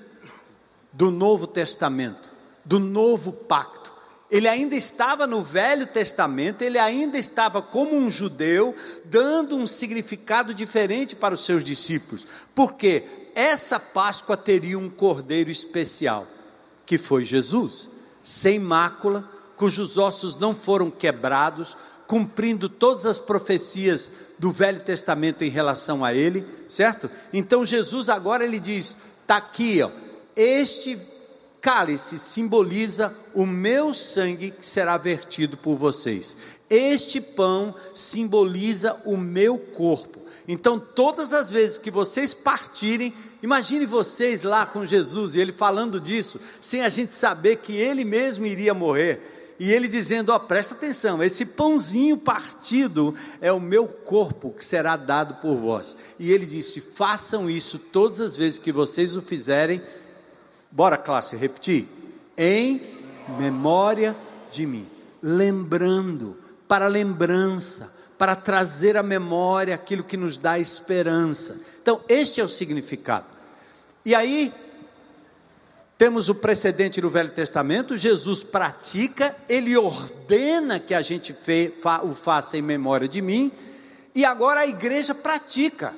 do 0.92 1.10
Novo 1.10 1.46
Testamento, 1.46 2.30
do 2.64 2.78
novo 2.78 3.32
pacto. 3.32 3.92
Ele 4.30 4.48
ainda 4.48 4.74
estava 4.74 5.26
no 5.26 5.42
Velho 5.42 5.86
Testamento, 5.86 6.62
ele 6.62 6.78
ainda 6.78 7.18
estava 7.18 7.60
como 7.60 7.94
um 7.94 8.08
judeu, 8.08 8.74
dando 9.04 9.56
um 9.56 9.66
significado 9.66 10.54
diferente 10.54 11.14
para 11.14 11.34
os 11.34 11.44
seus 11.44 11.62
discípulos. 11.62 12.26
Por 12.54 12.74
quê? 12.74 13.23
Essa 13.34 13.80
Páscoa 13.80 14.36
teria 14.36 14.78
um 14.78 14.88
cordeiro 14.88 15.50
especial, 15.50 16.26
que 16.86 16.98
foi 16.98 17.24
Jesus, 17.24 17.88
sem 18.22 18.58
mácula, 18.58 19.28
cujos 19.56 19.98
ossos 19.98 20.36
não 20.36 20.54
foram 20.54 20.90
quebrados, 20.90 21.76
cumprindo 22.06 22.68
todas 22.68 23.06
as 23.06 23.18
profecias 23.18 24.10
do 24.38 24.52
Velho 24.52 24.82
Testamento 24.82 25.42
em 25.42 25.48
relação 25.48 26.04
a 26.04 26.14
ele, 26.14 26.44
certo? 26.68 27.10
Então 27.32 27.64
Jesus 27.64 28.08
agora 28.08 28.44
ele 28.44 28.60
diz: 28.60 28.96
está 29.22 29.36
aqui, 29.36 29.82
ó, 29.82 29.90
este 30.36 30.98
cálice 31.60 32.18
simboliza 32.18 33.14
o 33.34 33.46
meu 33.46 33.94
sangue 33.94 34.50
que 34.50 34.66
será 34.66 34.98
vertido 34.98 35.56
por 35.56 35.76
vocês. 35.76 36.36
Este 36.68 37.20
pão 37.20 37.74
simboliza 37.94 39.00
o 39.04 39.16
meu 39.16 39.58
corpo. 39.58 40.13
Então, 40.46 40.78
todas 40.78 41.32
as 41.32 41.50
vezes 41.50 41.78
que 41.78 41.90
vocês 41.90 42.34
partirem, 42.34 43.14
imagine 43.42 43.86
vocês 43.86 44.42
lá 44.42 44.66
com 44.66 44.84
Jesus 44.84 45.34
e 45.34 45.40
ele 45.40 45.52
falando 45.52 45.98
disso, 45.98 46.38
sem 46.60 46.82
a 46.82 46.88
gente 46.88 47.14
saber 47.14 47.56
que 47.56 47.72
ele 47.72 48.04
mesmo 48.04 48.44
iria 48.44 48.74
morrer. 48.74 49.54
E 49.58 49.72
ele 49.72 49.88
dizendo: 49.88 50.30
Ó, 50.30 50.36
oh, 50.36 50.40
presta 50.40 50.74
atenção, 50.74 51.22
esse 51.22 51.46
pãozinho 51.46 52.16
partido 52.18 53.14
é 53.40 53.52
o 53.52 53.60
meu 53.60 53.86
corpo 53.86 54.50
que 54.50 54.64
será 54.64 54.96
dado 54.96 55.36
por 55.36 55.56
vós. 55.56 55.96
E 56.18 56.32
ele 56.32 56.44
disse: 56.44 56.80
façam 56.80 57.48
isso 57.48 57.78
todas 57.78 58.20
as 58.20 58.36
vezes 58.36 58.58
que 58.58 58.72
vocês 58.72 59.16
o 59.16 59.22
fizerem. 59.22 59.80
Bora, 60.70 60.98
classe, 60.98 61.36
repetir. 61.36 61.86
Em 62.36 62.82
memória 63.38 64.16
de 64.50 64.66
mim. 64.66 64.88
Lembrando, 65.22 66.36
para 66.66 66.88
lembrança, 66.88 67.93
para 68.18 68.36
trazer 68.36 68.96
à 68.96 69.02
memória 69.02 69.74
aquilo 69.74 70.04
que 70.04 70.16
nos 70.16 70.36
dá 70.36 70.58
esperança. 70.58 71.60
Então, 71.82 72.00
este 72.08 72.40
é 72.40 72.44
o 72.44 72.48
significado. 72.48 73.26
E 74.04 74.14
aí, 74.14 74.52
temos 75.96 76.28
o 76.28 76.34
precedente 76.34 77.00
no 77.00 77.10
Velho 77.10 77.30
Testamento, 77.30 77.96
Jesus 77.96 78.42
pratica, 78.42 79.34
ele 79.48 79.76
ordena 79.76 80.78
que 80.78 80.92
a 80.92 81.02
gente 81.02 81.32
fe, 81.32 81.72
fa, 81.82 82.02
o 82.04 82.14
faça 82.14 82.58
em 82.58 82.62
memória 82.62 83.08
de 83.08 83.22
mim, 83.22 83.50
e 84.14 84.24
agora 84.24 84.60
a 84.60 84.66
igreja 84.66 85.14
pratica. 85.14 85.94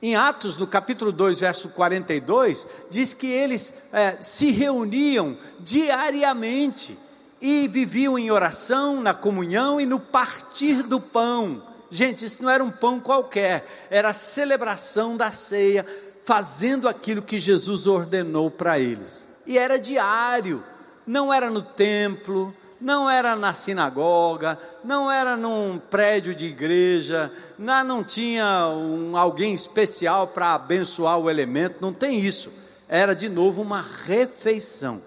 Em 0.00 0.14
Atos, 0.14 0.56
no 0.56 0.66
capítulo 0.66 1.10
2, 1.10 1.40
verso 1.40 1.70
42, 1.70 2.66
diz 2.88 3.12
que 3.14 3.26
eles 3.26 3.72
é, 3.92 4.16
se 4.20 4.52
reuniam 4.52 5.36
diariamente 5.58 6.96
e 7.40 7.68
viviam 7.68 8.18
em 8.18 8.30
oração, 8.30 9.00
na 9.00 9.14
comunhão 9.14 9.80
e 9.80 9.86
no 9.86 10.00
partir 10.00 10.82
do 10.82 11.00
pão. 11.00 11.62
Gente, 11.90 12.24
isso 12.24 12.42
não 12.42 12.50
era 12.50 12.62
um 12.62 12.70
pão 12.70 13.00
qualquer, 13.00 13.66
era 13.90 14.10
a 14.10 14.14
celebração 14.14 15.16
da 15.16 15.30
ceia, 15.30 15.86
fazendo 16.24 16.88
aquilo 16.88 17.22
que 17.22 17.40
Jesus 17.40 17.86
ordenou 17.86 18.50
para 18.50 18.78
eles 18.78 19.28
e 19.48 19.56
era 19.56 19.78
diário, 19.78 20.62
não 21.06 21.32
era 21.32 21.50
no 21.50 21.62
templo, 21.62 22.54
não 22.78 23.08
era 23.08 23.34
na 23.34 23.54
sinagoga, 23.54 24.58
não 24.84 25.10
era 25.10 25.38
num 25.38 25.80
prédio 25.90 26.34
de 26.34 26.44
igreja, 26.44 27.32
não, 27.58 28.04
tinha 28.04 28.68
um, 28.68 29.16
alguém 29.16 29.54
especial 29.54 30.26
para 30.26 30.52
abençoar 30.52 31.18
o 31.18 31.30
elemento, 31.30 31.78
não 31.80 31.94
tem 31.94 32.20
isso. 32.20 32.52
Era 32.86 33.14
de 33.14 33.30
novo 33.30 33.62
uma 33.62 33.84
refeição. 34.04 35.00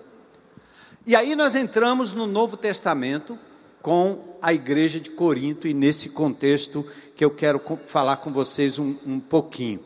E 1.04 1.16
aí 1.16 1.36
nós 1.36 1.56
entramos 1.56 2.12
no 2.12 2.28
Novo 2.28 2.56
Testamento 2.56 3.38
com 3.82 4.38
a 4.40 4.54
igreja 4.54 5.00
de 5.00 5.10
Corinto 5.10 5.68
e 5.68 5.74
nesse 5.74 6.10
contexto 6.10 6.86
que 7.16 7.26
eu 7.26 7.32
quero 7.32 7.60
falar 7.88 8.18
com 8.18 8.32
vocês 8.32 8.78
um, 8.78 8.96
um 9.08 9.20
pouquinho. 9.20 9.80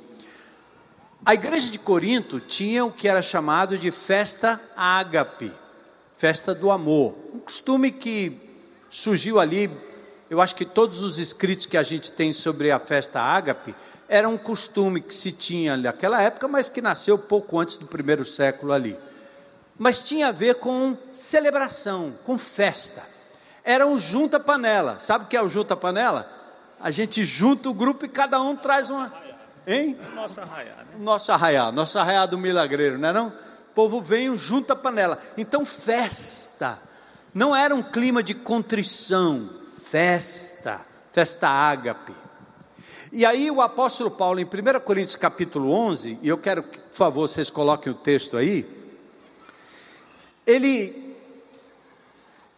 A 1.26 1.34
igreja 1.34 1.72
de 1.72 1.80
Corinto 1.80 2.42
tinha 2.42 2.84
o 2.84 2.92
que 2.92 3.08
era 3.08 3.22
chamado 3.22 3.78
de 3.78 3.92
festa 3.92 4.60
ágape, 4.76 5.54
festa 6.18 6.54
do 6.54 6.70
amor. 6.70 7.16
Um 7.34 7.40
costume 7.40 7.94
que 7.94 8.38
surgiu 8.90 9.40
ali, 9.40 9.72
eu 10.30 10.42
acho 10.42 10.54
que 10.54 10.66
todos 10.66 11.02
os 11.02 11.18
escritos 11.18 11.66
que 11.66 11.78
a 11.78 11.84
gente 11.84 12.12
tem 12.12 12.34
sobre 12.34 12.72
a 12.72 12.80
festa 12.80 13.22
ágape 13.22 13.74
era 14.10 14.28
um 14.28 14.38
costume 14.38 15.00
que 15.00 15.16
se 15.16 15.32
tinha 15.32 15.78
naquela 15.78 16.22
época, 16.22 16.46
mas 16.50 16.68
que 16.68 16.82
nasceu 16.82 17.18
pouco 17.18 17.58
antes 17.58 17.78
do 17.78 17.88
primeiro 17.88 18.26
século 18.26 18.74
ali. 18.74 18.98
Mas 19.78 20.00
tinha 20.00 20.28
a 20.28 20.32
ver 20.32 20.56
com 20.56 20.98
celebração, 21.12 22.14
com 22.26 22.38
festa. 22.38 23.04
Era 23.64 23.86
um 23.86 24.00
junta-panela. 24.00 25.00
Sabe 25.00 25.26
o 25.26 25.28
que 25.28 25.36
é 25.36 25.42
o 25.42 25.50
junta-panela? 25.50 26.32
A 26.80 26.92
gente 26.92 27.26
junta 27.26 27.70
o 27.70 27.74
grupo 27.74 28.06
e 28.06 28.10
cada 28.10 28.42
um 28.42 28.56
traz 28.56 28.90
uma. 28.90 29.12
Hein? 29.68 29.98
Nossa 30.14 30.44
arraiá 30.44 30.86
nosso 31.00 31.32
arraiá, 31.32 31.72
nosso 31.72 32.00
arraiá 32.00 32.26
do 32.26 32.38
milagreiro, 32.38 32.98
não 32.98 33.10
é 33.10 33.14
não? 33.14 33.28
O 33.28 33.74
povo 33.76 34.02
veio 34.02 34.38
junto 34.38 34.72
à 34.72 34.76
panela. 34.76 35.20
Então, 35.38 35.66
festa. 35.66 36.80
Não 37.34 37.56
era 37.56 37.76
um 37.76 37.84
clima 37.84 38.24
de 38.24 38.34
contrição, 38.34 39.50
festa, 39.74 40.80
festa 41.12 41.50
ágape. 41.50 42.14
E 43.12 43.26
aí 43.26 43.52
o 43.52 43.62
apóstolo 43.62 44.10
Paulo, 44.10 44.40
em 44.40 44.46
1 44.46 44.80
Coríntios 44.82 45.16
capítulo 45.16 45.72
11, 45.72 46.20
e 46.22 46.30
eu 46.30 46.38
quero 46.38 46.64
que, 46.64 46.80
por 46.80 46.96
favor, 46.96 47.28
vocês 47.28 47.50
coloquem 47.50 47.92
o 47.92 47.96
texto 47.96 48.38
aí, 48.38 48.64
ele 50.46 51.16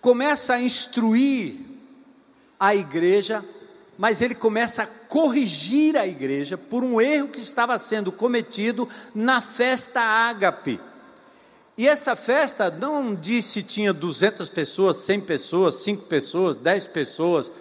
começa 0.01 0.55
a 0.55 0.61
instruir 0.61 1.55
a 2.59 2.75
igreja 2.75 3.43
mas 3.97 4.21
ele 4.21 4.35
começa 4.35 4.83
a 4.83 4.87
corrigir 4.87 5.97
a 5.97 6.05
igreja 6.05 6.57
por 6.57 6.83
um 6.83 7.01
erro 7.01 7.29
que 7.29 7.39
estava 7.39 7.77
sendo 7.79 8.11
cometido 8.11 8.87
na 9.13 9.41
festa 9.41 9.99
ágape. 9.99 10.79
E 11.77 11.87
essa 11.87 12.15
festa 12.15 12.69
não 12.69 13.15
disse 13.15 13.63
tinha 13.63 13.93
200 13.93 14.49
pessoas, 14.49 14.97
100 14.97 15.21
pessoas, 15.21 15.75
5 15.75 16.03
pessoas, 16.05 16.55
10 16.55 16.87
pessoas. 16.87 17.51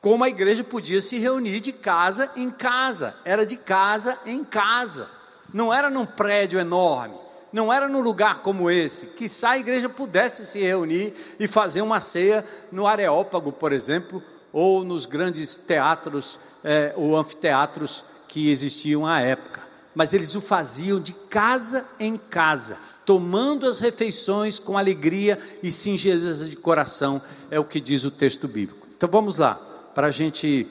Como 0.00 0.22
a 0.22 0.28
igreja 0.28 0.62
podia 0.62 1.00
se 1.00 1.18
reunir 1.18 1.60
de 1.60 1.72
casa 1.72 2.30
em 2.36 2.50
casa, 2.50 3.16
era 3.24 3.44
de 3.44 3.56
casa 3.56 4.18
em 4.26 4.44
casa. 4.44 5.08
Não 5.52 5.72
era 5.72 5.90
num 5.90 6.06
prédio 6.06 6.58
enorme, 6.58 7.16
não 7.54 7.72
era 7.72 7.88
num 7.88 8.00
lugar 8.00 8.42
como 8.42 8.68
esse, 8.68 9.06
que 9.06 9.30
a 9.44 9.56
igreja 9.56 9.88
pudesse 9.88 10.44
se 10.44 10.58
reunir 10.58 11.14
e 11.38 11.46
fazer 11.46 11.82
uma 11.82 12.00
ceia 12.00 12.44
no 12.72 12.84
Areópago, 12.84 13.52
por 13.52 13.72
exemplo, 13.72 14.20
ou 14.52 14.82
nos 14.82 15.06
grandes 15.06 15.56
teatros 15.56 16.40
é, 16.64 16.92
ou 16.96 17.16
anfiteatros 17.16 18.02
que 18.26 18.50
existiam 18.50 19.06
à 19.06 19.20
época. 19.20 19.62
Mas 19.94 20.12
eles 20.12 20.34
o 20.34 20.40
faziam 20.40 20.98
de 20.98 21.12
casa 21.12 21.84
em 22.00 22.16
casa, 22.16 22.76
tomando 23.06 23.68
as 23.68 23.78
refeições 23.78 24.58
com 24.58 24.76
alegria 24.76 25.38
e 25.62 25.70
singeleza 25.70 26.46
de 26.46 26.56
coração, 26.56 27.22
é 27.52 27.60
o 27.60 27.64
que 27.64 27.78
diz 27.78 28.02
o 28.02 28.10
texto 28.10 28.48
bíblico. 28.48 28.88
Então 28.96 29.08
vamos 29.08 29.36
lá, 29.36 29.54
para 29.94 30.08
a 30.08 30.10
gente 30.10 30.66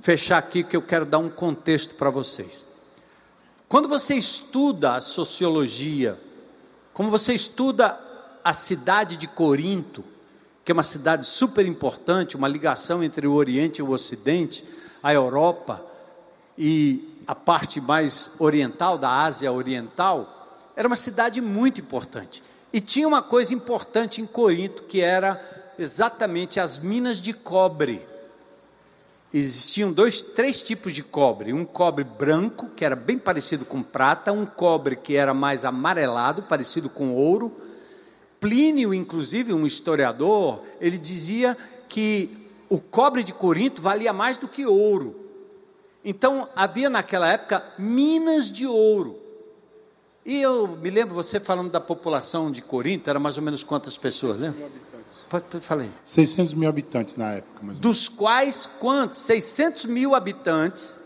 fechar 0.00 0.38
aqui, 0.38 0.64
que 0.64 0.78
eu 0.78 0.80
quero 0.80 1.04
dar 1.04 1.18
um 1.18 1.28
contexto 1.28 1.94
para 1.96 2.08
vocês. 2.08 2.69
Quando 3.70 3.88
você 3.88 4.16
estuda 4.16 4.96
a 4.96 5.00
sociologia, 5.00 6.18
como 6.92 7.08
você 7.08 7.32
estuda 7.32 7.96
a 8.42 8.52
cidade 8.52 9.16
de 9.16 9.28
Corinto, 9.28 10.02
que 10.64 10.72
é 10.72 10.74
uma 10.74 10.82
cidade 10.82 11.24
super 11.24 11.64
importante, 11.64 12.34
uma 12.34 12.48
ligação 12.48 13.00
entre 13.00 13.28
o 13.28 13.32
Oriente 13.32 13.78
e 13.78 13.82
o 13.84 13.92
Ocidente, 13.92 14.64
a 15.00 15.14
Europa 15.14 15.80
e 16.58 17.22
a 17.24 17.32
parte 17.32 17.80
mais 17.80 18.32
oriental 18.40 18.98
da 18.98 19.22
Ásia 19.22 19.52
Oriental, 19.52 20.58
era 20.74 20.88
uma 20.88 20.96
cidade 20.96 21.40
muito 21.40 21.80
importante. 21.80 22.42
E 22.72 22.80
tinha 22.80 23.06
uma 23.06 23.22
coisa 23.22 23.54
importante 23.54 24.20
em 24.20 24.26
Corinto, 24.26 24.82
que 24.82 25.00
era 25.00 25.40
exatamente 25.78 26.58
as 26.58 26.76
minas 26.76 27.20
de 27.20 27.32
cobre. 27.32 28.04
Existiam 29.32 29.92
dois, 29.92 30.20
três 30.20 30.60
tipos 30.60 30.92
de 30.92 31.02
cobre: 31.02 31.52
um 31.52 31.64
cobre 31.64 32.04
branco, 32.04 32.68
que 32.76 32.84
era 32.84 32.96
bem 32.96 33.18
parecido 33.18 33.64
com 33.64 33.82
prata, 33.82 34.32
um 34.32 34.44
cobre 34.44 34.96
que 34.96 35.16
era 35.16 35.32
mais 35.32 35.64
amarelado, 35.64 36.42
parecido 36.42 36.88
com 36.88 37.14
ouro, 37.14 37.54
Plínio, 38.40 38.94
inclusive, 38.94 39.52
um 39.52 39.66
historiador, 39.66 40.62
ele 40.80 40.96
dizia 40.96 41.56
que 41.88 42.30
o 42.70 42.80
cobre 42.80 43.22
de 43.22 43.34
Corinto 43.34 43.82
valia 43.82 44.14
mais 44.14 44.38
do 44.38 44.48
que 44.48 44.64
ouro. 44.64 45.14
Então, 46.02 46.48
havia 46.56 46.88
naquela 46.88 47.30
época 47.30 47.62
minas 47.78 48.50
de 48.50 48.66
ouro. 48.66 49.18
E 50.24 50.40
eu 50.40 50.66
me 50.66 50.88
lembro 50.88 51.14
você 51.14 51.38
falando 51.38 51.70
da 51.70 51.80
população 51.80 52.50
de 52.50 52.62
Corinto, 52.62 53.10
era 53.10 53.20
mais 53.20 53.36
ou 53.36 53.42
menos 53.42 53.62
quantas 53.62 53.98
pessoas, 53.98 54.38
né? 54.38 54.54
Aí. 55.78 55.90
600 56.04 56.54
mil 56.54 56.68
habitantes 56.68 57.16
na 57.16 57.32
época. 57.34 57.72
Dos 57.74 58.08
quais, 58.08 58.66
quantos? 58.66 59.20
600 59.20 59.84
mil 59.86 60.14
habitantes 60.14 60.98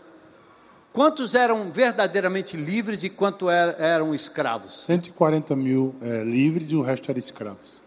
Quantos 0.91 1.35
eram 1.35 1.73
verdadeiramente 1.73 2.55
livres 2.55 3.03
e 3.03 3.09
quantos 3.09 3.49
eram 3.49 4.15
escravos? 4.15 4.85
140 4.85 5.53
mil 5.53 5.93
é, 6.01 6.23
livres 6.23 6.71
e 6.71 6.75
o 6.77 6.81
resto 6.81 7.11
eram 7.11 7.19
escravos. 7.19 7.81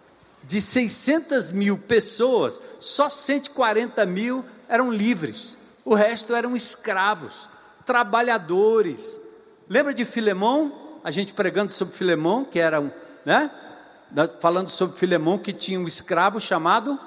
De 0.44 0.60
600 0.60 1.50
mil 1.50 1.78
pessoas, 1.78 2.60
só 2.78 3.08
140 3.08 4.04
mil 4.04 4.44
eram 4.68 4.92
livres. 4.92 5.56
O 5.86 5.94
resto 5.94 6.34
eram 6.34 6.54
escravos, 6.54 7.48
trabalhadores, 7.86 9.18
Lembra 9.68 9.92
de 9.92 10.04
Filemão? 10.04 10.72
A 11.04 11.10
gente 11.10 11.32
pregando 11.32 11.70
sobre 11.70 11.94
Filemão, 11.94 12.44
que 12.44 12.58
era 12.58 12.80
um, 12.80 12.90
né? 13.24 13.50
Falando 14.40 14.68
sobre 14.68 14.96
Filemão 14.98 15.38
que 15.38 15.52
tinha 15.52 15.78
um 15.78 15.86
escravo 15.86 16.40
chamado 16.40 16.98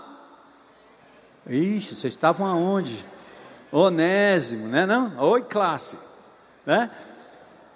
Ixi, 1.47 1.95
vocês 1.95 2.13
estavam 2.13 2.45
aonde? 2.45 3.03
Onésimo, 3.71 4.67
né? 4.67 4.85
Não? 4.85 5.17
Oi, 5.17 5.41
classe, 5.41 5.97
né? 6.65 6.91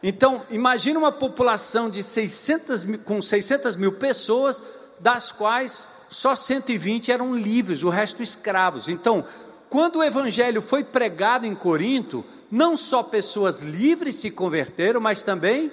Então, 0.04 0.44
imagine 0.52 0.98
uma 0.98 1.12
população 1.12 1.90
de 1.90 2.04
600 2.04 2.84
mil, 2.84 3.00
com 3.00 3.22
600 3.22 3.76
mil 3.76 3.94
pessoas, 3.94 4.62
das 5.00 5.32
quais 5.32 5.88
só 6.12 6.36
120 6.36 7.12
eram 7.12 7.36
livres, 7.36 7.82
o 7.82 7.90
resto 7.90 8.22
escravos. 8.22 8.88
Então, 8.88 9.26
quando 9.68 9.98
o 9.98 10.04
evangelho 10.04 10.62
foi 10.62 10.84
pregado 10.84 11.48
em 11.48 11.56
Corinto, 11.56 12.24
não 12.52 12.78
só 12.78 13.02
pessoas 13.02 13.62
livres 13.62 14.16
se 14.18 14.30
converteram, 14.30 15.02
mas 15.02 15.24
também 15.24 15.72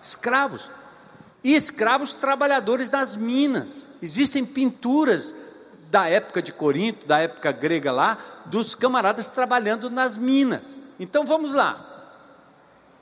escravos. 0.00 0.70
E 1.42 1.54
escravos 1.54 2.14
trabalhadores 2.14 2.88
das 2.88 3.16
minas. 3.16 3.88
Existem 4.02 4.44
pinturas 4.44 5.34
da 5.90 6.08
época 6.08 6.42
de 6.42 6.52
Corinto, 6.52 7.06
da 7.06 7.18
época 7.18 7.50
grega 7.52 7.92
lá, 7.92 8.18
dos 8.46 8.74
camaradas 8.74 9.28
trabalhando 9.28 9.88
nas 9.88 10.16
minas. 10.16 10.76
Então 10.98 11.24
vamos 11.24 11.52
lá. 11.52 11.84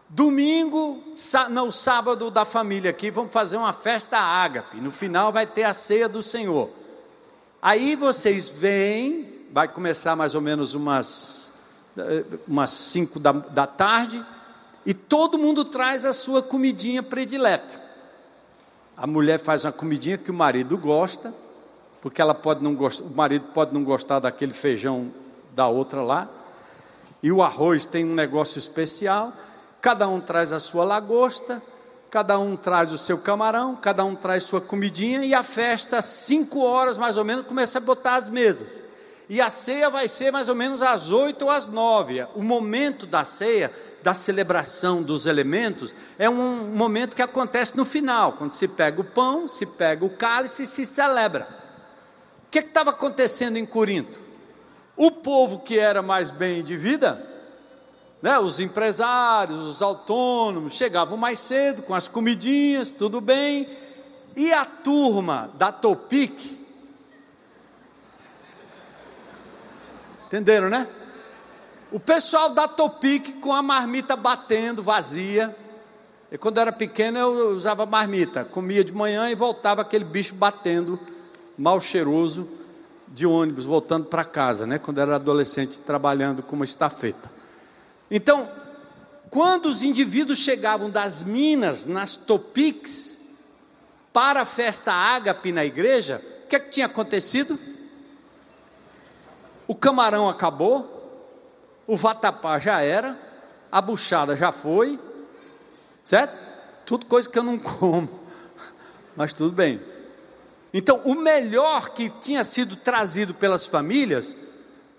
Domingo, 0.09 1.03
no 1.51 1.73
sábado 1.73 2.31
da 2.31 2.45
família 2.45 2.91
aqui, 2.91 3.11
vamos 3.11 3.33
fazer 3.33 3.57
uma 3.57 3.73
festa 3.73 4.19
ágape. 4.19 4.81
No 4.81 4.93
final 4.93 5.33
vai 5.33 5.47
ter 5.47 5.65
a 5.65 5.73
ceia 5.73 6.09
do 6.09 6.23
Senhor. 6.23 6.71
Aí 7.61 7.97
vocês 7.97 8.49
vêm, 8.49 9.47
vai 9.53 9.67
começar 9.67 10.15
mais 10.15 10.37
ou 10.37 10.41
menos 10.41 10.75
umas 10.75 11.57
eh, 11.99 12.25
umas 12.47 12.71
5 12.71 13.19
da, 13.19 13.33
da 13.33 13.67
tarde, 13.67 14.23
e 14.85 14.93
todo 14.93 15.39
mundo 15.39 15.65
traz 15.65 16.05
a 16.05 16.13
sua 16.13 16.43
comidinha 16.43 17.03
predileta. 17.03 17.86
A 18.97 19.07
mulher 19.07 19.39
faz 19.39 19.65
uma 19.65 19.73
comidinha 19.73 20.17
que 20.17 20.31
o 20.31 20.35
marido 20.35 20.79
gosta, 20.79 21.35
porque 22.01 22.23
ela 22.23 22.35
pode 22.35 22.63
não 22.63 22.75
gostar, 22.75 23.05
o 23.05 23.11
marido 23.11 23.47
pode 23.53 23.75
não 23.75 23.85
gostar 23.85 24.21
daquele 24.21 24.55
feijão 24.55 25.13
da 25.55 25.69
outra 25.69 26.03
lá. 26.03 26.29
E 27.23 27.31
o 27.31 27.43
arroz 27.43 27.85
tem 27.85 28.05
um 28.05 28.15
negócio 28.15 28.59
especial. 28.59 29.33
Cada 29.83 30.09
um 30.09 30.19
traz 30.19 30.53
a 30.53 30.59
sua 30.59 30.85
lagosta, 30.85 31.63
cada 32.11 32.39
um 32.39 32.57
traz 32.57 32.91
o 32.91 32.97
seu 32.97 33.19
camarão, 33.19 33.77
cada 33.77 34.03
um 34.05 34.15
traz 34.15 34.45
sua 34.45 34.61
comidinha 34.61 35.25
e 35.25 35.35
a 35.35 35.43
festa, 35.43 36.01
cinco 36.01 36.61
horas 36.61 36.97
mais 36.97 37.19
ou 37.19 37.25
menos, 37.25 37.47
começa 37.47 37.77
a 37.77 37.81
botar 37.83 38.15
as 38.15 38.31
mesas. 38.31 38.81
E 39.29 39.41
a 39.41 39.51
ceia 39.51 39.91
vai 39.91 40.09
ser 40.09 40.31
mais 40.31 40.49
ou 40.49 40.55
menos 40.55 40.81
às 40.81 41.11
oito 41.11 41.43
ou 41.43 41.51
às 41.51 41.67
nove. 41.67 42.25
O 42.35 42.43
momento 42.43 43.05
da 43.05 43.25
ceia, 43.25 43.71
da 44.07 44.15
celebração 44.15 45.03
dos 45.03 45.27
elementos, 45.27 45.93
é 46.17 46.31
um 46.31 46.69
momento 46.69 47.17
que 47.17 47.23
acontece 47.23 47.77
no 47.77 47.85
final, 47.85 48.35
quando 48.35 48.53
se 48.53 48.69
pega 48.69 49.01
o 49.01 49.05
pão, 49.05 49.49
se 49.49 49.67
pega 49.67 50.05
o 50.05 50.11
cálice 50.11 50.63
e 50.63 50.67
se 50.69 50.87
celebra 50.87 51.67
que 52.63 52.69
estava 52.69 52.91
acontecendo 52.91 53.57
em 53.57 53.67
Corinto? 53.67 54.17
O 54.97 55.11
povo 55.11 55.59
que 55.59 55.77
era 55.77 56.03
mais 56.03 56.31
bem 56.31 56.63
de 56.63 56.77
vida, 56.77 57.21
né, 58.23 58.39
os 58.39 58.61
empresários, 58.61 59.67
os 59.67 59.83
autônomos, 59.83 60.75
chegavam 60.75 61.19
mais 61.19 61.41
cedo 61.41 61.83
com 61.83 61.93
as 61.93 62.07
comidinhas, 62.07 62.93
tudo 62.93 63.21
bem, 63.21 63.69
e 64.37 64.53
a 64.53 64.65
turma 64.65 65.51
da 65.55 65.73
Topic, 65.73 66.57
entenderam, 70.27 70.71
né? 70.71 70.87
O 71.93 72.01
pessoal 72.01 72.51
da 72.51 72.67
Topic 72.67 73.41
com 73.41 73.53
a 73.53 73.63
marmita 73.63 74.17
batendo, 74.17 74.83
vazia. 74.83 75.55
E 76.31 76.37
quando 76.37 76.57
eu 76.57 76.63
era 76.63 76.73
pequeno 76.73 77.19
eu 77.19 77.51
usava 77.51 77.87
marmita, 77.87 78.45
comia 78.45 78.83
de 78.83 78.93
manhã 78.93 79.31
e 79.31 79.35
voltava 79.35 79.83
aquele 79.83 80.05
bicho 80.05 80.35
batendo 80.35 80.99
mal 81.57 81.81
cheiroso 81.81 82.49
de 83.09 83.25
ônibus 83.25 83.65
voltando 83.65 84.07
para 84.07 84.25
casa, 84.25 84.67
né? 84.67 84.79
Quando 84.79 85.01
era 85.01 85.15
adolescente 85.15 85.79
trabalhando 85.79 86.43
como 86.43 86.65
estafeta. 86.65 87.31
Então, 88.11 88.49
quando 89.31 89.67
os 89.67 89.83
indivíduos 89.83 90.39
chegavam 90.39 90.91
das 90.91 91.23
minas, 91.23 91.87
nas 91.87 92.17
topics, 92.17 93.17
para 94.13 94.43
a 94.43 94.47
festa 94.47 94.93
ágape 94.93 95.53
na 95.53 95.65
igreja, 95.65 96.23
o 96.45 96.49
que, 96.49 96.57
é 96.57 96.59
que 96.59 96.71
tinha 96.71 96.87
acontecido? 96.87 97.59
O 99.69 99.75
camarão 99.75 100.29
acabou, 100.29 100.96
o 101.87 101.97
vatapá 101.97 102.59
já 102.59 102.81
era, 102.81 103.17
a 103.71 103.81
buchada 103.81 104.37
já 104.37 104.51
foi, 104.51 104.99
certo? 106.05 106.43
Tudo 106.85 107.07
coisa 107.07 107.29
que 107.29 107.39
eu 107.39 107.43
não 107.43 107.59
como, 107.59 108.09
mas 109.15 109.33
tudo 109.33 109.53
bem. 109.53 109.81
Então, 110.73 111.01
o 111.05 111.15
melhor 111.15 111.91
que 111.91 112.11
tinha 112.11 112.45
sido 112.45 112.77
trazido 112.77 113.33
pelas 113.33 113.65
famílias 113.65 114.37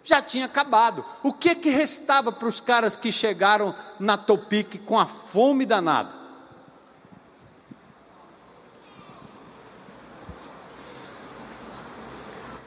já 0.04 0.22
tinha 0.22 0.46
acabado. 0.46 1.06
O 1.22 1.34
que 1.34 1.54
que 1.54 1.70
restava 1.70 2.32
para 2.32 2.48
os 2.48 2.60
caras 2.62 2.96
que 2.96 3.12
chegaram 3.12 3.76
na 4.00 4.18
Topic 4.18 4.80
com 4.86 4.98
a 4.98 5.06
fome 5.06 5.66
danada? 5.66 6.10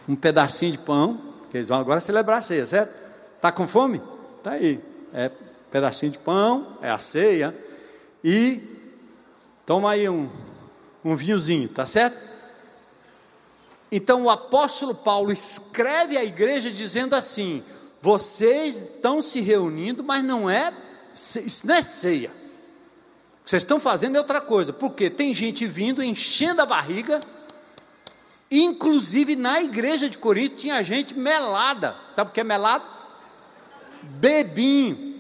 Um 0.07 0.15
pedacinho 0.15 0.73
de 0.73 0.79
pão, 0.79 1.19
que 1.51 1.57
eles 1.57 1.69
vão 1.69 1.81
agora 1.81 2.01
celebrar 2.01 2.39
a 2.39 2.43
ceia, 2.43 2.67
certo? 2.67 3.00
Tá 3.41 3.51
com 3.51 3.67
fome? 3.67 4.03
Tá 4.43 4.53
aí. 4.53 4.81
É 5.13 5.31
pedacinho 5.71 6.13
de 6.13 6.19
pão, 6.19 6.79
é 6.83 6.91
a 6.91 6.99
ceia 6.99 7.57
e 8.23 8.61
toma 9.65 9.93
aí 9.93 10.09
um 10.09 10.29
um 11.05 11.17
vinhozinho, 11.17 11.69
tá 11.69 11.87
certo? 11.87 12.21
Então 13.91 14.25
o 14.25 14.31
apóstolo 14.31 14.95
Paulo 14.95 15.33
escreve 15.33 16.17
à 16.17 16.25
igreja 16.25 16.71
dizendo 16.71 17.15
assim: 17.15 17.63
vocês 18.01 18.77
estão 18.77 19.21
se 19.21 19.41
reunindo, 19.41 20.05
mas 20.05 20.23
não 20.23 20.49
é 20.49 20.73
isso 21.13 21.67
não 21.67 21.75
é 21.75 21.83
ceia. 21.83 22.31
O 22.31 23.45
que 23.45 23.51
vocês 23.51 23.63
estão 23.63 23.81
fazendo 23.81 24.17
é 24.17 24.21
outra 24.21 24.41
coisa, 24.41 24.73
porque 24.73 25.11
tem 25.11 25.35
gente 25.35 25.67
vindo 25.67 26.03
enchendo 26.03 26.63
a 26.63 26.67
barriga, 26.67 27.21
inclusive 28.51 29.35
na 29.35 29.61
igreja 29.61 30.09
de 30.09 30.19
Corinto 30.19 30.57
tinha 30.57 30.81
gente 30.85 31.19
melada. 31.19 31.97
Sabe 32.11 32.31
o 32.31 32.33
que 32.33 32.41
é 32.41 32.45
melado? 32.45 32.85
Bebinho. 34.03 35.11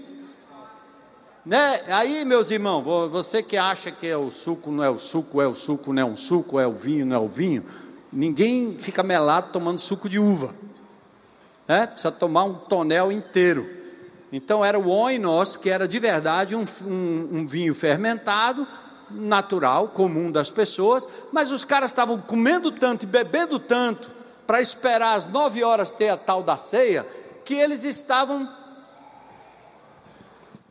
Né? 1.44 1.82
Aí, 1.88 2.24
meus 2.24 2.50
irmãos, 2.50 2.82
você 3.10 3.42
que 3.42 3.56
acha 3.56 3.90
que 3.90 4.06
é 4.06 4.16
o 4.16 4.30
suco, 4.30 4.70
não 4.70 4.84
é 4.84 4.90
o 4.90 4.98
suco, 4.98 5.40
é 5.40 5.46
o 5.46 5.54
suco, 5.54 5.92
não 5.92 6.02
é 6.02 6.04
um 6.04 6.16
suco, 6.16 6.60
é 6.60 6.66
o 6.66 6.72
vinho, 6.72 7.06
não 7.06 7.16
é 7.16 7.18
o 7.18 7.28
vinho, 7.28 7.64
Ninguém 8.12 8.76
fica 8.76 9.02
melado 9.02 9.52
tomando 9.52 9.78
suco 9.78 10.08
de 10.08 10.18
uva. 10.18 10.52
É? 11.68 11.86
Precisa 11.86 12.10
tomar 12.10 12.44
um 12.44 12.54
tonel 12.54 13.12
inteiro. 13.12 13.68
Então 14.32 14.64
era 14.64 14.78
o 14.78 14.88
oinos, 14.88 15.56
que 15.56 15.70
era 15.70 15.86
de 15.86 15.98
verdade 15.98 16.56
um, 16.56 16.64
um, 16.84 17.28
um 17.32 17.46
vinho 17.46 17.74
fermentado, 17.74 18.66
natural, 19.10 19.88
comum 19.88 20.30
das 20.30 20.50
pessoas, 20.50 21.06
mas 21.32 21.52
os 21.52 21.64
caras 21.64 21.90
estavam 21.90 22.18
comendo 22.20 22.70
tanto 22.70 23.04
e 23.04 23.06
bebendo 23.06 23.58
tanto 23.58 24.08
para 24.46 24.60
esperar 24.60 25.14
às 25.14 25.26
nove 25.28 25.62
horas 25.62 25.92
ter 25.92 26.08
a 26.08 26.16
tal 26.16 26.42
da 26.42 26.56
ceia, 26.56 27.06
que 27.44 27.54
eles 27.54 27.84
estavam 27.84 28.48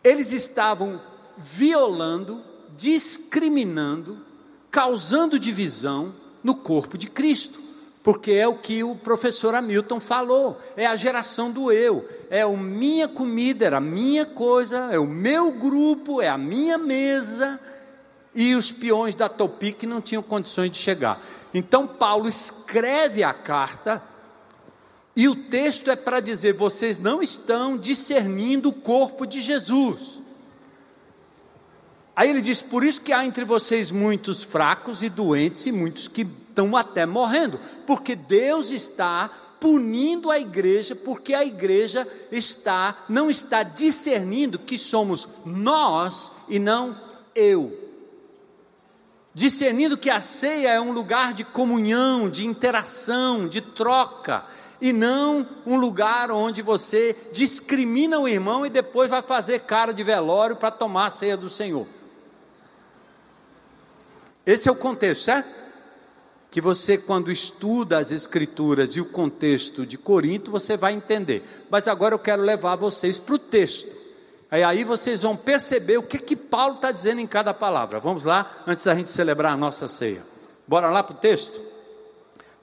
eles 0.04 0.32
estavam 0.32 1.00
violando, 1.38 2.41
discriminando, 2.78 4.18
causando 4.72 5.39
divisão, 5.39 6.14
no 6.43 6.56
corpo 6.56 6.97
de 6.97 7.08
Cristo, 7.08 7.60
porque 8.04 8.32
é 8.32 8.47
o 8.47 8.56
que 8.56 8.84
o 8.84 8.95
professor 8.95 9.54
Hamilton 9.54 10.00
falou, 10.00 10.58
é 10.76 10.86
a 10.86 10.95
geração 10.95 11.52
do 11.52 11.72
eu, 11.72 12.08
é 12.30 12.41
a 12.41 12.50
minha 12.50 13.08
comida, 13.08 13.66
era 13.66 13.78
a 13.78 13.82
minha 13.82 14.26
coisa, 14.26 14.89
é 14.91 14.97
o 14.97 15.06
meu 15.06 15.52
grupo, 15.52 16.22
é 16.22 16.30
a 16.30 16.38
minha 16.38 16.78
mesa, 16.78 17.60
e 18.34 18.56
os 18.56 18.72
peões 18.72 19.16
da 19.16 19.28
Topic 19.28 19.84
não 19.84 20.02
tinham 20.02 20.24
condições 20.24 20.72
de 20.72 20.78
chegar. 20.78 21.20
Então 21.54 21.86
Paulo 21.86 22.30
escreve 22.30 23.24
a 23.24 23.34
carta, 23.34 24.02
e 25.16 25.28
o 25.28 25.36
texto 25.36 25.89
é 25.91 25.95
para 25.95 26.20
dizer: 26.20 26.53
vocês 26.53 26.99
não 26.99 27.22
estão 27.22 27.78
discernindo 27.78 28.70
o 28.70 28.74
corpo 28.74 29.26
de 29.26 29.41
Jesus. 29.41 30.20
Aí 32.16 32.30
ele 32.30 32.41
diz: 32.41 32.62
Por 32.62 32.84
isso 32.84 33.01
que 33.01 33.14
há 33.14 33.26
entre 33.26 33.43
vocês 33.43 33.91
muitos 33.91 34.43
fracos 34.43 35.03
e 35.03 35.10
doentes 35.10 35.66
e 35.66 35.72
muitos 35.72 36.07
que 36.07 36.22
estão 36.22 36.76
até 36.76 37.05
morrendo, 37.05 37.60
porque 37.86 38.16
Deus 38.16 38.72
está 38.72 39.30
punindo 39.60 40.32
a 40.32 40.39
igreja, 40.39 40.95
porque 40.95 41.34
a 41.34 41.43
igreja 41.43 42.07
está 42.32 42.95
não 43.10 43.30
está 43.30 43.64
discernindo 43.64 44.57
que 44.57 44.78
somos 44.78 45.28
nós 45.45 46.32
e 46.47 46.60
não 46.60 46.95
eu. 47.36 47.78
Discernindo 49.34 49.97
que 49.97 50.10
a 50.10 50.20
ceia 50.20 50.70
é 50.70 50.82
um 50.82 50.91
lugar 50.91 51.34
de 51.34 51.43
comunhão, 51.43 52.30
de 52.30 52.45
interação, 52.45 53.47
de 53.47 53.62
troca, 53.62 54.45
e 54.82 54.93
não 54.93 55.45
um 55.65 55.75
lugar 55.75 56.32
onde 56.32 56.61
você 56.61 57.15
discrimina 57.34 58.19
o 58.19 58.27
irmão 58.27 58.65
e 58.65 58.69
depois 58.69 59.09
vai 59.09 59.21
fazer 59.21 59.59
cara 59.61 59.93
de 59.93 60.03
velório 60.03 60.55
para 60.55 60.71
tomar 60.71 61.07
a 61.07 61.09
ceia 61.09 61.36
do 61.36 61.49
Senhor. 61.49 61.86
Esse 64.45 64.69
é 64.69 64.71
o 64.71 64.75
contexto, 64.75 65.23
certo? 65.23 65.59
Que 66.49 66.61
você, 66.61 66.97
quando 66.97 67.32
estuda 67.32 67.99
as 67.99 68.11
Escrituras 68.11 68.95
e 68.95 69.01
o 69.01 69.05
contexto 69.05 69.86
de 69.86 69.97
Corinto, 69.97 70.49
você 70.49 70.75
vai 70.75 70.93
entender. 70.93 71.43
Mas 71.69 71.88
agora 71.88 72.15
eu 72.15 72.19
quero 72.19 72.41
levar 72.41 72.75
vocês 72.75 73.19
para 73.19 73.36
o 73.36 73.39
texto. 73.39 73.99
Aí, 74.49 74.63
aí 74.63 74.84
vocês 74.84 75.21
vão 75.21 75.36
perceber 75.36 75.97
o 75.97 76.03
que, 76.03 76.17
que 76.17 76.36
Paulo 76.36 76.75
está 76.75 76.91
dizendo 76.91 77.21
em 77.21 77.27
cada 77.27 77.53
palavra. 77.53 77.99
Vamos 77.99 78.23
lá, 78.23 78.63
antes 78.65 78.84
da 78.84 78.95
gente 78.95 79.11
celebrar 79.11 79.53
a 79.53 79.57
nossa 79.57 79.88
ceia. 79.88 80.23
Bora 80.67 80.89
lá 80.89 81.03
para 81.03 81.15
o 81.15 81.19
texto? 81.19 81.59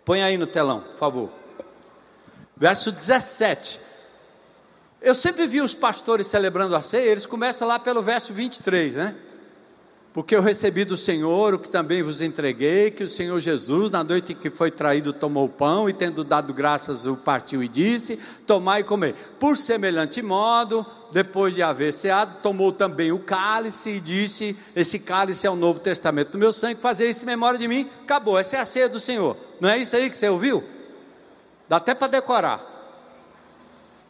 Põe 0.04 0.22
aí 0.22 0.36
no 0.36 0.46
telão, 0.46 0.80
por 0.80 0.96
favor 0.96 1.45
verso 2.57 2.90
17. 2.90 3.80
Eu 5.02 5.14
sempre 5.14 5.46
vi 5.46 5.61
os 5.61 5.74
pastores 5.74 6.26
celebrando 6.26 6.74
a 6.74 6.82
ceia, 6.82 7.11
eles 7.11 7.26
começam 7.26 7.68
lá 7.68 7.78
pelo 7.78 8.02
verso 8.02 8.32
23, 8.32 8.96
né? 8.96 9.14
Porque 10.16 10.34
eu 10.34 10.40
recebi 10.40 10.82
do 10.82 10.96
Senhor 10.96 11.52
o 11.52 11.59
que 11.59 11.68
também 11.68 12.02
vos 12.02 12.22
entreguei, 12.22 12.90
que 12.90 13.04
o 13.04 13.09
Senhor 13.09 13.38
Jesus, 13.38 13.90
na 13.90 14.02
noite 14.02 14.32
em 14.32 14.34
que 14.34 14.48
foi 14.48 14.70
traído, 14.70 15.12
tomou 15.12 15.44
o 15.44 15.48
pão 15.50 15.90
e, 15.90 15.92
tendo 15.92 16.24
dado 16.24 16.54
graças, 16.54 17.07
o 17.07 17.16
partiu 17.16 17.62
e 17.62 17.68
disse: 17.68 18.18
Tomai 18.46 18.80
e 18.80 18.84
comer. 18.84 19.14
Por 19.38 19.59
semelhante 19.59 20.22
modo, 20.22 20.86
depois 21.12 21.54
de 21.54 21.62
haver 21.62 21.92
ceado, 21.92 22.38
tomou 22.42 22.72
também 22.72 23.12
o 23.12 23.18
cálice 23.18 23.90
e 23.90 24.00
disse: 24.00 24.57
Esse 24.74 25.00
cálice 25.00 25.46
é 25.46 25.50
o 25.50 25.54
novo 25.54 25.80
testamento 25.80 26.30
do 26.30 26.38
meu 26.38 26.50
sangue, 26.50 26.80
fazer 26.80 27.11
isso 27.11 27.24
em 27.24 27.26
memória 27.26 27.59
de 27.59 27.68
mim. 27.68 27.86
Acabou, 28.02 28.38
essa 28.38 28.57
é 28.57 28.61
a 28.61 28.64
ceia 28.64 28.88
do 28.88 28.98
Senhor. 28.98 29.36
Não 29.61 29.68
é 29.68 29.76
isso 29.76 29.94
aí 29.94 30.09
que 30.09 30.16
você 30.16 30.30
ouviu? 30.30 30.64
Dá 31.68 31.76
até 31.76 31.94
para 31.94 32.08
decorar. 32.08 32.60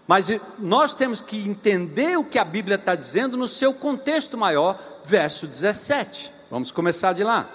Mas 0.06 0.28
nós 0.58 0.94
temos 0.94 1.20
que 1.20 1.48
entender 1.48 2.16
o 2.16 2.24
que 2.24 2.38
a 2.38 2.44
Bíblia 2.44 2.76
está 2.76 2.94
dizendo 2.94 3.36
no 3.36 3.48
seu 3.48 3.74
contexto 3.74 4.38
maior, 4.38 4.78
verso 5.04 5.46
17. 5.46 6.30
Vamos 6.50 6.70
começar 6.70 7.12
de 7.12 7.24
lá. 7.24 7.48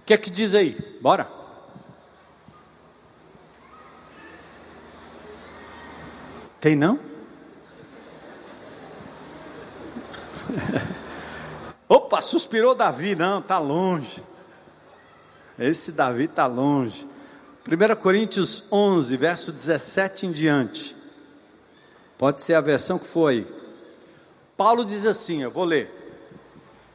O 0.00 0.04
que 0.06 0.14
é 0.14 0.16
que 0.16 0.30
diz 0.30 0.54
aí? 0.54 0.78
Bora. 1.00 1.28
Tem 6.60 6.76
não? 6.76 6.98
Opa, 11.88 12.22
suspirou 12.22 12.74
Davi, 12.74 13.14
não, 13.14 13.40
está 13.40 13.58
longe. 13.58 14.22
Esse 15.58 15.90
Davi 15.92 16.24
está 16.24 16.46
longe. 16.46 17.06
1 17.68 17.96
Coríntios 17.96 18.62
11, 18.70 19.16
verso 19.16 19.50
17 19.50 20.26
em 20.26 20.30
diante. 20.30 20.94
Pode 22.16 22.40
ser 22.40 22.54
a 22.54 22.60
versão 22.60 22.96
que 22.96 23.06
foi. 23.06 23.44
Paulo 24.56 24.84
diz 24.84 25.04
assim: 25.04 25.42
eu 25.42 25.50
vou 25.50 25.64
ler. 25.64 25.92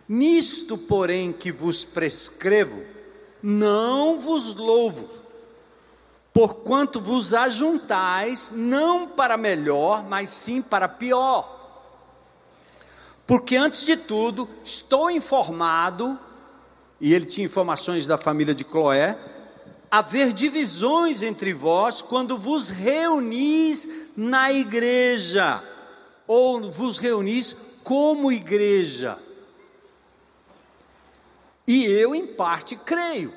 Nisto, 0.08 0.78
porém, 0.78 1.34
que 1.34 1.52
vos 1.52 1.84
prescrevo, 1.84 2.84
não 3.44 4.20
vos 4.20 4.56
louvo, 4.56 5.10
porquanto 6.34 7.02
vos 7.02 7.34
ajuntais, 7.34 8.52
não 8.54 9.08
para 9.08 9.38
melhor, 9.38 10.06
mas 10.06 10.30
sim 10.30 10.62
para 10.62 10.88
pior. 10.88 11.60
Porque 13.28 13.58
antes 13.58 13.86
de 13.86 13.98
tudo, 13.98 14.48
estou 14.64 15.12
informado, 15.12 16.18
e 17.00 17.14
ele 17.14 17.26
tinha 17.26 17.46
informações 17.46 18.06
da 18.06 18.18
família 18.18 18.56
de 18.56 18.64
Cloé, 18.64 19.18
haver 19.92 20.32
divisões 20.32 21.22
entre 21.22 21.54
vós 21.54 22.02
quando 22.02 22.38
vos 22.38 22.70
reunis 22.70 24.14
na 24.16 24.50
igreja, 24.54 25.62
ou 26.26 26.72
vos 26.72 26.98
reunis 26.98 27.54
como 27.84 28.32
igreja. 28.32 29.20
E 31.68 31.84
eu, 31.86 32.16
em 32.16 32.26
parte, 32.26 32.78
creio. 32.78 33.34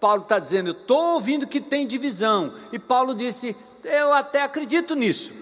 Paulo 0.00 0.22
está 0.22 0.40
dizendo, 0.40 0.72
estou 0.72 1.14
ouvindo 1.14 1.46
que 1.46 1.60
tem 1.60 1.86
divisão. 1.86 2.52
E 2.72 2.78
Paulo 2.78 3.14
disse, 3.14 3.56
eu 3.84 4.12
até 4.12 4.42
acredito 4.42 4.96
nisso. 4.96 5.32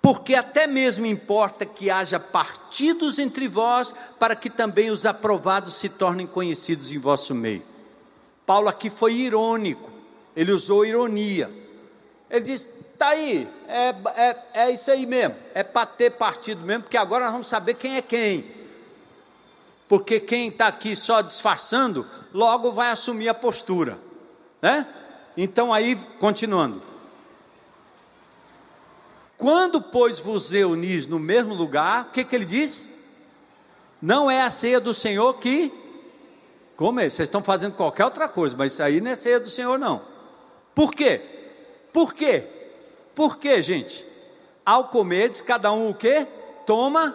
Porque 0.00 0.34
até 0.34 0.66
mesmo 0.66 1.06
importa 1.06 1.64
que 1.64 1.90
haja 1.90 2.18
partidos 2.18 3.18
entre 3.18 3.48
vós, 3.48 3.94
para 4.18 4.34
que 4.34 4.50
também 4.50 4.90
os 4.90 5.06
aprovados 5.06 5.74
se 5.74 5.88
tornem 5.88 6.26
conhecidos 6.26 6.90
em 6.90 6.98
vosso 6.98 7.34
meio. 7.34 7.73
Paulo 8.46 8.68
aqui 8.68 8.90
foi 8.90 9.14
irônico, 9.14 9.90
ele 10.36 10.52
usou 10.52 10.84
ironia. 10.84 11.50
Ele 12.30 12.44
disse: 12.44 12.68
tá 12.98 13.08
aí, 13.08 13.48
é, 13.68 13.94
é, 14.16 14.36
é 14.54 14.70
isso 14.70 14.90
aí 14.90 15.06
mesmo, 15.06 15.34
é 15.54 15.62
para 15.62 15.86
ter 15.86 16.10
partido 16.10 16.62
mesmo, 16.62 16.84
porque 16.84 16.96
agora 16.96 17.24
nós 17.24 17.32
vamos 17.32 17.48
saber 17.48 17.74
quem 17.74 17.96
é 17.96 18.02
quem. 18.02 18.44
Porque 19.88 20.18
quem 20.18 20.48
está 20.48 20.68
aqui 20.68 20.96
só 20.96 21.20
disfarçando, 21.20 22.06
logo 22.32 22.72
vai 22.72 22.90
assumir 22.90 23.28
a 23.28 23.34
postura, 23.34 23.98
né? 24.60 24.86
Então 25.36 25.72
aí, 25.72 25.96
continuando. 26.18 26.82
Quando, 29.36 29.82
pois, 29.82 30.18
vos 30.18 30.50
reunis 30.50 31.06
no 31.06 31.18
mesmo 31.18 31.54
lugar, 31.54 32.04
o 32.04 32.12
que, 32.12 32.24
que 32.24 32.34
ele 32.34 32.44
diz? 32.44 32.88
Não 34.00 34.30
é 34.30 34.42
a 34.42 34.50
ceia 34.50 34.80
do 34.80 34.94
Senhor 34.94 35.34
que 35.34 35.72
Comer. 36.76 37.10
Vocês 37.10 37.28
estão 37.28 37.42
fazendo 37.42 37.74
qualquer 37.74 38.04
outra 38.04 38.28
coisa, 38.28 38.56
mas 38.56 38.72
isso 38.72 38.82
aí 38.82 39.00
não 39.00 39.10
é 39.10 39.16
ceia 39.16 39.38
do 39.38 39.48
Senhor, 39.48 39.78
não. 39.78 40.02
Por 40.74 40.92
quê? 40.92 41.20
Por 41.92 42.12
quê? 42.12 42.44
Por 43.14 43.38
quê, 43.38 43.62
gente? 43.62 44.04
Ao 44.66 44.88
comerdes, 44.88 45.40
cada 45.40 45.72
um 45.72 45.90
o 45.90 45.94
quê? 45.94 46.26
Toma. 46.66 47.14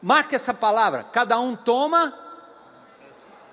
Marca 0.00 0.34
essa 0.36 0.54
palavra. 0.54 1.04
Cada 1.04 1.38
um 1.38 1.54
toma 1.54 2.14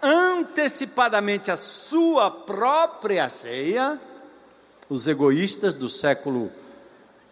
antecipadamente 0.01 1.51
a 1.51 1.57
sua 1.57 2.31
própria 2.31 3.27
ceia. 3.29 3.99
Os 4.89 5.07
egoístas 5.07 5.75
do 5.75 5.89
século 5.89 6.51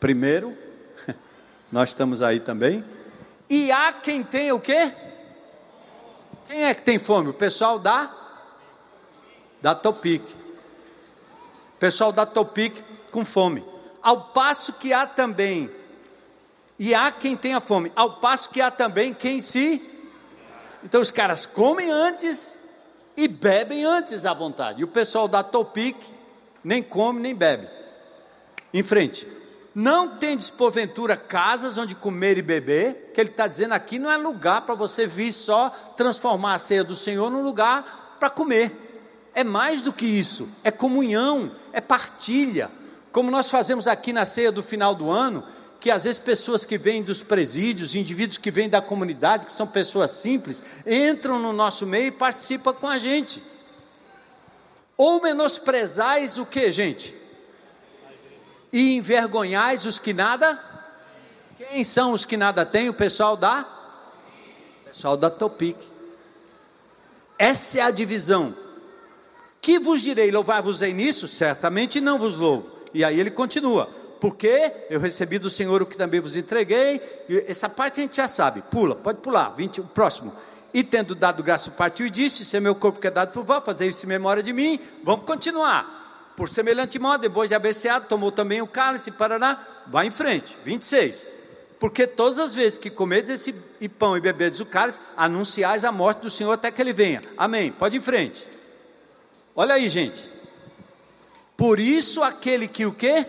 I, 0.03 1.15
nós 1.71 1.89
estamos 1.89 2.21
aí 2.21 2.39
também. 2.39 2.83
E 3.49 3.71
há 3.71 3.93
quem 3.93 4.23
tenha 4.23 4.53
o 4.53 4.59
quê? 4.59 4.91
Quem 6.47 6.63
é 6.63 6.73
que 6.73 6.81
tem 6.81 6.97
fome? 6.97 7.29
O 7.29 7.33
pessoal 7.33 7.77
da 7.77 8.09
da 9.61 9.75
Topic. 9.75 10.21
O 10.21 11.77
pessoal 11.79 12.11
da 12.11 12.25
Topic 12.25 12.75
com 13.11 13.25
fome. 13.25 13.63
Ao 14.01 14.21
passo 14.21 14.73
que 14.73 14.93
há 14.93 15.05
também 15.05 15.69
e 16.79 16.93
há 16.93 17.11
quem 17.11 17.35
tenha 17.35 17.59
fome, 17.59 17.91
ao 17.95 18.17
passo 18.17 18.49
que 18.51 18.61
há 18.61 18.69
também 18.69 19.13
quem 19.13 19.41
se 19.41 19.81
Então 20.83 21.01
os 21.01 21.09
caras 21.09 21.45
comem 21.45 21.89
antes 21.89 22.57
e 23.15 23.27
bebem 23.27 23.83
antes 23.83 24.25
à 24.25 24.33
vontade. 24.33 24.81
E 24.81 24.83
o 24.83 24.87
pessoal 24.87 25.27
da 25.27 25.43
Topic 25.43 25.97
nem 26.63 26.83
come 26.83 27.19
nem 27.19 27.35
bebe. 27.35 27.67
Em 28.73 28.83
frente. 28.83 29.36
Não 29.79 30.07
tendes 30.07 30.49
porventura 30.49 31.15
casas 31.15 31.77
onde 31.77 31.93
comer 31.93 32.35
e 32.35 32.41
beber, 32.41 33.11
que 33.13 33.21
ele 33.21 33.29
está 33.29 33.45
dizendo 33.45 33.73
aqui 33.73 33.99
não 33.99 34.09
é 34.09 34.17
lugar 34.17 34.61
para 34.61 34.73
você 34.73 35.05
vir 35.05 35.31
só 35.31 35.69
transformar 35.95 36.55
a 36.55 36.59
ceia 36.59 36.83
do 36.83 36.95
Senhor 36.95 37.29
num 37.29 37.43
lugar 37.43 38.15
para 38.19 38.27
comer. 38.27 38.71
É 39.35 39.43
mais 39.43 39.83
do 39.83 39.93
que 39.93 40.07
isso, 40.07 40.49
é 40.63 40.71
comunhão, 40.71 41.51
é 41.71 41.79
partilha. 41.79 42.71
Como 43.11 43.29
nós 43.29 43.51
fazemos 43.51 43.85
aqui 43.85 44.11
na 44.11 44.25
ceia 44.25 44.51
do 44.51 44.63
final 44.63 44.95
do 44.95 45.11
ano, 45.11 45.43
que 45.79 45.91
às 45.91 46.05
vezes 46.05 46.17
pessoas 46.17 46.65
que 46.65 46.79
vêm 46.79 47.03
dos 47.03 47.21
presídios, 47.21 47.93
indivíduos 47.93 48.39
que 48.39 48.49
vêm 48.49 48.67
da 48.67 48.81
comunidade, 48.81 49.45
que 49.45 49.53
são 49.53 49.67
pessoas 49.67 50.09
simples, 50.09 50.63
entram 50.87 51.37
no 51.37 51.53
nosso 51.53 51.85
meio 51.85 52.07
e 52.07 52.11
participam 52.11 52.73
com 52.73 52.87
a 52.87 52.97
gente. 52.97 53.43
Ou 54.97 55.21
menosprezais 55.21 56.39
o 56.39 56.47
que, 56.47 56.71
gente? 56.71 57.26
E 58.77 58.95
envergonhais 58.95 59.87
os 59.87 59.97
que 59.97 60.13
nada. 60.13 60.63
Quem 61.57 61.83
são 61.83 62.11
os 62.11 62.25
que 62.25 62.37
nada 62.37 62.63
têm? 62.63 62.89
O 62.89 62.93
pessoal 62.93 63.35
da 63.35 63.65
o 64.81 64.89
pessoal 64.89 65.17
da 65.17 65.31
Topic. 65.31 65.75
Essa 67.39 67.79
é 67.79 67.81
a 67.81 67.89
divisão. 67.89 68.55
Que 69.59 69.79
vos 69.79 70.03
direi, 70.03 70.29
louvar-vos-ei 70.29 70.93
nisso? 70.93 71.27
Certamente 71.27 71.99
não 71.99 72.19
vos 72.19 72.35
louvo. 72.35 72.69
E 72.93 73.03
aí 73.03 73.19
ele 73.19 73.31
continua. 73.31 73.89
Porque 74.21 74.71
eu 74.91 74.99
recebi 74.99 75.39
do 75.39 75.49
Senhor 75.49 75.81
o 75.81 75.85
que 75.87 75.97
também 75.97 76.19
vos 76.19 76.35
entreguei. 76.35 77.01
Essa 77.47 77.67
parte 77.67 77.99
a 77.99 78.03
gente 78.03 78.17
já 78.17 78.27
sabe. 78.27 78.61
Pula, 78.61 78.93
pode 78.93 79.21
pular. 79.21 79.49
20, 79.55 79.81
o 79.81 79.85
próximo. 79.85 80.31
E 80.71 80.83
tendo 80.83 81.15
dado 81.15 81.41
graça, 81.41 81.71
partiu 81.71 82.05
e 82.05 82.11
disse: 82.11 82.43
Isso 82.43 82.55
é 82.55 82.59
meu 82.59 82.75
corpo 82.75 82.99
que 82.99 83.07
é 83.07 83.11
dado 83.11 83.33
por 83.33 83.43
vós, 83.43 83.65
fazer 83.65 83.87
isso 83.87 84.05
em 84.05 84.09
memória 84.09 84.43
de 84.43 84.53
mim. 84.53 84.79
Vamos 85.03 85.25
continuar. 85.25 85.96
Por 86.37 86.47
semelhante 86.47 86.99
modo, 86.99 87.21
depois 87.21 87.49
de 87.49 87.55
abeceado, 87.55 88.05
tomou 88.07 88.31
também 88.31 88.61
o 88.61 88.67
cálice, 88.67 89.09
Paraná, 89.09 89.57
vai 89.87 90.05
em 90.05 90.11
frente, 90.11 90.55
26. 90.63 91.25
Porque 91.79 92.05
todas 92.05 92.37
as 92.37 92.53
vezes 92.53 92.77
que 92.77 92.91
comedes 92.91 93.31
esse 93.31 93.51
pão 93.97 94.15
e 94.15 94.21
bebedes 94.21 94.59
o 94.59 94.65
cálice, 94.67 95.01
anunciais 95.17 95.83
a 95.83 95.91
morte 95.91 96.19
do 96.19 96.29
Senhor 96.29 96.51
até 96.51 96.69
que 96.69 96.79
ele 96.79 96.93
venha. 96.93 97.23
Amém. 97.35 97.71
Pode 97.71 97.95
ir 97.95 97.97
em 97.97 98.01
frente. 98.01 98.47
Olha 99.55 99.73
aí, 99.73 99.89
gente. 99.89 100.29
Por 101.57 101.79
isso 101.79 102.21
aquele 102.21 102.67
que 102.67 102.85
o 102.85 102.93
quê? 102.93 103.25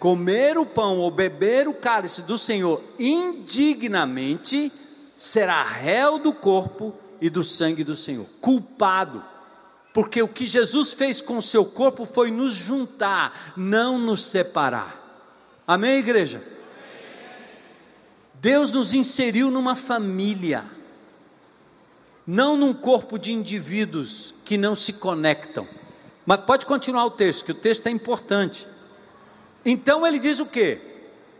Comer 0.00 0.58
o 0.58 0.66
pão 0.66 0.98
ou 0.98 1.08
beber 1.08 1.68
o 1.68 1.74
cálice 1.74 2.22
do 2.22 2.36
Senhor 2.36 2.82
indignamente 2.98 4.72
será 5.16 5.62
réu 5.62 6.18
do 6.18 6.32
corpo 6.32 6.92
e 7.20 7.30
do 7.30 7.44
sangue 7.44 7.84
do 7.84 7.94
Senhor, 7.94 8.26
culpado. 8.40 9.24
Porque 9.92 10.22
o 10.22 10.28
que 10.28 10.46
Jesus 10.46 10.94
fez 10.94 11.20
com 11.20 11.36
o 11.36 11.42
seu 11.42 11.64
corpo 11.64 12.06
foi 12.06 12.30
nos 12.30 12.54
juntar, 12.54 13.52
não 13.56 13.98
nos 13.98 14.24
separar. 14.24 14.98
Amém, 15.66 15.98
igreja? 15.98 16.42
Deus 18.34 18.70
nos 18.70 18.94
inseriu 18.94 19.50
numa 19.50 19.76
família, 19.76 20.64
não 22.26 22.56
num 22.56 22.72
corpo 22.72 23.18
de 23.18 23.32
indivíduos 23.32 24.34
que 24.44 24.56
não 24.56 24.74
se 24.74 24.94
conectam. 24.94 25.68
Mas 26.24 26.40
pode 26.40 26.66
continuar 26.66 27.04
o 27.04 27.10
texto, 27.10 27.44
que 27.44 27.52
o 27.52 27.54
texto 27.54 27.86
é 27.86 27.90
importante. 27.90 28.66
Então 29.64 30.06
ele 30.06 30.18
diz 30.18 30.40
o 30.40 30.46
que? 30.46 30.78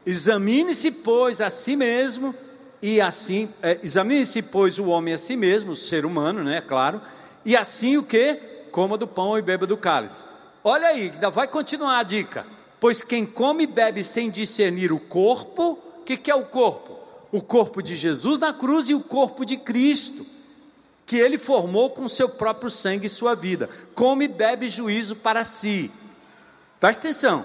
Examine-se, 0.05 0.91
pois, 0.91 1.41
a 1.41 1.51
si 1.51 1.75
mesmo, 1.75 2.35
e 2.81 3.01
assim, 3.01 3.49
é, 3.63 3.79
examine-se, 3.83 4.43
pois, 4.43 4.79
o 4.79 4.87
homem 4.87 5.15
a 5.15 5.19
si 5.19 5.37
mesmo, 5.37 5.73
o 5.73 5.77
ser 5.77 6.05
humano, 6.05 6.43
né, 6.43 6.61
claro, 6.61 7.01
e 7.45 7.57
assim 7.57 7.97
o 7.97 8.03
que? 8.03 8.35
Coma 8.71 8.97
do 8.97 9.07
pão 9.07 9.37
e 9.37 9.43
beba 9.43 9.67
do 9.67 9.77
cálice. 9.77 10.23
Olha 10.65 10.89
aí, 10.89 11.11
ainda 11.11 11.31
vai 11.31 11.47
continuar 11.49 11.99
a 11.99 12.03
dica. 12.03 12.47
Pois 12.81 13.03
quem 13.03 13.25
come 13.25 13.65
e 13.65 13.67
bebe 13.67 14.03
sem 14.03 14.31
discernir 14.31 14.93
o 14.93 14.99
corpo, 14.99 15.79
o 15.99 16.03
que, 16.05 16.17
que 16.17 16.31
é 16.31 16.35
o 16.35 16.45
corpo? 16.45 16.93
o 17.33 17.41
corpo 17.41 17.83
de 17.83 17.97
Jesus 17.97 18.39
na 18.39 18.53
cruz 18.53 18.91
e 18.91 18.95
o 18.95 19.01
corpo 19.01 19.47
de 19.47 19.57
Cristo, 19.57 20.25
que 21.07 21.17
ele 21.17 21.39
formou 21.39 21.91
com 21.91 22.07
seu 22.07 22.29
próprio 22.29 22.71
sangue 22.71 23.07
e 23.07 23.11
sua 23.11 23.35
vida. 23.35 23.69
Come 23.95 24.27
e 24.27 24.29
bebe 24.29 24.69
juízo 24.69 25.17
para 25.17 25.43
si. 25.45 25.91
Presta 26.79 27.09
atenção. 27.09 27.45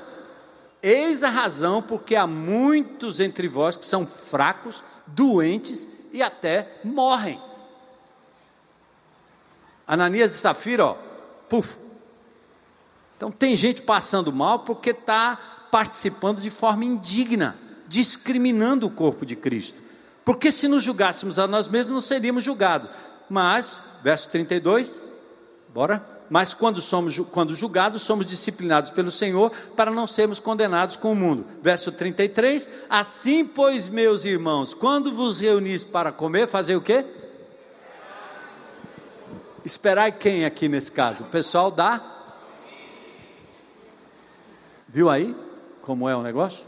Eis 0.84 1.24
a 1.24 1.30
razão 1.30 1.82
porque 1.82 2.16
há 2.16 2.28
muitos 2.28 3.20
entre 3.20 3.48
vós 3.48 3.78
que 3.78 3.86
são 3.86 4.06
fracos, 4.06 4.84
doentes 5.08 5.88
e 6.12 6.22
até 6.22 6.80
morrem. 6.84 7.40
Ananias 9.88 10.34
e 10.36 10.38
Safira, 10.38 10.86
ó, 10.86 10.96
puf. 11.48 11.76
Então 13.16 13.32
tem 13.32 13.56
gente 13.56 13.82
passando 13.82 14.32
mal 14.32 14.60
porque 14.60 14.92
está 14.92 15.38
participando 15.72 16.40
de 16.42 16.50
forma 16.50 16.86
indigna 16.86 17.56
discriminando 17.88 18.86
o 18.86 18.90
corpo 18.90 19.26
de 19.26 19.36
Cristo. 19.36 19.82
Porque 20.26 20.52
se 20.52 20.68
nos 20.68 20.84
julgássemos 20.84 21.40
a 21.40 21.48
nós 21.48 21.70
mesmos, 21.70 21.94
não 21.94 22.02
seríamos 22.02 22.44
julgados. 22.44 22.90
Mas, 23.30 23.80
verso 24.04 24.30
32, 24.30 25.02
bora? 25.74 26.06
Mas 26.30 26.54
quando 26.54 26.82
somos 26.82 27.18
quando 27.32 27.56
julgados, 27.56 28.02
somos 28.02 28.26
disciplinados 28.26 28.90
pelo 28.90 29.10
Senhor 29.10 29.50
para 29.78 29.90
não 29.90 30.06
sermos 30.06 30.40
condenados 30.40 30.98
com 30.98 31.14
o 31.14 31.16
mundo. 31.16 31.46
Verso 31.62 31.90
33: 31.90 32.68
Assim, 32.90 33.46
pois, 33.46 33.88
meus 33.88 34.26
irmãos, 34.26 34.74
quando 34.74 35.14
vos 35.14 35.40
reunis 35.40 35.86
para 35.86 36.12
comer, 36.12 36.48
fazer 36.48 36.76
o 36.76 36.82
quê? 36.82 37.06
Esperar 39.68 40.10
quem 40.14 40.46
aqui 40.46 40.70
nesse 40.70 40.90
caso? 40.90 41.24
O 41.24 41.28
pessoal 41.28 41.70
da. 41.70 42.02
Viu 44.88 45.10
aí 45.10 45.36
como 45.82 46.08
é 46.08 46.16
o 46.16 46.24
negócio? 46.24 46.64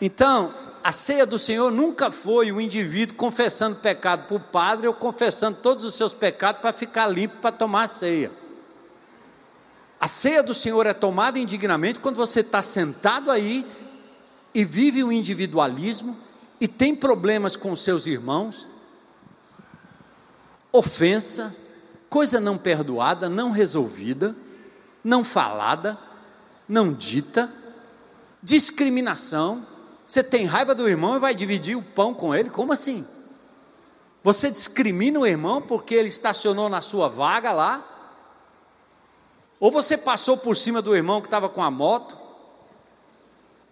Então, 0.00 0.54
a 0.82 0.90
ceia 0.90 1.26
do 1.26 1.38
Senhor 1.38 1.70
nunca 1.70 2.10
foi 2.10 2.50
o 2.50 2.58
indivíduo 2.58 3.14
confessando 3.14 3.76
pecado 3.76 4.26
para 4.26 4.36
o 4.38 4.40
padre 4.40 4.88
ou 4.88 4.94
confessando 4.94 5.58
todos 5.62 5.84
os 5.84 5.94
seus 5.94 6.14
pecados 6.14 6.62
para 6.62 6.72
ficar 6.72 7.06
limpo 7.06 7.36
para 7.36 7.52
tomar 7.52 7.82
a 7.82 7.88
ceia. 7.88 8.30
A 10.00 10.08
ceia 10.08 10.42
do 10.42 10.54
Senhor 10.54 10.86
é 10.86 10.94
tomada 10.94 11.38
indignamente 11.38 12.00
quando 12.00 12.16
você 12.16 12.40
está 12.40 12.62
sentado 12.62 13.30
aí 13.30 13.66
e 14.54 14.64
vive 14.64 15.04
o 15.04 15.12
individualismo 15.12 16.16
e 16.58 16.66
tem 16.66 16.96
problemas 16.96 17.54
com 17.54 17.76
seus 17.76 18.06
irmãos, 18.06 18.66
ofensa, 20.72 21.54
coisa 22.08 22.40
não 22.40 22.58
perdoada, 22.58 23.28
não 23.28 23.50
resolvida, 23.50 24.34
não 25.02 25.24
falada, 25.24 25.98
não 26.68 26.92
dita, 26.92 27.50
discriminação 28.42 29.66
você 30.08 30.24
tem 30.24 30.46
raiva 30.46 30.74
do 30.74 30.88
irmão 30.88 31.16
e 31.16 31.18
vai 31.18 31.34
dividir 31.34 31.76
o 31.76 31.82
pão 31.82 32.14
com 32.14 32.34
ele? 32.34 32.48
Como 32.48 32.72
assim? 32.72 33.06
Você 34.24 34.50
discrimina 34.50 35.20
o 35.20 35.26
irmão 35.26 35.60
porque 35.60 35.94
ele 35.94 36.08
estacionou 36.08 36.70
na 36.70 36.80
sua 36.80 37.08
vaga 37.08 37.52
lá? 37.52 37.84
Ou 39.60 39.70
você 39.70 39.98
passou 39.98 40.38
por 40.38 40.56
cima 40.56 40.80
do 40.80 40.96
irmão 40.96 41.20
que 41.20 41.26
estava 41.26 41.46
com 41.46 41.62
a 41.62 41.70
moto? 41.70 42.16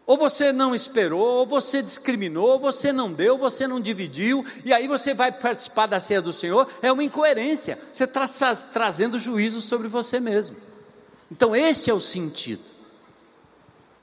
Ou 0.07 0.17
você 0.17 0.53
não 0.53 0.73
esperou, 0.73 1.21
ou 1.21 1.47
você 1.47 1.83
discriminou, 1.83 2.51
ou 2.51 2.59
você 2.61 2.93
não 2.93 3.13
deu, 3.13 3.37
você 3.37 3.67
não 3.67 3.81
dividiu, 3.81 4.47
e 4.65 4.73
aí 4.73 4.87
você 4.87 5.13
vai 5.13 5.33
participar 5.33 5.87
da 5.87 5.99
ceia 5.99 6.23
do 6.23 6.33
Senhor, 6.33 6.69
é 6.81 6.93
uma 6.93 7.03
incoerência. 7.03 7.77
Você 7.93 8.05
está 8.05 8.27
trazendo 8.73 9.19
juízo 9.19 9.61
sobre 9.61 9.89
você 9.89 10.21
mesmo. 10.21 10.57
Então, 11.31 11.57
esse 11.57 11.91
é 11.91 11.95
o 11.95 12.01
sentido. 12.01 12.63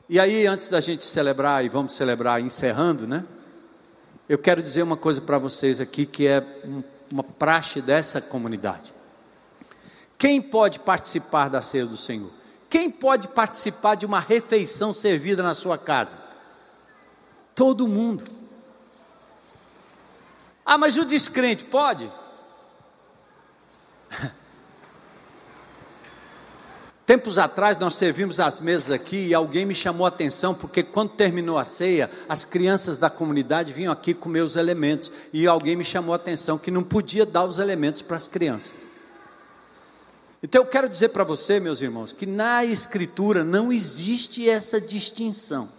E 0.10 0.20
aí, 0.20 0.46
antes 0.46 0.68
da 0.68 0.82
gente 0.82 1.06
celebrar, 1.06 1.64
e 1.64 1.70
vamos 1.70 1.96
celebrar 1.96 2.42
encerrando, 2.42 3.08
né? 3.08 3.24
Eu 4.28 4.38
quero 4.38 4.62
dizer 4.62 4.84
uma 4.84 4.98
coisa 4.98 5.22
para 5.22 5.38
vocês 5.38 5.80
aqui 5.80 6.06
que 6.06 6.28
é 6.28 6.44
uma 7.10 7.24
praxe 7.24 7.82
dessa 7.82 8.20
comunidade. 8.20 8.94
Quem 10.18 10.42
pode 10.42 10.80
participar 10.80 11.50
da 11.50 11.62
ceia 11.62 11.86
do 11.86 11.96
Senhor? 11.96 12.30
Quem 12.74 12.90
pode 12.90 13.28
participar 13.28 13.94
de 13.94 14.04
uma 14.04 14.20
refeição 14.20 14.96
servida 14.96 15.44
na 15.44 15.54
sua 15.54 15.78
casa? 15.78 16.18
Todo 17.54 17.88
mundo. 17.88 18.24
Ah, 20.66 20.76
mas 20.76 20.98
o 20.98 21.06
descrente 21.06 21.66
pode? 21.66 22.12
Tempos 27.06 27.38
atrás 27.38 27.78
nós 27.78 27.94
servimos 27.94 28.40
as 28.40 28.60
mesas 28.60 28.90
aqui 28.90 29.28
e 29.28 29.36
alguém 29.36 29.68
me 29.68 29.76
chamou 29.76 30.04
a 30.04 30.10
atenção 30.10 30.56
porque 30.56 30.82
quando 30.82 31.12
terminou 31.12 31.60
a 31.60 31.66
ceia, 31.66 32.10
as 32.28 32.44
crianças 32.44 32.98
da 32.98 33.08
comunidade 33.08 33.72
vinham 33.72 33.94
aqui 33.94 34.16
comer 34.16 34.42
os 34.42 34.56
elementos 34.56 35.12
e 35.32 35.46
alguém 35.46 35.76
me 35.76 35.86
chamou 35.86 36.12
a 36.12 36.16
atenção 36.16 36.58
que 36.58 36.72
não 36.72 36.84
podia 36.84 37.24
dar 37.24 37.44
os 37.44 37.60
elementos 37.60 38.02
para 38.02 38.18
as 38.18 38.28
crianças. 38.28 38.93
Então 40.44 40.62
eu 40.62 40.66
quero 40.66 40.90
dizer 40.90 41.10
para 41.10 41.24
você, 41.24 41.58
meus 41.58 41.82
irmãos, 41.82 42.12
que 42.12 42.26
na 42.26 42.66
escritura 42.66 43.46
não 43.46 43.72
existe 43.72 44.50
essa 44.50 44.82
distinção. 44.82 45.70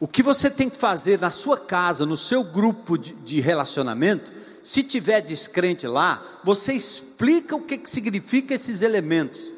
O 0.00 0.08
que 0.08 0.22
você 0.22 0.50
tem 0.50 0.70
que 0.70 0.76
fazer 0.78 1.20
na 1.20 1.30
sua 1.30 1.58
casa, 1.58 2.06
no 2.06 2.16
seu 2.16 2.42
grupo 2.42 2.96
de, 2.96 3.38
relacionamento, 3.38 4.32
se 4.64 4.82
tiver 4.82 5.20
descrente 5.20 5.86
lá, 5.86 6.22
você 6.42 6.72
explica 6.72 7.54
o 7.54 7.60
que, 7.60 7.76
que 7.76 7.88
significa 7.88 8.54
esses 8.54 8.80
elementos. 8.80 9.52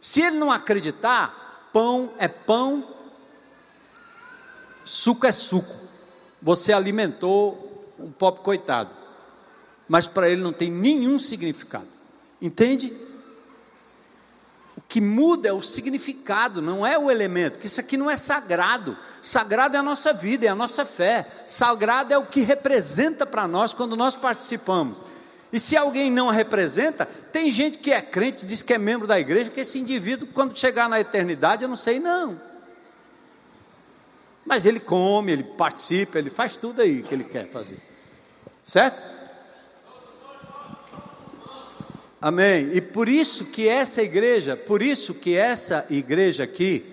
Se 0.00 0.22
ele 0.22 0.38
não 0.38 0.50
acreditar, 0.50 1.68
pão 1.70 2.14
é 2.16 2.28
pão, 2.28 2.82
suco 4.86 5.26
é 5.26 5.32
suco. 5.32 5.86
Você 6.40 6.72
alimentou 6.72 7.92
um 7.98 8.10
pobre 8.10 8.40
coitado, 8.42 8.90
mas 9.86 10.06
para 10.06 10.30
ele 10.30 10.40
não 10.40 10.52
tem 10.52 10.70
nenhum 10.70 11.18
significado. 11.18 11.97
Entende? 12.40 12.92
que 14.88 15.02
muda 15.02 15.48
é 15.48 15.52
o 15.52 15.60
significado, 15.60 16.62
não 16.62 16.84
é 16.84 16.98
o 16.98 17.10
elemento, 17.10 17.54
porque 17.54 17.66
isso 17.66 17.78
aqui 17.78 17.96
não 17.96 18.10
é 18.10 18.16
sagrado. 18.16 18.96
Sagrado 19.20 19.76
é 19.76 19.78
a 19.78 19.82
nossa 19.82 20.14
vida, 20.14 20.46
é 20.46 20.48
a 20.48 20.54
nossa 20.54 20.86
fé. 20.86 21.26
Sagrado 21.46 22.14
é 22.14 22.16
o 22.16 22.24
que 22.24 22.40
representa 22.40 23.26
para 23.26 23.46
nós 23.46 23.74
quando 23.74 23.94
nós 23.94 24.16
participamos. 24.16 25.02
E 25.52 25.60
se 25.60 25.76
alguém 25.76 26.10
não 26.10 26.30
representa, 26.30 27.04
tem 27.04 27.52
gente 27.52 27.78
que 27.78 27.92
é 27.92 28.00
crente, 28.00 28.46
diz 28.46 28.62
que 28.62 28.72
é 28.72 28.78
membro 28.78 29.06
da 29.06 29.20
igreja, 29.20 29.50
que 29.50 29.60
esse 29.60 29.78
indivíduo, 29.78 30.28
quando 30.32 30.58
chegar 30.58 30.88
na 30.88 30.98
eternidade, 30.98 31.62
eu 31.62 31.68
não 31.68 31.76
sei 31.76 32.00
não. 32.00 32.40
Mas 34.44 34.64
ele 34.64 34.80
come, 34.80 35.32
ele 35.32 35.42
participa, 35.42 36.18
ele 36.18 36.30
faz 36.30 36.56
tudo 36.56 36.80
aí 36.80 37.02
que 37.02 37.14
ele 37.14 37.24
quer 37.24 37.46
fazer. 37.50 37.78
Certo? 38.64 39.02
Amém. 42.20 42.70
E 42.74 42.80
por 42.80 43.08
isso 43.08 43.46
que 43.46 43.68
essa 43.68 44.02
igreja, 44.02 44.56
por 44.56 44.82
isso 44.82 45.14
que 45.14 45.36
essa 45.36 45.86
igreja 45.88 46.44
aqui 46.44 46.84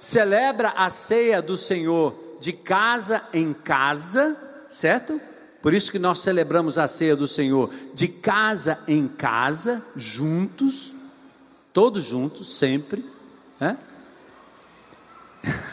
celebra 0.00 0.70
a 0.70 0.90
ceia 0.90 1.40
do 1.40 1.56
Senhor 1.56 2.38
de 2.40 2.52
casa 2.52 3.22
em 3.32 3.52
casa, 3.52 4.36
certo? 4.68 5.20
Por 5.62 5.72
isso 5.72 5.92
que 5.92 5.98
nós 6.00 6.18
celebramos 6.18 6.76
a 6.76 6.88
ceia 6.88 7.14
do 7.14 7.28
Senhor 7.28 7.72
de 7.94 8.08
casa 8.08 8.80
em 8.88 9.06
casa, 9.06 9.80
juntos, 9.94 10.92
todos 11.72 12.04
juntos, 12.04 12.58
sempre, 12.58 13.04
né? 13.60 13.78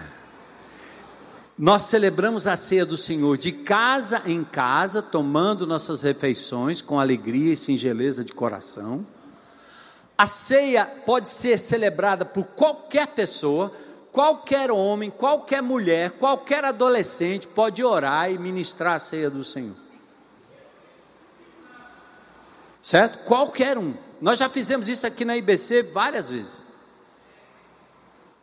Nós 1.59 1.81
celebramos 1.83 2.47
a 2.47 2.55
ceia 2.55 2.85
do 2.85 2.95
Senhor 2.95 3.37
de 3.37 3.51
casa 3.51 4.21
em 4.25 4.45
casa, 4.45 5.01
tomando 5.01 5.67
nossas 5.67 6.01
refeições 6.01 6.81
com 6.81 6.97
alegria 6.97 7.51
e 7.51 7.57
singeleza 7.57 8.23
de 8.23 8.31
coração. 8.31 9.05
A 10.17 10.25
ceia 10.25 10.85
pode 10.85 11.27
ser 11.27 11.57
celebrada 11.57 12.23
por 12.23 12.45
qualquer 12.45 13.07
pessoa, 13.07 13.73
qualquer 14.09 14.71
homem, 14.71 15.09
qualquer 15.09 15.61
mulher, 15.61 16.11
qualquer 16.11 16.63
adolescente 16.63 17.45
pode 17.45 17.83
orar 17.83 18.31
e 18.31 18.37
ministrar 18.37 18.95
a 18.95 18.99
ceia 18.99 19.29
do 19.29 19.43
Senhor. 19.43 19.75
Certo? 22.81 23.25
Qualquer 23.25 23.77
um. 23.77 23.93
Nós 24.21 24.39
já 24.39 24.47
fizemos 24.47 24.87
isso 24.87 25.05
aqui 25.05 25.25
na 25.25 25.35
IBC 25.35 25.83
várias 25.83 26.29
vezes. 26.29 26.68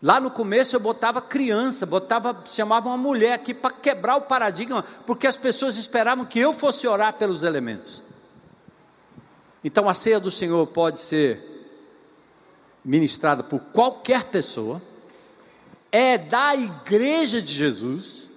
Lá 0.06 0.20
no 0.20 0.30
começo 0.30 0.76
eu 0.76 0.78
botava 0.78 1.20
criança, 1.20 1.84
botava, 1.84 2.44
chamava 2.46 2.88
uma 2.88 2.96
mulher 2.96 3.32
aqui 3.32 3.52
para 3.52 3.72
quebrar 3.72 4.14
o 4.14 4.20
paradigma, 4.20 4.84
porque 5.04 5.26
as 5.26 5.36
pessoas 5.36 5.76
esperavam 5.78 6.24
que 6.24 6.38
eu 6.38 6.52
fosse 6.52 6.86
orar 6.86 7.14
pelos 7.14 7.42
elementos. 7.42 8.04
Então 9.64 9.88
a 9.88 9.94
ceia 9.94 10.20
do 10.20 10.30
Senhor 10.30 10.64
pode 10.68 11.00
ser 11.00 11.42
ministrada 12.84 13.42
por 13.42 13.58
qualquer 13.58 14.26
pessoa, 14.26 14.80
é 15.90 16.16
da 16.16 16.54
igreja 16.54 17.42
de 17.42 17.52
Jesus, 17.52 18.28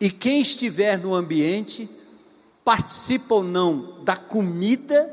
e 0.00 0.10
quem 0.10 0.40
estiver 0.40 0.98
no 0.98 1.14
ambiente, 1.14 1.88
participa 2.64 3.36
ou 3.36 3.44
não 3.44 4.02
da 4.02 4.16
comida, 4.16 5.08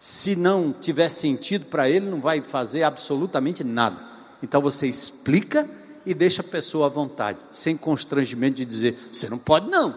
se 0.00 0.34
não 0.34 0.72
tiver 0.72 1.10
sentido 1.10 1.66
para 1.66 1.86
ele, 1.90 2.06
não 2.06 2.18
vai 2.18 2.40
fazer 2.40 2.82
absolutamente 2.82 3.62
nada. 3.62 4.11
Então 4.42 4.60
você 4.60 4.86
explica 4.86 5.68
e 6.04 6.12
deixa 6.12 6.42
a 6.42 6.44
pessoa 6.44 6.86
à 6.86 6.88
vontade, 6.88 7.38
sem 7.50 7.76
constrangimento 7.76 8.56
de 8.56 8.64
dizer: 8.64 8.98
você 9.12 9.28
não 9.28 9.38
pode 9.38 9.70
não, 9.70 9.94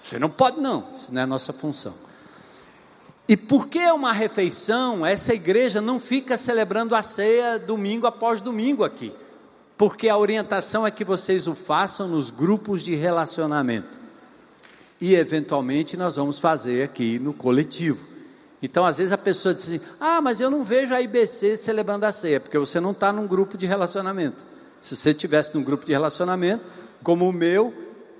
você 0.00 0.18
não 0.18 0.28
pode 0.28 0.60
não, 0.60 0.86
isso 0.94 1.12
não 1.12 1.20
é 1.20 1.24
a 1.24 1.26
nossa 1.26 1.52
função. 1.52 1.94
E 3.28 3.36
porque 3.36 3.78
é 3.78 3.92
uma 3.92 4.12
refeição, 4.12 5.06
essa 5.06 5.32
igreja 5.32 5.80
não 5.80 6.00
fica 6.00 6.36
celebrando 6.36 6.96
a 6.96 7.02
ceia 7.02 7.60
domingo 7.60 8.06
após 8.06 8.40
domingo 8.40 8.82
aqui. 8.82 9.12
Porque 9.78 10.08
a 10.08 10.18
orientação 10.18 10.84
é 10.84 10.90
que 10.90 11.04
vocês 11.04 11.46
o 11.46 11.54
façam 11.54 12.08
nos 12.08 12.28
grupos 12.28 12.82
de 12.82 12.96
relacionamento. 12.96 14.00
E 15.00 15.14
eventualmente 15.14 15.96
nós 15.96 16.16
vamos 16.16 16.40
fazer 16.40 16.82
aqui 16.82 17.20
no 17.20 17.32
coletivo. 17.32 18.09
Então, 18.62 18.84
às 18.84 18.98
vezes 18.98 19.12
a 19.12 19.18
pessoa 19.18 19.54
diz 19.54 19.64
assim: 19.64 19.80
Ah, 19.98 20.20
mas 20.20 20.40
eu 20.40 20.50
não 20.50 20.62
vejo 20.62 20.94
a 20.94 21.00
IBC 21.00 21.56
celebrando 21.56 22.04
a 22.04 22.12
ceia, 22.12 22.40
porque 22.40 22.58
você 22.58 22.78
não 22.78 22.90
está 22.90 23.12
num 23.12 23.26
grupo 23.26 23.56
de 23.56 23.66
relacionamento. 23.66 24.44
Se 24.80 24.96
você 24.96 25.10
estivesse 25.10 25.54
num 25.54 25.62
grupo 25.62 25.84
de 25.84 25.92
relacionamento, 25.92 26.64
como 27.02 27.28
o 27.28 27.32
meu, 27.32 27.72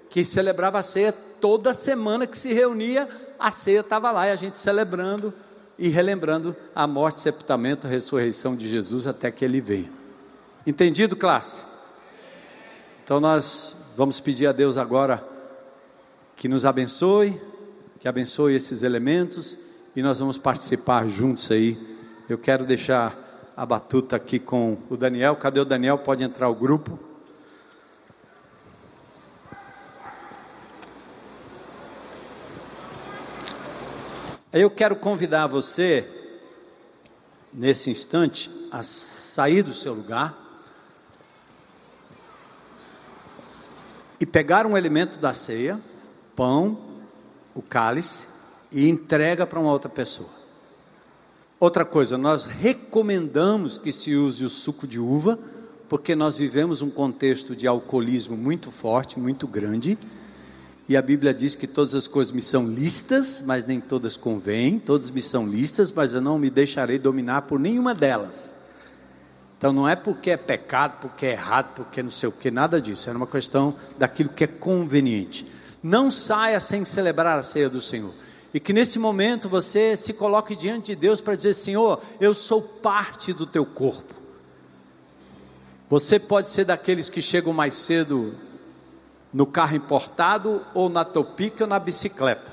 que 0.09 0.25
celebrava 0.25 0.79
a 0.79 0.83
ceia 0.83 1.13
toda 1.13 1.75
semana 1.75 2.27
que 2.27 2.37
se 2.37 2.53
reunia, 2.53 3.09
a 3.39 3.51
ceia 3.51 3.81
estava 3.81 4.11
lá 4.11 4.29
e 4.29 4.31
a 4.31 4.37
gente 4.37 4.57
celebrando 4.57 5.33
e 5.79 5.89
relembrando 5.89 6.55
a 6.75 6.87
morte, 6.87 7.21
sepultamento, 7.21 7.87
a 7.87 7.91
ressurreição 7.91 8.55
de 8.55 8.69
Jesus 8.69 9.07
até 9.07 9.31
que 9.31 9.45
ele 9.45 9.61
venha. 9.61 9.91
Entendido, 10.67 11.17
classe? 11.17 11.65
Então 13.03 13.19
nós 13.19 13.77
vamos 13.97 14.21
pedir 14.21 14.47
a 14.47 14.53
Deus 14.53 14.77
agora 14.77 15.27
que 16.37 16.49
nos 16.49 16.65
abençoe, 16.67 17.41
que 17.99 18.09
abençoe 18.09 18.55
esses 18.55 18.83
elementos 18.83 19.59
e 19.95 20.03
nós 20.03 20.19
vamos 20.21 20.39
participar 20.39 21.09
juntos 21.09 21.51
aí. 21.51 21.77
Eu 22.29 22.39
quero 22.39 22.65
deixar 22.65 23.53
a 23.57 23.67
batuta 23.67 24.17
aqui 24.17 24.39
com 24.39 24.79
o 24.89 24.97
Daniel. 24.97 25.35
Cadê 25.37 25.61
o 25.61 25.65
Daniel? 25.65 25.99
Pode 25.99 26.23
entrar 26.23 26.49
o 26.49 26.55
grupo. 26.55 26.99
Eu 34.53 34.71
quero 34.71 34.97
convidar 34.97 35.47
você, 35.47 36.09
nesse 37.53 37.91
instante, 37.91 38.51
a 38.73 38.83
sair 38.83 39.63
do 39.63 39.73
seu 39.73 39.95
lugar 39.95 40.37
e 44.21 44.27
pegar 44.27 44.67
um 44.67 44.77
elemento 44.77 45.19
da 45.19 45.33
ceia, 45.33 45.81
pão, 46.35 46.79
o 47.55 47.63
cálice, 47.63 48.30
e 48.73 48.89
entrega 48.89 49.47
para 49.47 49.61
uma 49.61 49.73
outra 49.73 49.89
pessoa. 49.89 50.29
Outra 51.59 51.85
coisa, 51.85 52.17
nós 52.17 52.47
recomendamos 52.47 53.77
que 53.77 53.93
se 53.93 54.15
use 54.15 54.45
o 54.45 54.49
suco 54.49 54.87
de 54.87 54.99
uva, 54.99 55.39
porque 55.89 56.15
nós 56.15 56.37
vivemos 56.37 56.83
um 56.83 56.91
contexto 56.91 57.55
de 57.55 57.67
alcoolismo 57.67 58.37
muito 58.37 58.71
forte, 58.71 59.19
muito 59.19 59.47
grande 59.47 59.99
e 60.91 60.97
a 60.97 61.03
Bíblia 61.03 61.33
diz 61.33 61.55
que 61.55 61.69
todas 61.69 61.95
as 61.95 62.09
coisas 62.09 62.33
me 62.33 62.43
são 62.43 62.67
listas, 62.67 63.45
mas 63.47 63.65
nem 63.65 63.81
todas 63.81 64.17
convêm, 64.17 64.77
todas 64.77 65.09
me 65.09 65.23
são 65.23 65.47
listas, 65.47 65.93
mas 65.93 66.15
eu 66.15 66.21
não 66.21 66.37
me 66.37 66.51
deixarei 66.51 66.99
dominar 66.99 67.43
por 67.43 67.61
nenhuma 67.61 67.95
delas. 67.95 68.57
Então 69.57 69.73
não 69.73 69.89
é 69.89 69.95
porque 69.95 70.33
é 70.33 70.37
pecado, 70.37 70.99
porque 71.01 71.27
é 71.27 71.31
errado, 71.31 71.75
porque 71.77 72.03
não 72.03 72.11
sei 72.11 72.29
o 72.29 72.33
que, 72.33 72.51
nada 72.51 72.81
disso. 72.81 73.09
É 73.09 73.13
uma 73.13 73.29
questão 73.29 73.73
daquilo 73.97 74.31
que 74.31 74.43
é 74.43 74.49
conveniente. 74.49 75.47
Não 75.81 76.11
saia 76.11 76.59
sem 76.59 76.85
celebrar 76.85 77.39
a 77.39 77.43
ceia 77.45 77.71
do 77.71 77.81
Senhor. 77.81 78.13
E 78.53 78.59
que 78.59 78.73
nesse 78.73 78.99
momento 78.99 79.49
você 79.49 79.97
se 79.97 80.13
coloque 80.13 80.57
diante 80.57 80.87
de 80.87 80.97
Deus 80.97 81.21
para 81.21 81.37
dizer: 81.37 81.55
Senhor, 81.55 82.01
eu 82.21 82.35
sou 82.35 82.61
parte 82.61 83.33
do 83.33 83.47
teu 83.47 83.65
corpo. 83.65 84.15
Você 85.89 86.19
pode 86.19 86.49
ser 86.49 86.65
daqueles 86.65 87.09
que 87.09 87.23
chegam 87.23 87.53
mais 87.53 87.75
cedo 87.75 88.35
no 89.33 89.47
carro 89.47 89.77
importado 89.77 90.65
ou 90.75 90.89
na 90.89 91.05
topica 91.05 91.65
ou 91.65 91.69
na 91.69 91.79
bicicleta. 91.79 92.51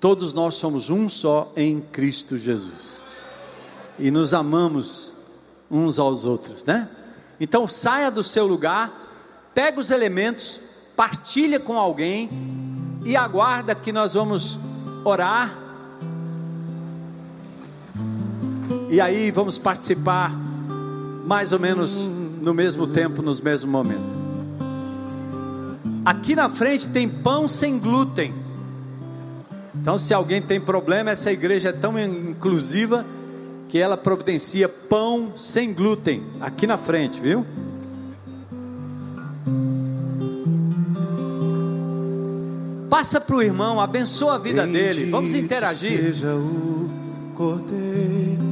Todos 0.00 0.32
nós 0.32 0.54
somos 0.54 0.90
um 0.90 1.08
só 1.08 1.52
em 1.56 1.80
Cristo 1.80 2.38
Jesus. 2.38 3.02
E 3.98 4.10
nos 4.10 4.32
amamos 4.32 5.12
uns 5.70 5.98
aos 5.98 6.24
outros, 6.24 6.64
né? 6.64 6.88
Então 7.40 7.68
saia 7.68 8.10
do 8.10 8.22
seu 8.22 8.46
lugar, 8.46 8.92
pega 9.54 9.80
os 9.80 9.90
elementos, 9.90 10.60
partilha 10.96 11.58
com 11.58 11.78
alguém 11.78 12.30
e 13.04 13.16
aguarda 13.16 13.74
que 13.74 13.92
nós 13.92 14.14
vamos 14.14 14.58
orar. 15.04 15.56
E 18.90 19.00
aí 19.00 19.30
vamos 19.30 19.58
participar 19.58 20.32
mais 21.24 21.52
ou 21.52 21.58
menos 21.58 22.08
no 22.40 22.54
mesmo 22.54 22.86
tempo, 22.86 23.20
nos 23.20 23.40
mesmos 23.40 23.70
momentos. 23.70 24.16
Aqui 26.04 26.34
na 26.34 26.48
frente 26.48 26.88
tem 26.88 27.08
pão 27.08 27.46
sem 27.46 27.78
glúten. 27.78 28.32
Então, 29.74 29.98
se 29.98 30.14
alguém 30.14 30.40
tem 30.40 30.60
problema, 30.60 31.10
essa 31.10 31.30
igreja 31.30 31.68
é 31.68 31.72
tão 31.72 31.98
inclusiva 31.98 33.04
que 33.68 33.78
ela 33.78 33.96
providencia 33.96 34.68
pão 34.68 35.34
sem 35.36 35.74
glúten 35.74 36.22
aqui 36.40 36.66
na 36.66 36.78
frente, 36.78 37.20
viu? 37.20 37.46
Passa 42.98 43.20
para 43.20 43.36
o 43.36 43.40
irmão, 43.40 43.80
abençoa 43.80 44.34
a 44.34 44.38
vida 44.38 44.66
dele. 44.66 45.08
Vamos 45.08 45.32
interagir. 45.32 46.02
Seja 46.02 46.34
o 46.34 46.90
cordeiro 47.32 48.42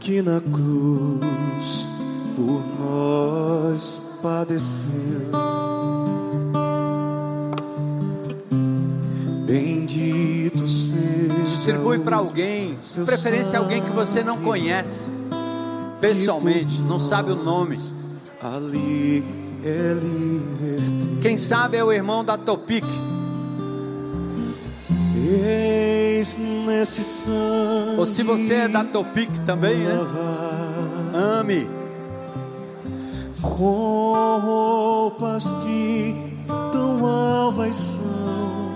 que 0.00 0.22
na 0.22 0.40
cruz 0.40 1.86
por 2.34 2.64
nós 2.80 4.00
padeceu. 4.22 5.30
Bendito 9.46 10.66
seja. 10.66 11.34
Distribui 11.44 11.98
para 11.98 12.16
alguém, 12.16 12.78
de 12.94 13.00
preferência 13.04 13.58
alguém 13.58 13.82
que 13.82 13.90
você 13.90 14.22
não 14.22 14.38
conhece 14.38 15.10
pessoalmente, 16.00 16.80
não 16.80 16.98
sabe 16.98 17.32
o 17.32 17.36
nome. 17.36 17.78
Ali 18.40 19.45
Quem 21.20 21.36
sabe 21.36 21.76
é 21.76 21.84
o 21.84 21.92
irmão 21.92 22.24
da 22.24 22.38
Topic. 22.38 22.84
Ou 27.98 28.06
se 28.06 28.22
você 28.22 28.54
é 28.54 28.68
da 28.68 28.84
Topic 28.84 29.30
também, 29.44 29.76
né? 29.76 29.98
Ame 31.14 31.68
com 33.42 34.40
roupas 34.42 35.44
que 35.62 36.14
tão 36.72 37.06
alvas 37.06 37.76
são. 37.76 38.66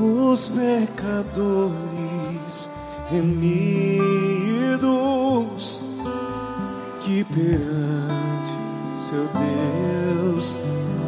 Os 0.00 0.48
pecadores 0.48 1.70
remidos 3.10 5.03
que 7.14 7.22
perante 7.22 8.56
seu 9.08 9.28
Deus 9.38 10.58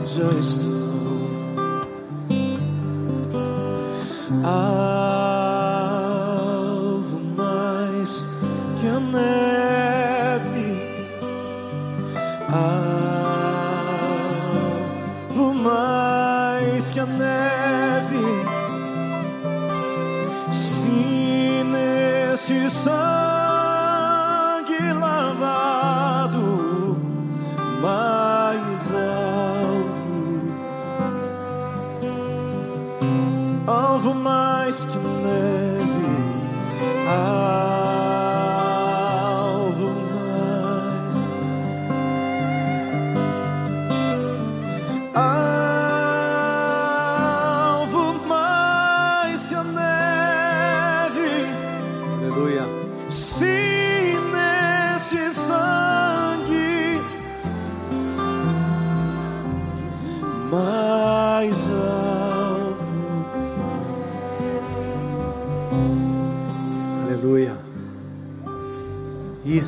já 0.06 0.30
estão. 0.38 0.86
Alvo 4.44 5.05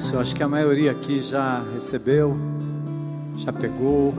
Isso, 0.09 0.19
acho 0.19 0.35
que 0.35 0.43
a 0.43 0.49
maioria 0.49 0.91
aqui 0.91 1.21
já 1.21 1.63
recebeu, 1.75 2.35
já 3.37 3.53
pegou. 3.53 4.15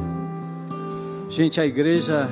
Gente, 1.27 1.59
a 1.59 1.65
igreja, 1.65 2.29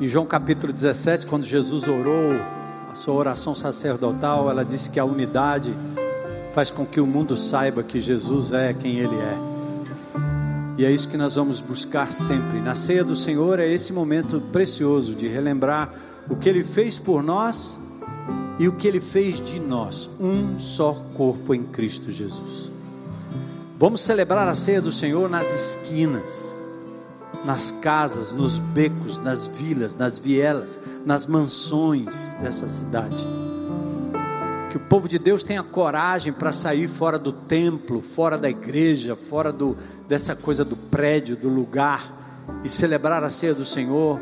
em 0.00 0.08
João 0.08 0.24
capítulo 0.24 0.72
17, 0.72 1.26
quando 1.26 1.44
Jesus 1.44 1.86
orou 1.86 2.32
a 2.90 2.94
sua 2.94 3.12
oração 3.12 3.54
sacerdotal, 3.54 4.48
ela 4.48 4.64
disse 4.64 4.88
que 4.88 4.98
a 4.98 5.04
unidade 5.04 5.74
faz 6.54 6.70
com 6.70 6.86
que 6.86 6.98
o 6.98 7.06
mundo 7.06 7.36
saiba 7.36 7.82
que 7.82 8.00
Jesus 8.00 8.52
é 8.52 8.72
quem 8.72 8.96
Ele 8.96 9.16
é. 9.16 9.38
E 10.78 10.86
é 10.86 10.90
isso 10.90 11.10
que 11.10 11.18
nós 11.18 11.34
vamos 11.34 11.60
buscar 11.60 12.10
sempre. 12.10 12.58
Na 12.62 12.74
ceia 12.74 13.04
do 13.04 13.14
Senhor 13.14 13.58
é 13.58 13.68
esse 13.68 13.92
momento 13.92 14.40
precioso 14.50 15.14
de 15.14 15.28
relembrar 15.28 15.92
o 16.30 16.36
que 16.36 16.48
Ele 16.48 16.64
fez 16.64 16.98
por 16.98 17.22
nós 17.22 17.78
e 18.58 18.68
o 18.68 18.72
que 18.72 18.86
Ele 18.86 19.00
fez 19.00 19.40
de 19.40 19.58
nós. 19.58 20.08
Um 20.20 20.58
só 20.58 20.92
corpo 21.14 21.54
em 21.54 21.62
Cristo 21.62 22.12
Jesus. 22.12 22.70
Vamos 23.78 24.00
celebrar 24.00 24.48
a 24.48 24.54
ceia 24.54 24.80
do 24.80 24.92
Senhor 24.92 25.28
nas 25.28 25.52
esquinas, 25.52 26.54
nas 27.44 27.70
casas, 27.70 28.32
nos 28.32 28.58
becos, 28.58 29.18
nas 29.18 29.46
vilas, 29.46 29.94
nas 29.94 30.18
vielas, 30.18 30.78
nas 31.04 31.26
mansões 31.26 32.34
dessa 32.40 32.68
cidade. 32.68 33.26
Que 34.70 34.76
o 34.76 34.80
povo 34.80 35.08
de 35.08 35.18
Deus 35.18 35.42
tenha 35.42 35.62
coragem 35.62 36.32
para 36.32 36.52
sair 36.52 36.88
fora 36.88 37.18
do 37.18 37.32
templo, 37.32 38.00
fora 38.00 38.38
da 38.38 38.48
igreja, 38.48 39.14
fora 39.14 39.52
do, 39.52 39.76
dessa 40.08 40.34
coisa 40.34 40.64
do 40.64 40.76
prédio, 40.76 41.36
do 41.36 41.48
lugar, 41.48 42.22
e 42.62 42.68
celebrar 42.68 43.22
a 43.22 43.30
ceia 43.30 43.54
do 43.54 43.64
Senhor, 43.64 44.20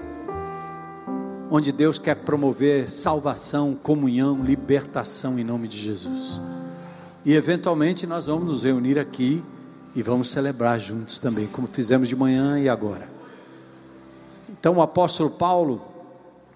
onde 1.55 1.71
Deus 1.71 1.99
quer 1.99 2.17
promover 2.17 2.91
salvação, 2.91 3.75
comunhão, 3.75 4.43
libertação 4.43 5.39
em 5.39 5.45
nome 5.45 5.69
de 5.69 5.79
Jesus. 5.79 6.41
E 7.27 7.35
eventualmente 7.35 8.07
nós 8.07 8.25
vamos 8.25 8.49
nos 8.49 8.65
reunir 8.65 8.99
aqui 8.99 9.45
e 9.95 10.03
vamos 10.03 10.31
celebrar 10.31 10.81
juntos 10.81 11.19
também, 11.19 11.47
como 11.47 11.69
fizemos 11.69 12.09
de 12.09 12.17
manhã 12.17 12.59
e 12.59 12.71
agora. 12.71 13.07
Então 14.49 14.77
o 14.77 14.81
apóstolo 14.81 15.29
Paulo 15.29 15.83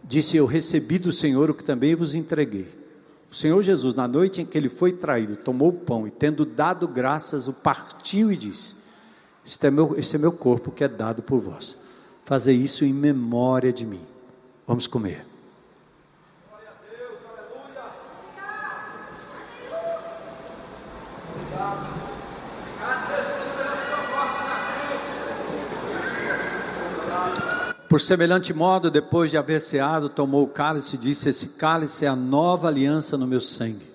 disse: 0.03 0.39
Eu 0.39 0.47
recebi 0.47 0.99
do 0.99 1.13
Senhor 1.13 1.51
o 1.51 1.55
que 1.55 1.63
também 1.63 1.95
vos 1.95 2.15
entreguei. 2.15 2.67
O 3.31 3.35
Senhor 3.35 3.63
Jesus, 3.63 3.95
na 3.95 4.09
noite 4.09 4.41
em 4.41 4.47
que 4.47 4.57
ele 4.57 4.71
foi 4.71 4.93
traído, 4.93 5.37
tomou 5.37 5.69
o 5.69 5.75
pão 5.75 6.07
e, 6.07 6.11
tendo 6.11 6.47
dado 6.47 6.89
graças, 6.89 7.47
o 7.47 7.53
partiu 7.53 8.33
e 8.33 8.37
disse: 8.37 8.77
Este 9.45 9.67
é 9.67 9.71
meu, 9.71 9.95
este 9.99 10.17
é 10.17 10.19
meu 10.19 10.33
corpo 10.33 10.71
que 10.71 10.83
é 10.83 10.89
dado 10.89 11.23
por 11.23 11.39
vós. 11.39 11.77
Fazer 12.25 12.55
isso 12.55 12.83
em 12.83 12.95
memória 12.95 13.71
de 13.71 13.85
mim. 13.85 14.16
Vamos 14.67 14.87
comer. 14.87 15.25
Por 27.89 28.01
semelhante 28.01 28.53
modo, 28.53 28.91
depois 28.91 29.31
de 29.31 29.37
haver 29.37 29.61
ceado, 29.61 30.09
tomou 30.09 30.43
o 30.43 30.49
cálice 30.49 30.97
e 30.97 30.99
disse: 30.99 31.29
Esse 31.29 31.51
cálice 31.51 32.05
é 32.05 32.09
a 32.09 32.17
nova 32.17 32.67
aliança 32.67 33.17
no 33.17 33.27
meu 33.27 33.41
sangue. 33.41 33.87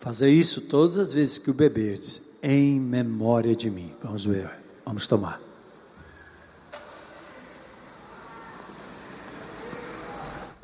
Fazer 0.00 0.30
isso 0.30 0.62
todas 0.62 0.98
as 0.98 1.12
vezes 1.12 1.38
que 1.38 1.50
o 1.50 1.54
beberdes, 1.54 2.22
em 2.42 2.80
memória 2.80 3.54
de 3.54 3.70
mim. 3.70 3.92
Vamos 4.02 4.24
ver, 4.24 4.50
vamos 4.84 5.06
tomar. 5.06 5.40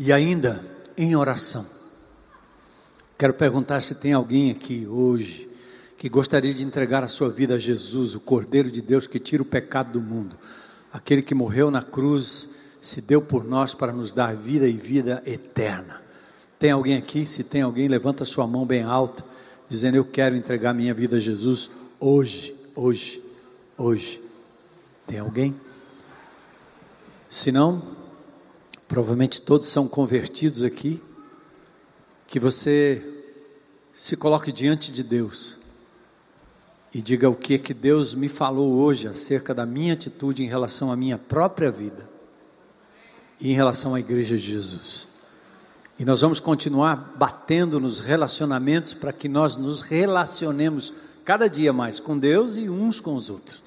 E 0.00 0.12
ainda 0.12 0.64
em 0.96 1.14
oração. 1.14 1.64
Quero 3.16 3.34
perguntar 3.34 3.80
se 3.80 3.94
tem 3.94 4.12
alguém 4.12 4.50
aqui 4.50 4.84
hoje 4.84 5.48
que 5.96 6.08
gostaria 6.08 6.52
de 6.52 6.64
entregar 6.64 7.04
a 7.04 7.08
sua 7.08 7.28
vida 7.28 7.54
a 7.54 7.58
Jesus, 7.58 8.16
o 8.16 8.20
Cordeiro 8.20 8.68
de 8.68 8.82
Deus 8.82 9.06
que 9.06 9.20
tira 9.20 9.44
o 9.44 9.46
pecado 9.46 9.92
do 9.92 10.00
mundo 10.00 10.36
aquele 10.92 11.22
que 11.22 11.34
morreu 11.34 11.70
na 11.70 11.82
cruz, 11.82 12.48
se 12.80 13.00
deu 13.00 13.22
por 13.22 13.44
nós 13.44 13.74
para 13.74 13.92
nos 13.92 14.12
dar 14.12 14.34
vida 14.34 14.66
e 14.66 14.72
vida 14.72 15.22
eterna. 15.26 16.00
Tem 16.58 16.70
alguém 16.70 16.96
aqui? 16.96 17.24
Se 17.26 17.44
tem 17.44 17.62
alguém, 17.62 17.88
levanta 17.88 18.24
sua 18.24 18.46
mão 18.46 18.66
bem 18.66 18.82
alta, 18.82 19.24
dizendo: 19.68 19.96
Eu 19.96 20.04
quero 20.04 20.36
entregar 20.36 20.74
minha 20.74 20.92
vida 20.92 21.16
a 21.16 21.20
Jesus 21.20 21.70
hoje, 21.98 22.54
hoje, 22.74 23.22
hoje. 23.76 24.20
Tem 25.06 25.18
alguém? 25.18 25.54
Se 27.28 27.52
não, 27.52 27.82
provavelmente 28.90 29.40
todos 29.40 29.68
são 29.68 29.86
convertidos 29.86 30.64
aqui. 30.64 31.00
Que 32.26 32.40
você 32.40 33.00
se 33.94 34.16
coloque 34.16 34.50
diante 34.50 34.90
de 34.90 35.04
Deus 35.04 35.56
e 36.92 37.00
diga 37.00 37.30
o 37.30 37.36
que 37.36 37.56
que 37.56 37.72
Deus 37.72 38.14
me 38.14 38.28
falou 38.28 38.72
hoje 38.72 39.06
acerca 39.06 39.54
da 39.54 39.64
minha 39.64 39.94
atitude 39.94 40.42
em 40.42 40.48
relação 40.48 40.90
à 40.90 40.96
minha 40.96 41.16
própria 41.16 41.70
vida 41.70 42.08
e 43.40 43.52
em 43.52 43.54
relação 43.54 43.94
à 43.94 44.00
igreja 44.00 44.36
de 44.36 44.42
Jesus. 44.42 45.06
E 45.96 46.04
nós 46.04 46.20
vamos 46.20 46.40
continuar 46.40 47.14
batendo 47.16 47.78
nos 47.78 48.00
relacionamentos 48.00 48.92
para 48.92 49.12
que 49.12 49.28
nós 49.28 49.56
nos 49.56 49.82
relacionemos 49.82 50.92
cada 51.24 51.48
dia 51.48 51.72
mais 51.72 52.00
com 52.00 52.18
Deus 52.18 52.56
e 52.56 52.68
uns 52.68 52.98
com 52.98 53.14
os 53.14 53.30
outros. 53.30 53.62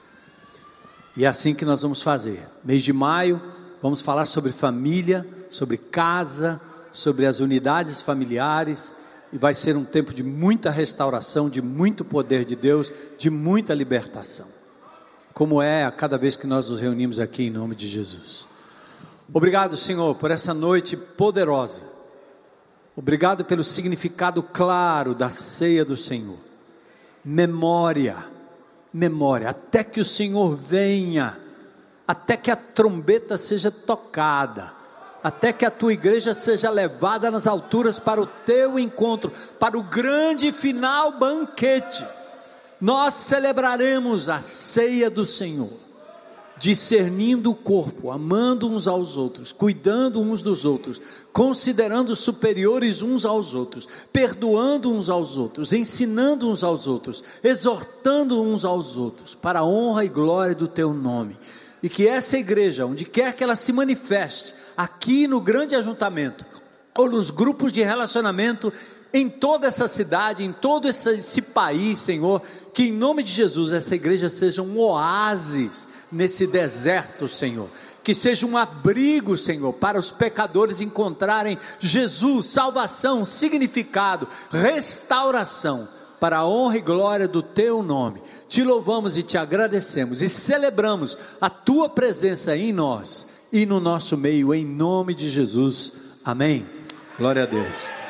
E 1.15 1.23
é 1.23 1.27
assim 1.27 1.53
que 1.53 1.63
nós 1.63 1.81
vamos 1.81 2.01
fazer. 2.01 2.45
Mês 2.63 2.83
de 2.83 2.91
maio, 2.91 3.41
vamos 3.83 3.99
falar 3.99 4.25
sobre 4.25 4.53
família, 4.53 5.27
sobre 5.49 5.75
casa, 5.75 6.59
sobre 6.89 7.25
as 7.25 7.41
unidades 7.41 8.01
familiares 8.01 8.95
e 9.33 9.37
vai 9.37 9.53
ser 9.53 9.75
um 9.75 9.83
tempo 9.83 10.13
de 10.13 10.23
muita 10.23 10.71
restauração, 10.71 11.49
de 11.49 11.61
muito 11.61 12.05
poder 12.05 12.45
de 12.45 12.55
Deus, 12.55 12.93
de 13.17 13.29
muita 13.29 13.73
libertação. 13.73 14.47
Como 15.33 15.61
é 15.61 15.83
a 15.83 15.91
cada 15.91 16.17
vez 16.17 16.37
que 16.37 16.47
nós 16.47 16.69
nos 16.69 16.79
reunimos 16.79 17.19
aqui 17.19 17.47
em 17.47 17.49
nome 17.49 17.75
de 17.75 17.89
Jesus. 17.89 18.47
Obrigado, 19.33 19.75
Senhor, 19.75 20.15
por 20.15 20.31
essa 20.31 20.53
noite 20.53 20.95
poderosa. 20.95 21.81
Obrigado 22.95 23.43
pelo 23.43 23.65
significado 23.65 24.41
claro 24.41 25.13
da 25.13 25.29
ceia 25.29 25.83
do 25.83 25.97
Senhor. 25.97 26.37
Memória, 27.25 28.15
memória, 28.93 29.49
até 29.49 29.83
que 29.83 29.99
o 29.99 30.05
Senhor 30.05 30.55
venha, 30.55 31.37
até 32.07 32.37
que 32.37 32.51
a 32.51 32.55
trombeta 32.55 33.37
seja 33.37 33.71
tocada 33.71 34.83
até 35.23 35.53
que 35.53 35.63
a 35.63 35.71
tua 35.71 35.93
igreja 35.93 36.33
seja 36.33 36.69
levada 36.69 37.31
nas 37.31 37.47
alturas 37.47 37.97
para 37.97 38.21
o 38.21 38.25
teu 38.25 38.77
encontro, 38.77 39.31
para 39.57 39.77
o 39.77 39.83
grande 39.83 40.51
final 40.51 41.13
banquete. 41.13 42.05
Nós 42.81 43.13
celebraremos 43.13 44.27
a 44.27 44.41
ceia 44.41 45.09
do 45.09 45.25
Senhor, 45.25 45.71
discernindo 46.57 47.51
o 47.51 47.55
corpo, 47.55 48.11
amando 48.11 48.69
uns 48.69 48.85
aos 48.85 49.15
outros, 49.15 49.53
cuidando 49.53 50.19
uns 50.19 50.41
dos 50.41 50.65
outros, 50.65 50.99
considerando 51.31 52.13
superiores 52.17 53.01
uns 53.01 53.23
aos 53.23 53.53
outros, 53.53 53.87
perdoando 54.11 54.91
uns 54.91 55.09
aos 55.09 55.37
outros, 55.37 55.71
ensinando 55.71 56.49
uns 56.49 56.65
aos 56.65 56.85
outros, 56.85 57.23
exortando 57.41 58.41
uns 58.41 58.65
aos 58.65 58.97
outros, 58.97 59.33
para 59.33 59.59
a 59.59 59.65
honra 59.65 60.03
e 60.03 60.09
glória 60.09 60.53
do 60.53 60.67
teu 60.67 60.93
nome. 60.93 61.37
E 61.83 61.89
que 61.89 62.07
essa 62.07 62.37
igreja, 62.37 62.85
onde 62.85 63.03
quer 63.03 63.33
que 63.33 63.43
ela 63.43 63.57
se 63.57 63.73
manifeste, 63.73 64.55
aqui 64.75 65.27
no 65.27 65.41
grande 65.41 65.75
ajuntamento, 65.75 66.45
ou 66.97 67.09
nos 67.09 67.29
grupos 67.29 67.73
de 67.73 67.83
relacionamento, 67.83 68.71
em 69.13 69.29
toda 69.29 69.67
essa 69.67 69.87
cidade, 69.87 70.43
em 70.43 70.51
todo 70.51 70.87
esse, 70.87 71.19
esse 71.19 71.41
país, 71.41 71.99
Senhor, 71.99 72.41
que 72.73 72.83
em 72.85 72.91
nome 72.91 73.21
de 73.21 73.31
Jesus 73.31 73.71
essa 73.71 73.93
igreja 73.93 74.29
seja 74.29 74.61
um 74.61 74.79
oásis 74.79 75.87
nesse 76.11 76.47
deserto, 76.47 77.27
Senhor. 77.27 77.69
que 78.03 78.13
seja 78.13 78.45
um 78.45 78.57
abrigo, 78.57 79.37
Senhor, 79.37 79.71
para 79.73 79.97
os 79.97 80.11
pecadores 80.11 80.81
encontrarem 80.81 81.57
Jesus, 81.79 82.47
salvação, 82.47 83.23
significado, 83.23 84.27
restauração, 84.51 85.87
para 86.19 86.39
a 86.39 86.47
honra 86.47 86.77
e 86.77 86.81
glória 86.81 87.27
do 87.27 87.41
Teu 87.41 87.81
nome. 87.81 88.21
Te 88.53 88.63
louvamos 88.63 89.17
e 89.17 89.23
te 89.23 89.35
agradecemos 89.35 90.21
e 90.21 90.29
celebramos 90.29 91.17
a 91.41 91.49
Tua 91.49 91.89
presença 91.89 92.55
em 92.55 92.71
nós 92.71 93.27
e 93.51 93.65
no 93.65 93.79
nosso 93.79 94.15
meio, 94.15 94.53
em 94.53 94.63
nome 94.63 95.15
de 95.15 95.27
Jesus. 95.27 95.93
Amém. 96.23 96.63
Glória 97.17 97.41
a 97.41 97.45
Deus. 97.47 98.02